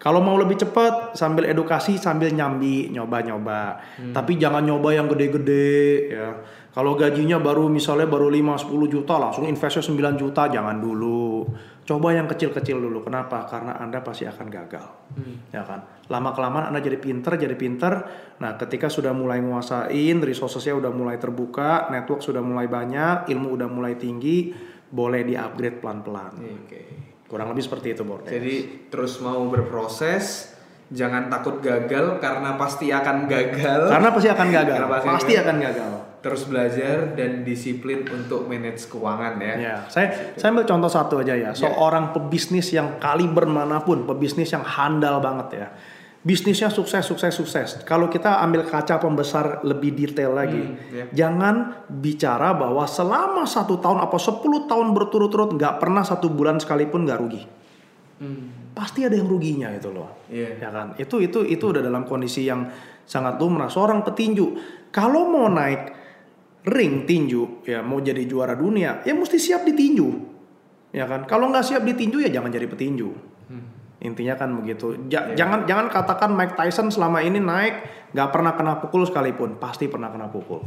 Kalau 0.00 0.24
mau 0.24 0.40
lebih 0.40 0.56
cepat 0.64 1.12
sambil 1.12 1.52
edukasi 1.52 2.00
sambil 2.00 2.32
nyambi 2.32 2.88
nyoba-nyoba. 2.88 3.82
Tapi 4.14 4.40
jangan 4.40 4.64
nyoba 4.64 4.94
yang 4.96 5.04
gede-gede 5.04 5.76
ya. 6.16 6.28
Kalau 6.72 6.94
gajinya 6.94 7.42
baru 7.42 7.66
misalnya 7.66 8.06
baru 8.06 8.30
5 8.30 8.70
10 8.70 8.94
juta 8.94 9.18
langsung 9.18 9.50
investnya 9.50 9.82
9 9.82 10.14
juta 10.14 10.46
jangan 10.46 10.78
dulu. 10.78 11.42
Coba 11.88 12.12
yang 12.12 12.28
kecil-kecil 12.28 12.76
dulu. 12.84 13.00
Kenapa? 13.00 13.48
Karena 13.48 13.80
Anda 13.80 14.04
pasti 14.04 14.28
akan 14.28 14.46
gagal. 14.52 14.84
Ya 15.48 15.64
kan? 15.64 15.88
Lama 16.12 16.36
kelamaan 16.36 16.68
Anda 16.68 16.84
jadi 16.84 17.00
pinter, 17.00 17.40
jadi 17.40 17.56
pinter. 17.56 18.04
Nah, 18.44 18.60
ketika 18.60 18.92
sudah 18.92 19.16
mulai 19.16 19.40
nguasain, 19.40 20.20
resourcesnya 20.20 20.76
udah 20.76 20.92
mulai 20.92 21.16
terbuka, 21.16 21.88
network 21.88 22.20
sudah 22.20 22.44
mulai 22.44 22.68
banyak, 22.68 23.32
ilmu 23.32 23.56
udah 23.56 23.72
mulai 23.72 23.96
tinggi, 23.96 24.52
boleh 24.92 25.24
di-upgrade 25.24 25.80
pelan-pelan. 25.80 26.36
Oke. 26.68 26.82
Kurang 27.24 27.56
lebih 27.56 27.64
seperti 27.64 27.96
itu, 27.96 28.04
Bord. 28.04 28.28
Jadi 28.28 28.88
terus 28.92 29.16
mau 29.24 29.48
berproses, 29.48 30.52
jangan 30.92 31.32
takut 31.32 31.64
gagal 31.64 32.20
karena 32.20 32.56
pasti 32.60 32.92
akan 32.92 33.24
gagal. 33.24 33.88
Karena 33.88 34.12
pasti 34.12 34.28
akan 34.28 34.48
gagal. 34.52 34.76
Karena 34.76 34.92
pasti 34.92 35.08
pasti 35.08 35.32
akan 35.40 35.56
gagal. 35.56 35.90
Terus 36.18 36.50
belajar 36.50 37.14
dan 37.14 37.46
disiplin 37.46 38.02
untuk 38.10 38.50
manage 38.50 38.90
keuangan 38.90 39.38
ya. 39.38 39.54
Ya, 39.54 39.76
saya 39.86 40.34
saya 40.34 40.50
ambil 40.50 40.66
contoh 40.66 40.90
satu 40.90 41.14
aja 41.22 41.38
ya. 41.38 41.50
Seorang 41.54 42.10
pebisnis 42.10 42.74
yang 42.74 42.98
kaliber 42.98 43.46
mana 43.46 43.82
pun, 43.86 44.02
pebisnis 44.02 44.50
yang 44.50 44.66
handal 44.66 45.22
banget 45.22 45.48
ya. 45.54 45.68
Bisnisnya 46.18 46.66
sukses, 46.66 47.06
sukses, 47.06 47.30
sukses. 47.30 47.68
Kalau 47.86 48.10
kita 48.10 48.42
ambil 48.42 48.66
kaca 48.66 48.98
pembesar 48.98 49.62
lebih 49.62 49.94
detail 49.94 50.34
lagi, 50.34 50.74
ya. 50.90 51.06
jangan 51.14 51.86
bicara 51.86 52.58
bahwa 52.58 52.82
selama 52.90 53.46
satu 53.46 53.78
tahun 53.78 54.02
apa 54.02 54.18
10 54.18 54.66
tahun 54.66 54.86
berturut-turut 54.98 55.54
nggak 55.54 55.78
pernah 55.78 56.02
satu 56.02 56.26
bulan 56.26 56.58
sekalipun 56.58 57.06
nggak 57.06 57.18
rugi. 57.22 57.42
Hmm. 58.18 58.74
Pasti 58.74 59.06
ada 59.06 59.14
yang 59.14 59.30
ruginya 59.30 59.70
itu 59.70 59.94
loh. 59.94 60.26
Iya. 60.26 60.58
Ya 60.58 60.68
kan? 60.74 60.98
Itu 60.98 61.22
itu 61.22 61.46
itu 61.46 61.64
udah 61.70 61.86
dalam 61.86 62.02
kondisi 62.02 62.50
yang 62.50 62.66
sangat 63.06 63.38
lumrah. 63.38 63.70
Seorang 63.70 64.02
petinju 64.02 64.46
kalau 64.90 65.30
mau 65.30 65.46
naik 65.46 65.97
ring 66.64 67.04
tinju, 67.04 67.62
ya 67.62 67.80
mau 67.80 67.98
jadi 67.98 68.24
juara 68.24 68.52
dunia, 68.52 69.02
ya 69.02 69.12
mesti 69.12 69.36
siap 69.36 69.62
ditinju. 69.62 70.08
Ya 70.90 71.04
kan? 71.04 71.24
Kalau 71.24 71.48
nggak 71.48 71.62
siap 71.62 71.82
ditinju 71.82 72.18
ya 72.18 72.30
jangan 72.30 72.48
jadi 72.48 72.64
petinju. 72.64 73.10
Intinya 73.98 74.34
kan 74.34 74.54
begitu. 74.54 74.94
Ja- 75.08 75.34
Jangan 75.34 75.66
jangan 75.66 75.90
katakan 75.90 76.30
Mike 76.30 76.54
Tyson 76.54 76.86
selama 76.86 77.18
ini 77.18 77.36
naik 77.36 77.82
nggak 78.08 78.30
pernah 78.30 78.54
kena 78.54 78.78
pukul 78.78 79.02
sekalipun, 79.02 79.58
pasti 79.58 79.86
pernah 79.86 80.08
kena 80.08 80.30
pukul. 80.30 80.62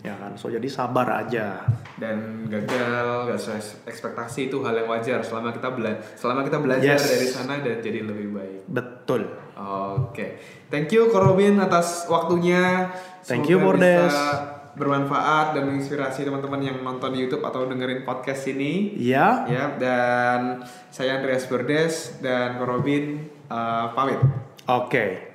Ya 0.00 0.14
kan? 0.14 0.32
So 0.34 0.48
jadi 0.48 0.64
sabar 0.64 1.04
aja. 1.18 1.66
Dan 1.92 2.46
gagal, 2.46 3.26
gak 3.26 3.36
sesuai 3.36 3.60
ekspektasi 3.84 4.48
itu 4.48 4.62
hal 4.62 4.72
yang 4.74 4.88
wajar 4.88 5.20
selama 5.20 5.50
kita 5.50 5.68
bela 5.68 5.92
selama 6.14 6.40
kita 6.40 6.56
belajar 6.56 6.94
Yes. 6.94 7.04
dari 7.04 7.26
sana 7.28 7.58
dan 7.58 7.76
jadi 7.76 8.00
lebih 8.00 8.32
baik. 8.32 8.60
Betul. 8.64 9.28
Oke, 9.60 10.40
thank 10.70 10.88
you 10.88 11.10
Korobin 11.10 11.58
atas 11.58 12.06
waktunya. 12.06 12.88
Thank 13.20 13.50
you, 13.50 13.58
Semoga 13.58 13.66
Bordes. 13.76 14.14
Bermanfaat 14.74 15.56
dan 15.58 15.66
menginspirasi 15.66 16.22
teman-teman 16.22 16.62
yang 16.62 16.78
nonton 16.82 17.10
di 17.14 17.26
YouTube 17.26 17.42
atau 17.42 17.66
dengerin 17.66 18.06
podcast 18.06 18.46
ini. 18.50 18.94
Ya. 18.98 19.46
Ya, 19.50 19.64
dan 19.78 20.62
saya 20.90 21.18
Andreas 21.18 21.46
Bordes 21.46 22.20
dan 22.22 22.58
Korobin 22.58 23.30
uh, 23.50 23.90
pamit. 23.94 24.20
Oke. 24.70 25.30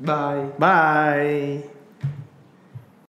Bye. 0.00 0.56
Bye. 0.56 1.79